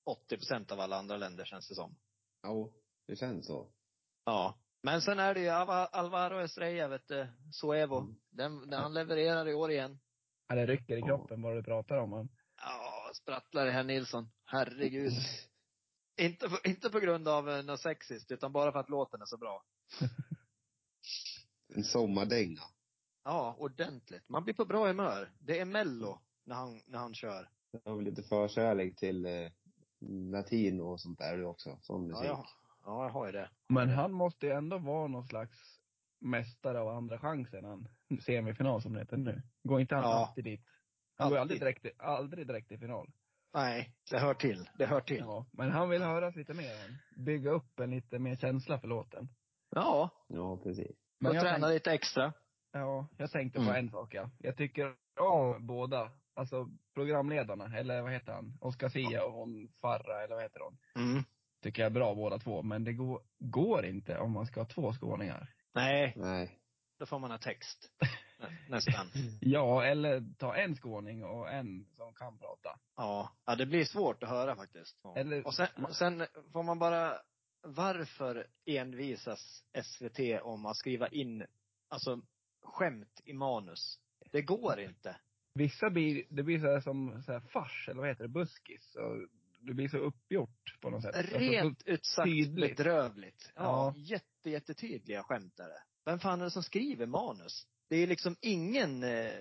80 0.05 0.37
procent 0.37 0.71
av 0.71 0.79
alla 0.79 0.97
andra 0.97 1.17
länder 1.17 1.45
känns 1.45 1.67
det 1.69 1.75
som. 1.75 1.95
Jo, 2.43 2.73
det 3.07 3.15
känns 3.15 3.47
så. 3.47 3.71
Ja. 4.25 4.59
Men 4.83 5.01
sen 5.01 5.19
är 5.19 5.33
det 5.33 5.39
ju 5.39 5.47
Alva- 5.47 5.87
Alvaro 5.91 6.39
Estrella, 6.39 6.87
vet 6.87 7.07
du, 7.07 7.27
Suevo. 7.51 7.99
Mm. 7.99 8.15
Den, 8.29 8.69
den, 8.69 8.81
han 8.81 8.93
levererar 8.93 9.47
i 9.47 9.53
år 9.53 9.71
igen. 9.71 9.99
Ja, 10.47 10.55
det 10.55 10.65
rycker 10.65 10.95
i 10.97 10.99
Ja. 10.99 11.05
kroppen 11.05 11.41
vad 11.41 11.55
du 11.55 11.63
pratar 11.63 11.97
om. 11.97 12.09
Man. 12.09 12.29
Ja, 12.57 13.11
sprattlar 13.13 13.67
i 13.67 13.71
herr 13.71 13.83
Nilsson. 13.83 14.29
Herregud. 14.45 15.11
inte, 16.21 16.49
på, 16.49 16.57
inte 16.63 16.89
på 16.89 16.99
grund 16.99 17.27
av 17.27 17.49
eh, 17.49 17.63
något 17.63 17.81
sexiskt, 17.81 18.31
utan 18.31 18.51
bara 18.51 18.71
för 18.71 18.79
att 18.79 18.89
låten 18.89 19.21
är 19.21 19.25
så 19.25 19.37
bra. 19.37 19.63
En 21.75 21.83
sommardänga. 21.83 22.61
Ja, 23.29 23.55
ordentligt. 23.59 24.29
Man 24.29 24.43
blir 24.43 24.53
på 24.53 24.65
bra 24.65 24.87
humör. 24.87 25.31
Det 25.39 25.59
är 25.59 25.65
mello 25.65 26.19
när 26.45 26.55
han, 26.55 26.81
när 26.85 26.99
han 26.99 27.13
kör. 27.13 27.49
Jag 27.71 27.91
har 27.91 27.95
väl 27.95 28.05
lite 28.05 28.23
förkärlek 28.23 28.95
till 28.95 29.25
eh, 29.25 29.51
latino 30.31 30.81
och 30.81 30.99
sånt 31.01 31.19
där 31.19 31.43
också. 31.45 31.77
Sån 31.81 32.07
musik. 32.07 32.25
Ja, 32.25 32.29
ja. 32.29 32.45
ja, 32.85 33.03
jag 33.05 33.09
har 33.13 33.25
ju 33.25 33.31
det. 33.31 33.49
Men 33.69 33.89
han 33.89 34.11
måste 34.11 34.45
ju 34.45 34.51
ändå 34.51 34.77
vara 34.77 35.07
någon 35.07 35.27
slags 35.27 35.79
mästare 36.19 36.79
av 36.79 36.87
andra 36.87 37.19
chansen, 37.19 37.65
han 37.65 37.87
semifinal 38.25 38.81
som 38.81 38.93
det 38.93 38.99
heter 38.99 39.17
nu. 39.17 39.41
Går 39.63 39.81
inte 39.81 39.95
han 39.95 40.03
Ja. 40.03 40.25
alltid 40.27 40.43
dit? 40.43 40.65
Han 41.17 41.29
går 41.29 41.37
Alltid. 41.37 41.41
aldrig 41.41 41.59
direkt, 41.59 41.85
i- 41.85 42.01
aldrig 42.03 42.47
direkt 42.47 42.71
i 42.71 42.77
final. 42.77 43.11
Nej, 43.53 43.95
det 44.11 44.19
hör 44.19 44.33
till. 44.33 44.69
Det 44.77 44.85
hör 44.85 45.01
till. 45.01 45.17
Ja, 45.19 45.45
men 45.51 45.71
han 45.71 45.89
vill 45.89 46.01
höras 46.01 46.35
lite 46.35 46.53
mer 46.53 46.71
än. 46.85 47.23
Bygga 47.25 47.51
upp 47.51 47.79
en 47.79 47.91
lite 47.91 48.19
mer 48.19 48.35
känsla 48.35 48.79
för 48.79 48.87
låten. 48.87 49.29
Ja, 49.69 50.09
Ja, 50.27 50.57
precis. 50.57 50.97
Men 51.19 51.29
och 51.29 51.35
jag 51.35 51.43
träna 51.43 51.67
tänk- 51.67 51.73
lite 51.73 51.91
extra. 51.91 52.33
Ja, 52.77 53.07
jag 53.17 53.31
tänkte 53.31 53.59
på 53.59 53.63
Mm. 53.65 53.75
en 53.75 53.89
sak 53.91 54.13
ja. 54.13 54.29
Jag 54.39 54.57
tycker 54.57 54.95
om 55.19 55.67
båda. 55.67 56.11
Alltså 56.33 56.69
programledarna, 56.93 57.77
eller 57.77 58.01
vad 58.01 58.11
heter 58.11 58.31
han? 58.33 58.57
Oscar 58.61 58.89
Sia 58.89 59.23
och 59.25 59.33
hon 59.33 59.67
Farra, 59.81 60.23
eller 60.23 60.35
vad 60.35 60.43
heter 60.43 60.59
hon? 60.59 60.77
Mm. 61.05 61.23
Tycker 61.63 61.81
jag 61.81 61.89
är 61.89 61.93
bra 61.93 62.15
båda 62.15 62.39
två. 62.39 62.61
Men 62.63 62.83
det 62.83 62.93
går, 62.93 63.21
går 63.39 63.85
inte 63.85 64.17
om 64.17 64.31
man 64.31 64.45
ska 64.45 64.59
ha 64.59 64.65
två 64.67 64.93
skåningar. 64.93 65.53
Nej, 65.73 66.13
Nej. 66.15 66.59
då 66.99 67.05
får 67.05 67.19
man 67.19 67.31
ha 67.31 67.37
text. 67.37 67.91
Nä- 68.39 68.57
Nästan. 68.69 69.07
Ja, 69.41 69.83
eller 69.85 70.23
ta 70.37 70.55
en 70.55 70.75
skåning 70.75 71.23
och 71.25 71.51
en 71.51 71.85
som 71.93 72.13
kan 72.13 72.37
prata. 72.37 72.79
Ja. 72.95 73.31
ja, 73.45 73.55
det 73.55 73.65
blir 73.65 73.85
svårt 73.85 74.23
att 74.23 74.29
höra 74.29 74.55
faktiskt. 74.55 74.99
Ja. 75.03 75.15
Eller- 75.15 75.47
Och 75.47 75.53
sen, 75.53 75.67
sen 75.91 76.25
får 76.53 76.63
man 76.63 76.79
bara, 76.79 77.13
varför 77.61 78.47
envisas 78.65 79.63
SVT 79.83 80.19
om 80.41 80.65
att 80.65 80.77
skriva 80.77 81.07
in, 81.07 81.45
alltså, 81.89 82.21
skämt 82.67 83.21
i 83.25 83.33
manus? 83.33 83.99
Det 84.31 84.41
går 84.41 84.79
inte. 84.79 85.15
Vissa 85.53 85.89
blir, 85.89 86.23
det 86.29 86.43
blir 86.43 86.59
så 86.59 86.81
som 86.81 87.23
så 87.25 87.31
här 87.31 87.39
fars, 87.39 87.87
eller 87.89 87.99
vad 87.99 88.09
heter 88.09 88.23
det, 88.23 88.29
buskis. 88.29 88.95
Och 88.95 89.27
det 89.59 89.73
blir 89.73 89.87
så 89.89 89.97
uppgjort 89.97 90.79
på 90.81 90.89
något 90.89 91.01
sätt. 91.01 91.15
Alltså, 91.15 91.37
Rent 91.37 91.81
ut 91.85 92.05
sagt 92.05 92.25
tydligt. 92.25 92.77
bedrövligt. 92.77 93.51
Ja, 93.55 93.61
Ja. 93.63 93.93
jätte, 93.97 94.49
jättetydliga 94.49 95.23
skämt 95.23 95.59
är 95.59 95.67
det. 95.67 95.81
Vem 96.05 96.19
fan 96.19 96.39
är 96.41 96.45
det 96.45 96.51
som 96.51 96.63
skriver 96.63 97.05
manus? 97.05 97.67
Det 97.89 97.95
är 97.95 98.07
liksom 98.07 98.35
ingen, 98.41 99.03
eh, 99.03 99.31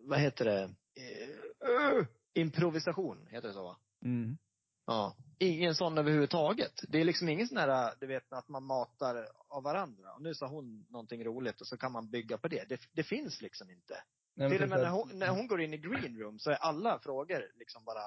vad 0.00 0.18
heter 0.18 0.44
det, 0.44 0.62
eh, 0.62 1.96
uh, 1.98 2.06
improvisation, 2.34 3.26
heter 3.30 3.48
det 3.48 3.54
så 3.54 3.62
va? 3.64 3.76
mm. 4.04 4.38
Ja. 4.86 5.16
Ingen 5.38 5.74
sån 5.74 5.98
överhuvudtaget. 5.98 6.72
Det 6.88 7.00
är 7.00 7.04
liksom 7.04 7.28
ingen 7.28 7.48
sån 7.48 7.58
här, 7.58 7.94
du 8.00 8.06
vet 8.06 8.32
att 8.32 8.48
man 8.48 8.64
matar 8.64 9.28
av 9.56 9.62
varandra. 9.62 10.12
Och 10.12 10.22
nu 10.22 10.34
sa 10.34 10.46
hon 10.46 10.86
någonting 10.90 11.24
roligt 11.24 11.60
och 11.60 11.66
så 11.66 11.76
kan 11.76 11.92
man 11.92 12.10
bygga 12.10 12.38
på 12.38 12.48
det. 12.48 12.68
Det, 12.68 12.80
det 12.92 13.02
finns 13.02 13.42
liksom 13.42 13.70
inte. 13.70 13.94
Nej, 14.36 14.50
Till 14.50 14.62
och 14.62 14.68
med 14.68 14.78
när 14.78 14.90
hon, 14.90 15.18
när 15.18 15.28
hon 15.28 15.46
går 15.46 15.60
in 15.60 15.74
i 15.74 15.78
green 15.78 16.18
room 16.18 16.38
så 16.38 16.50
är 16.50 16.54
alla 16.56 16.98
frågor 16.98 17.42
liksom 17.58 17.84
bara, 17.84 18.02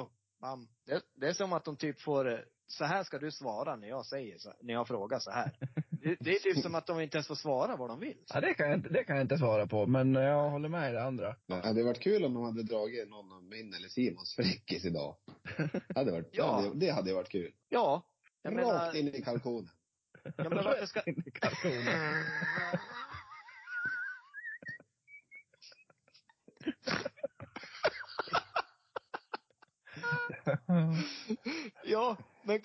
oh, 0.00 0.08
bam. 0.40 0.68
Det, 0.86 1.02
det 1.14 1.26
är 1.26 1.32
som 1.32 1.52
att 1.52 1.64
de 1.64 1.76
typ 1.76 2.00
får, 2.00 2.32
eh, 2.32 2.38
så 2.66 2.84
här 2.84 3.04
ska 3.04 3.18
du 3.18 3.30
svara 3.30 3.76
när 3.76 3.88
jag 3.88 4.06
säger 4.06 4.38
så, 4.38 4.52
när 4.60 4.74
jag 4.74 4.88
frågar 4.88 5.18
så 5.18 5.30
här. 5.30 5.56
Det, 6.04 6.16
det 6.20 6.30
är 6.30 6.38
typ 6.38 6.62
som 6.62 6.74
att 6.74 6.86
de 6.86 7.00
inte 7.00 7.16
ens 7.16 7.28
får 7.28 7.34
svara 7.34 7.76
vad 7.76 7.90
de 7.90 8.00
vill. 8.00 8.24
Ja, 8.34 8.40
det 8.40 8.54
kan, 8.54 8.66
jag 8.66 8.78
inte, 8.78 8.88
det 8.88 9.04
kan 9.04 9.16
jag 9.16 9.24
inte 9.24 9.38
svara 9.38 9.66
på. 9.66 9.86
Men 9.86 10.14
jag 10.14 10.50
håller 10.50 10.68
med 10.68 10.90
i 10.90 10.92
det 10.92 11.02
andra. 11.02 11.36
Det 11.46 11.54
hade 11.54 11.82
varit 11.82 12.00
kul 12.00 12.24
om 12.24 12.34
de 12.34 12.42
hade 12.44 12.62
dragit 12.62 13.08
någon 13.08 13.32
av 13.32 13.42
min 13.42 13.74
eller 13.74 13.88
Simons 13.88 14.34
fräckis 14.34 14.84
idag. 14.84 15.16
Det 15.56 15.94
hade 15.94 16.12
varit, 16.12 16.28
Ja. 16.32 16.44
det, 16.44 16.68
hade, 16.68 16.78
det 16.80 16.90
hade 16.90 17.14
varit 17.14 17.28
kul. 17.28 17.52
Ja. 17.68 18.02
Jag 18.42 18.54
menar, 18.54 18.72
Rakt 18.74 18.96
in 18.96 19.14
i 19.14 19.22
kalkonen. 19.22 19.68
Ja, 20.24 20.48
men 20.48 20.64
varför 20.64 20.86
ska, 20.86 21.02
In 21.02 21.22
i 21.26 21.30
kalkonen. 21.30 22.24
ja, 31.84 32.16
men 32.42 32.60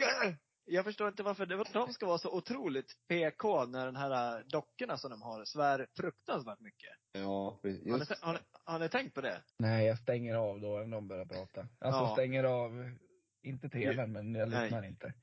jag 0.66 0.86
förstår 0.86 1.08
inte 1.08 1.24
varför 1.24 1.46
det, 1.46 1.64
de 1.74 1.94
ska 1.94 2.06
vara 2.06 2.18
så 2.18 2.32
otroligt 2.38 3.08
PK 3.08 3.66
när 3.66 3.86
den 3.86 3.96
här 3.96 4.38
äh, 4.38 4.46
dockorna 4.46 4.98
som 4.98 5.12
de 5.12 5.22
har 5.22 5.46
svär 5.46 5.88
fruktansvärt 5.98 6.60
mycket. 6.60 6.90
Ja, 7.12 7.60
precis. 7.62 7.84
Har 7.86 7.94
ni, 7.94 8.00
Just, 8.00 8.22
har, 8.24 8.34
ni, 8.34 8.40
har 8.64 8.80
ni 8.80 8.90
tänkt 8.90 9.14
på 9.16 9.22
det? 9.22 9.42
Nej, 9.58 9.86
jag 9.88 10.00
stänger 10.00 10.36
av 10.36 10.62
då 10.62 10.78
när 10.78 10.96
de 10.96 11.08
börjar 11.08 11.26
prata. 11.26 11.62
Alltså 11.62 12.02
Ja. 12.02 12.14
stänger 12.14 12.44
av, 12.44 12.92
inte 13.42 13.70
tvn, 13.70 14.12
men 14.12 14.36
jag 14.36 14.50
Nej. 14.50 14.62
lyssnar 14.64 14.84
inte. 14.86 15.14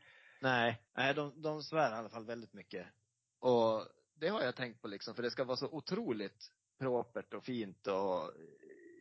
Nej, 0.40 0.82
nej 0.96 1.14
de, 1.14 1.42
de 1.42 1.62
svär 1.62 1.90
i 1.90 1.94
alla 1.94 2.08
fall 2.08 2.24
väldigt 2.24 2.52
mycket. 2.52 2.86
Och 3.38 3.88
det 4.14 4.28
har 4.28 4.42
jag 4.42 4.56
tänkt 4.56 4.82
på 4.82 4.88
liksom, 4.88 5.14
för 5.14 5.22
det 5.22 5.30
ska 5.30 5.44
vara 5.44 5.56
så 5.56 5.68
otroligt 5.68 6.50
propert 6.78 7.34
och 7.34 7.44
fint 7.44 7.86
och 7.86 8.32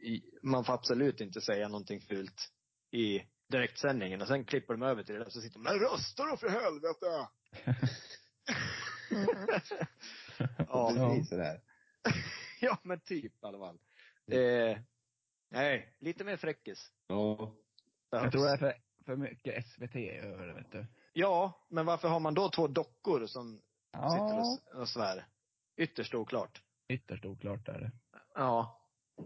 i, 0.02 0.24
man 0.42 0.66
får 0.66 0.74
absolut 0.74 1.22
inte 1.22 1.42
säga 1.42 1.68
någonting 1.68 2.02
fult 2.02 2.52
i 2.92 3.22
direktsändningen. 3.48 4.22
Och 4.22 4.28
sen 4.28 4.46
klipper 4.46 4.74
de 4.74 4.84
över 4.84 5.04
till 5.04 5.16
det 5.16 5.24
där 5.24 5.30
så 5.30 5.42
sitter 5.42 5.60
de 5.60 5.64
Men 5.64 5.80
rösta 5.80 6.26
då 6.26 6.38
för 6.38 6.50
helvete! 6.50 7.28
ja, 10.68 10.94
precis 10.96 11.30
sådär. 11.30 11.62
ja, 12.60 12.78
men 12.84 13.00
typ 13.00 13.34
i 13.34 13.46
alla 13.46 13.58
fall. 13.58 13.80
Eh, 14.32 14.78
nej, 15.50 15.96
lite 16.00 16.24
mer 16.24 16.38
fräckis. 16.38 16.92
Ja. 17.08 17.56
Jag 18.10 18.32
tror 18.32 18.46
det 18.46 18.52
är 18.52 18.58
för, 18.58 18.74
för 19.06 19.16
mycket 19.16 19.66
SVT 19.68 19.96
över 19.96 20.48
det, 20.48 20.54
vet 20.54 20.72
du. 20.72 20.86
Ja, 21.18 21.66
men 21.70 21.86
varför 21.86 22.07
har 22.07 22.20
man 22.20 22.34
då 22.34 22.49
två 22.49 22.68
dockor 22.68 23.26
som 23.28 23.61
sitter 23.93 24.39
och, 24.39 24.59
Ja, 24.74 24.82
och 24.82 24.89
svär? 24.89 25.26
Ytterst 25.78 26.13
oklart. 26.16 26.61
ytterst 26.89 27.26
oklart 27.26 27.68
är 27.68 27.80
det. 27.80 27.91
Ja. 28.34 28.82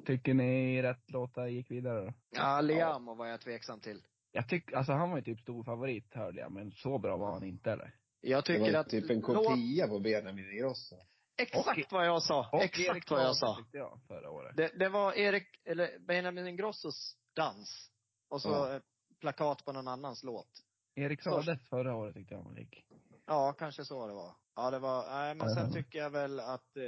Tycker 0.06 0.34
ni 0.34 0.82
rätt 0.82 1.12
låtar 1.12 1.48
gick 1.48 1.72
vidare 1.72 2.06
då? 2.06 2.14
Ja, 2.30 2.62
Liamo 2.62 3.16
var 3.16 3.26
jag 3.28 3.42
tveksam 3.42 3.80
till. 3.80 4.02
Jag 4.32 4.50
tycker, 4.50 4.76
alltså 4.78 4.92
han 4.94 5.10
var 5.10 5.18
ju 5.18 5.24
typ 5.24 5.40
stor 5.40 5.64
favorit 5.64 6.14
hörde 6.14 6.40
jag, 6.42 6.52
men 6.52 6.72
så 6.72 6.98
bra 6.98 7.18
var 7.18 7.32
han 7.34 7.44
inte 7.44 7.72
eller? 7.72 7.96
Jag 8.22 8.44
Det 8.44 8.48
tycker 8.48 8.74
var 8.74 8.80
att... 8.80 8.90
typ 8.90 9.10
en 9.10 9.22
kopia 9.22 9.88
på 9.88 10.00
Benjamin 10.00 10.52
Ingrosso. 10.52 10.96
Exakt 11.38 11.92
vad 11.92 12.06
jag 12.08 12.24
sa. 12.24 12.50
Och 12.52 12.62
Exakt 12.64 12.90
Erik 12.90 13.12
vad 13.12 13.22
jag 13.22 13.36
sa. 13.36 13.66
jag 13.72 14.00
förra 14.08 14.30
året. 14.32 14.58
Det, 14.58 14.68
det 14.80 14.90
var 14.90 15.14
Erik, 15.14 15.48
eller 15.66 16.00
Benjamin 16.00 16.48
Ingrossos 16.48 17.16
dans. 17.36 17.92
Och 18.30 18.42
så 18.42 18.50
Ja. 18.50 18.80
plakat 19.20 19.66
på 19.66 19.72
någon 19.72 19.88
annans 19.88 20.24
låt. 20.24 20.50
Erik 20.96 21.24
Saades 21.24 21.70
förra 21.70 21.96
året 21.96 22.16
tyckte 22.16 22.34
jag 22.34 22.44
var 22.44 22.54
lik. 22.54 22.86
Ja, 23.26 23.54
kanske 23.54 23.86
så 23.86 24.08
det 24.08 24.14
var. 24.14 24.36
Ja, 24.56 24.72
det 24.72 24.80
var, 24.80 25.06
nej 25.10 25.36
men 25.36 25.50
sen 25.50 25.74
tycker 25.74 26.00
jag 26.00 26.10
väl 26.10 26.40
att 26.40 26.78
eh, 26.78 26.84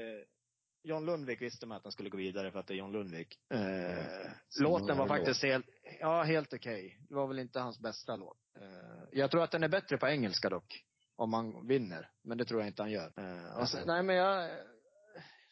John 0.84 1.06
Lundvik 1.06 1.42
visste 1.42 1.66
man 1.66 1.78
att 1.78 1.84
han 1.84 1.92
skulle 1.92 2.10
gå 2.10 2.18
vidare 2.18 2.52
för 2.52 2.60
att 2.60 2.68
det 2.68 2.74
är 2.74 2.78
John 2.78 2.92
Lundvik. 2.92 3.40
Eh, 3.54 4.32
låten 4.62 4.98
var 4.98 5.08
faktiskt 5.08 5.44
helt, 5.44 5.66
ja 6.00 6.24
helt 6.24 6.54
okej. 6.54 7.00
Det 7.10 7.16
var 7.16 7.28
väl 7.28 7.40
inte 7.40 7.60
hans 7.60 7.80
bästa 7.80 8.16
låt. 8.16 8.38
Eh, 8.60 9.04
jag 9.12 9.32
tror 9.32 9.44
att 9.44 9.52
den 9.52 9.64
är 9.64 9.70
bättre 9.70 9.98
på 9.98 10.08
engelska 10.08 10.50
dock. 10.50 10.86
Om 11.16 11.34
han 11.34 11.68
vinner. 11.68 12.10
Men 12.24 12.38
det 12.38 12.46
tror 12.46 12.62
jag 12.62 12.68
inte 12.68 12.82
han 12.82 12.92
gör. 12.92 13.14
Eh, 13.18 13.58
och 13.60 13.70
sen, 13.70 13.88
nej 13.88 14.04
men 14.04 14.16
jag, 14.16 14.52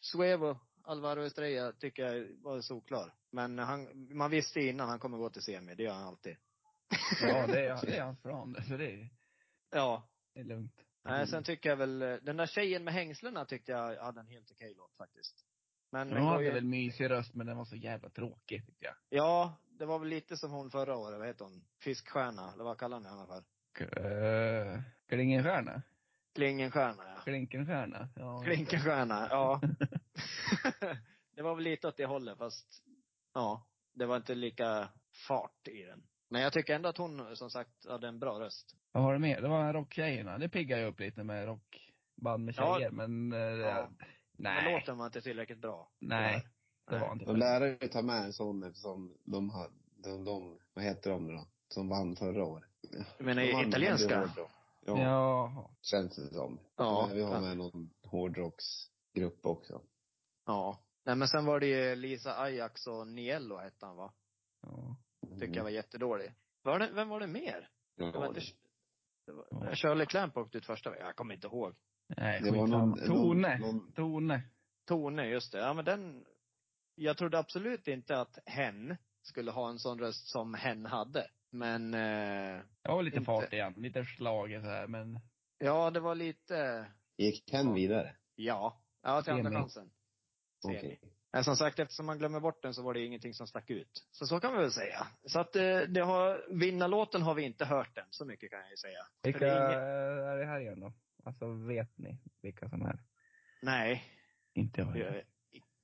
Suevo, 0.00 0.58
Alvaro 0.82 1.22
Estrella 1.22 1.72
tycker 1.72 2.02
jag 2.02 2.42
var 2.42 2.60
solklar. 2.60 3.14
Men 3.32 3.58
han, 3.58 4.08
man 4.16 4.30
visste 4.30 4.60
innan 4.60 4.88
han 4.88 4.98
kommer 4.98 5.18
gå 5.18 5.30
till 5.30 5.42
semi. 5.42 5.74
Det 5.74 5.82
gör 5.82 5.92
han 5.92 6.06
alltid. 6.06 6.36
Ja, 7.22 7.46
det 7.46 7.66
är, 7.66 7.86
det 7.86 7.96
är 7.96 8.02
hans 8.02 8.22
plan. 8.22 8.56
Så 8.68 8.76
det 8.76 8.92
är, 8.92 9.08
Ja. 9.70 10.08
det 10.34 10.40
är 10.40 10.44
lugnt. 10.44 10.74
Nej, 11.04 11.26
sen 11.26 11.42
tycker 11.44 11.68
jag 11.68 11.76
väl, 11.76 12.02
eh, 12.02 12.14
den 12.22 12.36
där 12.36 12.46
tjejen 12.46 12.84
med 12.84 12.94
hängslena 12.94 13.44
tyckte 13.44 13.72
jag 13.72 13.96
hade 14.02 14.20
en 14.20 14.26
helt 14.28 14.50
okej 14.50 14.74
låt 14.76 14.96
faktiskt. 14.96 15.46
Men 15.92 16.12
hon 16.12 16.26
hade 16.26 16.44
ju- 16.44 16.50
väl 16.50 16.64
mysig 16.64 17.10
röst, 17.10 17.34
men 17.34 17.46
den 17.46 17.56
var 17.56 17.64
så 17.64 17.76
jävla 17.76 18.10
tråkig 18.10 18.66
tyckte 18.66 18.84
jag. 18.84 18.94
Ja, 19.08 19.54
det 19.68 19.86
var 19.86 19.98
väl 19.98 20.08
lite 20.08 20.36
som 20.36 20.50
hon 20.50 20.70
förra 20.70 20.96
året, 20.96 21.18
vad 21.18 21.26
heter 21.28 21.44
hon? 21.44 21.64
Fiskstjärna, 21.82 22.52
eller 22.52 22.64
vad 22.64 22.78
kallar 22.78 22.96
hon 22.96 23.06
henne 23.06 23.26
för? 23.26 23.44
Uh, 23.80 24.80
Klingenstjärna? 25.08 25.82
Klingenstjärna, 26.34 27.04
ja. 27.16 27.20
Klinkenstjärna? 27.24 28.08
Ja. 28.16 28.42
Klinkenstjärna, 28.42 29.26
ja. 29.30 29.60
det 31.36 31.42
var 31.42 31.54
väl 31.54 31.64
lite 31.64 31.88
åt 31.88 31.96
det 31.96 32.06
hållet, 32.06 32.38
fast 32.38 32.82
ja, 33.34 33.66
det 33.94 34.06
var 34.06 34.16
inte 34.16 34.34
lika 34.34 34.88
fart 35.28 35.68
i 35.68 35.82
den. 35.82 36.02
Men 36.32 36.42
jag 36.42 36.52
tycker 36.52 36.74
ändå 36.74 36.88
att 36.88 36.96
hon, 36.96 37.36
som 37.36 37.50
sagt, 37.50 37.86
hade 37.88 38.08
en 38.08 38.18
bra 38.18 38.40
röst. 38.40 38.76
Vad 38.92 39.02
har 39.02 39.12
du 39.12 39.18
mer? 39.18 39.40
Det 39.42 39.48
var 39.48 39.72
rocktjejerna. 39.72 40.38
Det 40.38 40.48
piggar 40.48 40.78
ju 40.78 40.84
upp 40.84 41.00
lite 41.00 41.24
med 41.24 41.46
rockband 41.46 42.44
med 42.44 42.54
Ja. 42.58 42.76
tjejer, 42.76 42.90
men... 42.90 43.32
eh, 43.32 43.38
Ja. 43.38 43.88
Nej. 44.36 44.64
Men 44.64 44.72
låten 44.74 44.98
var 44.98 45.06
inte 45.06 45.20
tillräckligt 45.20 45.58
bra. 45.58 45.90
Nej. 45.98 46.46
Det 46.90 46.98
var 46.98 47.12
inte 47.12 47.24
De 47.24 47.36
lärde 47.36 47.68
ju 47.68 47.88
ta 47.88 48.02
med 48.02 48.24
en 48.24 48.32
sån 48.32 48.62
eftersom 48.62 49.18
de 49.24 49.50
har, 49.50 49.70
de, 49.96 50.24
de, 50.24 50.58
vad 50.74 50.84
heter 50.84 51.10
de 51.10 51.26
nu 51.26 51.32
då? 51.32 51.46
Som 51.68 51.88
vann 51.88 52.16
förra 52.16 52.44
året. 52.44 52.64
Du 53.18 53.24
menar 53.24 53.42
De 53.42 53.68
italienska? 53.68 54.30
Ja, 54.86 54.98
Jaha. 55.02 55.64
känns 55.82 56.16
det 56.16 56.34
som. 56.34 56.58
Ja. 56.76 57.04
Men 57.08 57.16
Vi 57.16 57.22
har 57.22 57.40
med 57.40 57.56
någon 57.56 57.90
hårdrocksgrupp 58.02 59.46
också. 59.46 59.82
Ja. 60.46 60.78
Nej 61.04 61.16
men 61.16 61.28
sen 61.28 61.44
var 61.44 61.60
det 61.60 61.66
ju 61.66 61.96
Lisa 61.96 62.40
Ajax 62.40 62.86
och 62.86 63.06
Niello 63.08 63.56
hette 63.56 63.86
han 63.86 63.96
va? 63.96 64.12
Ja. 64.62 64.96
Tycker 65.38 65.56
jag 65.56 65.62
var 65.62 65.70
jättedålig. 65.70 66.32
Var 66.62 66.78
det, 66.78 66.90
vem 66.92 67.08
var 67.08 67.20
det 67.20 67.26
mer? 67.26 67.68
Det 67.96 68.10
var 68.10 68.26
inte, 68.26 68.40
det 69.26 69.32
var, 69.32 69.74
Shirley 69.74 70.06
Clamp 70.06 70.36
åkte 70.36 70.58
ut 70.58 70.66
första 70.66 70.90
veckan. 70.90 71.06
Jag 71.06 71.16
kommer 71.16 71.34
inte 71.34 71.46
ihåg. 71.46 71.74
Nej, 72.16 72.40
Det 72.42 72.50
var 72.50 72.66
någon- 72.66 72.98
Tone. 73.06 73.58
någon- 73.58 73.76
någon- 73.76 73.92
Tone. 73.92 74.42
Tone, 74.88 75.26
just 75.26 75.52
det. 75.52 75.58
Ja 75.58 75.74
men 75.74 75.84
den, 75.84 76.24
jag 76.94 77.16
trodde 77.16 77.38
absolut 77.38 77.88
inte 77.88 78.20
att 78.20 78.38
hen 78.46 78.96
skulle 79.22 79.50
ha 79.50 79.68
en 79.70 79.78
sån 79.78 79.98
röst 79.98 80.28
som 80.28 80.54
hen 80.54 80.86
hade. 80.86 81.30
Men, 81.50 81.94
eh, 81.94 82.60
var 82.82 83.02
lite 83.02 83.16
Inte. 83.16 83.26
fart 83.26 83.52
igen. 83.52 83.74
Lite 83.76 84.04
slaget 84.04 84.62
så 84.62 84.68
här, 84.68 84.86
men... 84.86 85.20
ja 85.58 85.90
det 85.90 86.00
var 86.00 86.14
lite, 86.14 86.86
Gick 87.16 87.50
Ken 87.50 87.74
vidare? 87.74 88.16
ja. 88.34 88.82
Ja, 89.02 89.22
till 89.22 89.32
andra 89.32 89.50
chansen. 89.52 89.90
Okej. 90.64 91.00
Men 91.32 91.44
som 91.44 91.56
sagt, 91.56 91.78
eftersom 91.78 92.06
man 92.06 92.18
glömmer 92.18 92.40
bort 92.40 92.62
den 92.62 92.74
så 92.74 92.82
var 92.82 92.94
det 92.94 93.04
ingenting 93.04 93.34
som 93.34 93.46
stack 93.46 93.70
ut. 93.70 94.06
Så 94.10 94.26
så 94.26 94.40
kan 94.40 94.52
vi 94.52 94.58
väl 94.58 94.72
säga. 94.72 95.06
Så 95.26 95.40
att 95.40 95.56
eh, 95.56 95.78
det 95.80 96.00
har, 96.00 96.54
vinnarlåten 96.58 97.22
har 97.22 97.34
vi 97.34 97.42
inte 97.42 97.64
hört 97.64 97.98
än. 97.98 98.04
Så 98.10 98.24
mycket 98.24 98.50
kan 98.50 98.60
jag 98.60 98.70
ju 98.70 98.76
säga. 98.76 98.98
Vilka 99.22 99.38
det 99.38 99.50
är 99.50 99.66
inget- 99.66 99.78
är 100.32 100.36
det 100.36 100.46
här 100.46 100.60
igen 100.60 100.80
då? 100.80 100.92
Alltså, 101.24 101.46
vet 101.52 101.98
ni 101.98 102.18
vilka 102.42 102.68
som 102.68 102.82
är? 102.82 102.98
Nej. 103.62 104.04
Inte 104.54 104.80
jag 104.80 104.92
det 104.94 105.04
heller. 105.04 105.24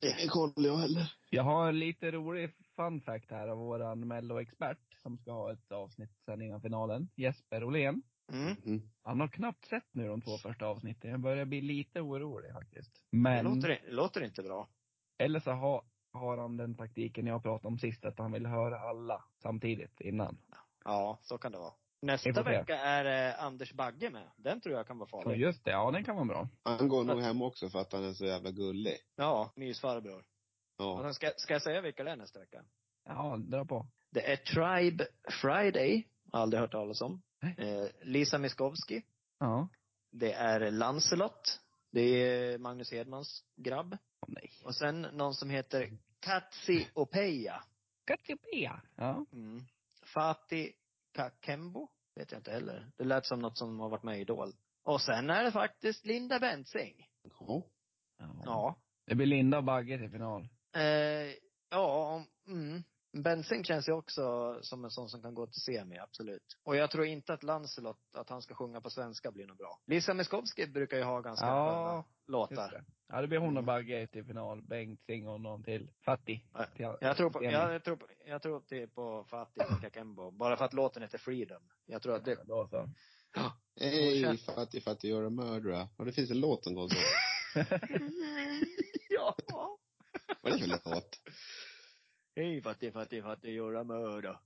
Ingen 0.00 0.28
koll 0.28 0.52
jag 0.56 0.76
heller. 0.76 1.12
Jag 1.30 1.42
har 1.42 1.68
en 1.68 1.78
lite 1.78 2.10
rolig 2.10 2.50
fun 2.76 3.00
fact 3.00 3.30
här 3.30 3.48
av 3.48 3.58
våran 3.58 4.08
melloexpert 4.08 4.78
som 5.02 5.18
ska 5.18 5.32
ha 5.32 5.52
ett 5.52 5.72
avsnitt 5.72 6.10
sen 6.24 6.42
innan 6.42 6.60
finalen. 6.60 7.08
Jesper 7.16 7.64
Olén. 7.64 8.02
Mm. 8.32 8.56
Mm. 8.66 8.80
Han 9.02 9.20
har 9.20 9.28
knappt 9.28 9.64
sett 9.66 9.88
nu 9.94 10.08
de 10.08 10.20
två 10.20 10.38
första 10.38 10.66
avsnitten. 10.66 11.10
Jag 11.10 11.20
börjar 11.20 11.44
bli 11.44 11.60
lite 11.60 12.00
orolig 12.00 12.52
faktiskt. 12.52 12.94
Det 12.94 13.16
Men, 13.16 13.44
låter, 13.44 13.80
låter 13.88 14.24
inte 14.24 14.42
bra. 14.42 14.68
Eller 15.18 15.40
så 15.40 15.50
har, 15.50 15.84
har 16.12 16.38
han 16.38 16.56
den 16.56 16.74
taktiken 16.74 17.26
jag 17.26 17.42
pratade 17.42 17.68
om 17.68 17.78
sist, 17.78 18.04
att 18.04 18.18
han 18.18 18.32
vill 18.32 18.46
höra 18.46 18.78
alla 18.78 19.24
samtidigt 19.42 20.00
innan. 20.00 20.38
Ja, 20.84 21.18
så 21.22 21.38
kan 21.38 21.52
det 21.52 21.58
vara. 21.58 21.74
Nästa 22.02 22.42
vecka 22.42 22.76
är 22.78 23.28
eh, 23.28 23.44
Anders 23.44 23.72
Bagge 23.72 24.10
med. 24.10 24.30
Den 24.36 24.60
tror 24.60 24.74
jag 24.74 24.86
kan 24.86 24.98
vara 24.98 25.08
farlig. 25.08 25.40
just 25.40 25.64
det, 25.64 25.70
ja 25.70 25.90
den 25.90 26.04
kan 26.04 26.16
vara 26.16 26.26
bra. 26.26 26.48
Han 26.62 26.88
går 26.88 27.04
nog 27.04 27.20
hem 27.20 27.42
också 27.42 27.68
för 27.68 27.78
att 27.78 27.92
han 27.92 28.04
är 28.04 28.12
så 28.12 28.24
jävla 28.24 28.50
gullig. 28.50 28.96
Ja, 29.16 29.52
mysfarbror. 29.56 30.24
Ja. 30.78 31.12
ska, 31.12 31.30
ska 31.36 31.52
jag 31.52 31.62
säga 31.62 31.80
vilka 31.80 32.04
det 32.04 32.10
är 32.10 32.16
nästa 32.16 32.40
vecka? 32.40 32.64
Ja, 33.04 33.36
dra 33.36 33.64
på. 33.64 33.86
Det 34.10 34.32
är 34.32 34.36
Tribe 34.36 35.06
Friday. 35.42 36.08
Aldrig 36.32 36.60
hört 36.60 36.72
talas 36.72 37.00
om. 37.00 37.22
Eh, 37.56 37.86
Lisa 38.02 38.38
Miskovsky. 38.38 39.02
Ja. 39.38 39.68
Det 40.10 40.32
är 40.32 40.70
Lancelot. 40.70 41.60
Det 41.96 42.22
är 42.22 42.58
Magnus 42.58 42.92
Hedmans 42.92 43.44
grabb. 43.56 43.92
Åh 44.20 44.28
nej. 44.28 44.50
Och 44.64 44.74
sen 44.74 45.02
någon 45.02 45.34
som 45.34 45.50
heter 45.50 45.92
Katsi 46.20 46.88
Opeya. 46.94 47.64
Katjopea. 48.06 48.82
Ja. 48.96 49.24
Mm. 49.32 49.62
Fatih 50.14 50.70
Kakembo. 51.14 51.88
Vet 52.14 52.32
jag 52.32 52.38
inte 52.38 52.50
heller. 52.50 52.90
Det 52.96 53.04
lät 53.04 53.26
som 53.26 53.40
något 53.40 53.58
som 53.58 53.80
har 53.80 53.88
varit 53.88 54.02
med 54.02 54.18
i 54.18 54.20
Idol. 54.20 54.52
Och 54.84 55.00
sen 55.00 55.30
är 55.30 55.44
det 55.44 55.52
faktiskt 55.52 56.06
Linda 56.06 56.38
Bensing. 56.38 57.06
ja. 57.38 57.62
Ja. 58.44 58.76
Det 59.06 59.14
blir 59.14 59.26
Linda 59.26 59.58
och 59.58 59.64
Bagge 59.64 59.98
till 59.98 60.10
final. 60.10 60.48
Eh, 60.76 60.82
ja, 61.70 62.14
om- 62.14 62.26
mm. 62.52 62.82
Bensing 63.22 63.64
känns 63.64 63.88
ju 63.88 63.92
också 63.92 64.58
som 64.62 64.84
en 64.84 64.90
sån 64.90 65.08
som 65.08 65.22
kan 65.22 65.34
gå 65.34 65.46
till 65.46 65.60
semi, 65.60 65.98
absolut. 65.98 66.42
Och 66.64 66.76
jag 66.76 66.90
tror 66.90 67.04
inte 67.06 67.32
att 67.32 67.42
Lancelot, 67.42 67.98
att 68.14 68.28
han 68.30 68.42
ska 68.42 68.54
sjunga 68.54 68.80
på 68.80 68.90
svenska 68.90 69.30
blir 69.30 69.46
nog 69.46 69.56
bra. 69.56 69.80
Lisa 69.86 70.14
Miskovsky 70.14 70.66
brukar 70.66 70.96
ju 70.96 71.02
ha 71.02 71.20
ganska 71.20 71.46
Ja, 71.46 71.92
sköna 71.92 72.04
låtar. 72.26 72.70
det. 72.70 72.84
Ja, 73.08 73.20
det 73.20 73.28
blir 73.28 73.38
hon 73.38 73.56
och 73.56 73.64
Bagge 73.64 74.06
till 74.06 74.24
final. 74.24 74.62
Bengt 74.62 75.00
Sing 75.06 75.28
och 75.28 75.40
någon 75.40 75.62
till. 75.64 75.90
Fattig. 76.04 76.46
Ja, 76.52 76.64
Till- 76.76 76.86
Jag 77.00 77.16
tror 77.16 77.30
på, 77.30 77.44
jag, 77.44 77.74
jag 77.74 77.84
tror 77.84 77.96
på, 77.96 78.06
jag 78.26 78.42
tror 78.42 78.60
till 78.60 78.88
på 78.88 79.24
Fatih 79.30 79.80
Kakembo. 79.82 80.30
Bara 80.30 80.56
för 80.56 80.64
att 80.64 80.72
låten 80.72 81.02
heter 81.02 81.18
Freedom. 81.18 81.62
Jag 81.86 82.02
tror 82.02 82.14
att 82.16 82.24
det, 82.24 82.38
Då 82.44 82.68
så. 82.70 82.88
Hej, 83.80 84.36
fattig, 84.38 84.82
fattig, 84.82 85.12
you're 85.14 85.26
a 85.26 85.30
murderer. 85.30 85.88
Ja, 85.98 86.04
det 86.04 86.12
finns 86.12 86.30
en 86.30 86.40
låt 86.40 86.64
som 86.64 86.74
går 86.74 86.88
så. 86.88 86.96
ja. 89.08 89.36
Vad 90.42 90.52
är 90.52 90.56
det 90.56 90.62
för 90.82 90.90
låt? 90.90 91.20
Hej 92.36 92.62
Fatih, 92.62 92.92
Fatih, 92.92 93.22
Fatih, 93.22 93.50
göra 93.54 93.84
mörda. 93.84 94.40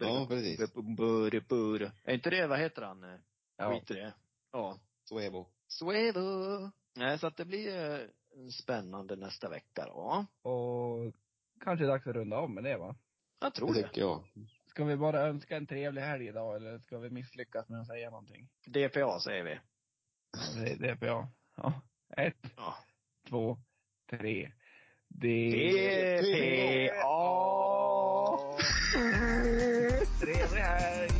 Ja, 0.00 0.26
precis. 0.28 0.60
Är 2.04 2.14
inte 2.14 2.30
det, 2.30 2.46
vad 2.46 2.58
heter 2.58 2.82
han? 2.82 3.18
Ja. 3.56 3.70
Skit 3.74 3.90
i 3.90 3.94
det. 3.94 4.14
Ja. 4.52 4.78
Suevo. 5.04 5.46
Suevo. 5.66 6.70
Nej, 6.96 7.18
så 7.18 7.26
att 7.26 7.36
det 7.36 7.44
blir 7.44 7.90
eh, 7.92 8.08
spännande 8.62 9.16
nästa 9.16 9.48
vecka 9.48 9.84
då. 9.86 10.26
Och 10.50 11.14
kanske 11.60 11.86
dags 11.86 12.06
att 12.06 12.14
runda 12.14 12.36
av 12.36 12.50
med 12.50 12.64
det 12.64 12.76
va? 12.76 12.96
Jag 13.40 13.54
tror 13.54 13.74
Det 13.74 13.80
det. 13.82 13.88
tycker 13.88 14.00
jag. 14.00 14.24
Ska 14.66 14.84
vi 14.84 14.96
bara 14.96 15.20
önska 15.26 15.56
en 15.56 15.66
trevlig 15.66 16.02
helg 16.02 16.26
idag 16.26 16.56
eller 16.56 16.78
ska 16.78 16.98
vi 16.98 17.10
misslyckas 17.10 17.68
med 17.68 17.80
att 17.80 17.86
säga 17.86 18.10
någonting? 18.10 18.48
DPA 18.66 19.20
säger 19.20 19.44
vi. 19.44 20.94
Bra. 20.96 21.28
Ja. 21.56 21.82
Ett, 22.16 22.36
Ja. 22.56 22.74
två, 23.28 23.58
tre. 24.10 24.52
D... 25.08 25.22
DPA. 26.22 26.98
Trevlig 30.20 30.62
helg! 30.62 31.12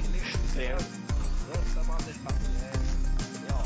Rösta 1.48 1.80
på 1.86 1.92
Anders. 1.92 2.18
Ja. 3.48 3.64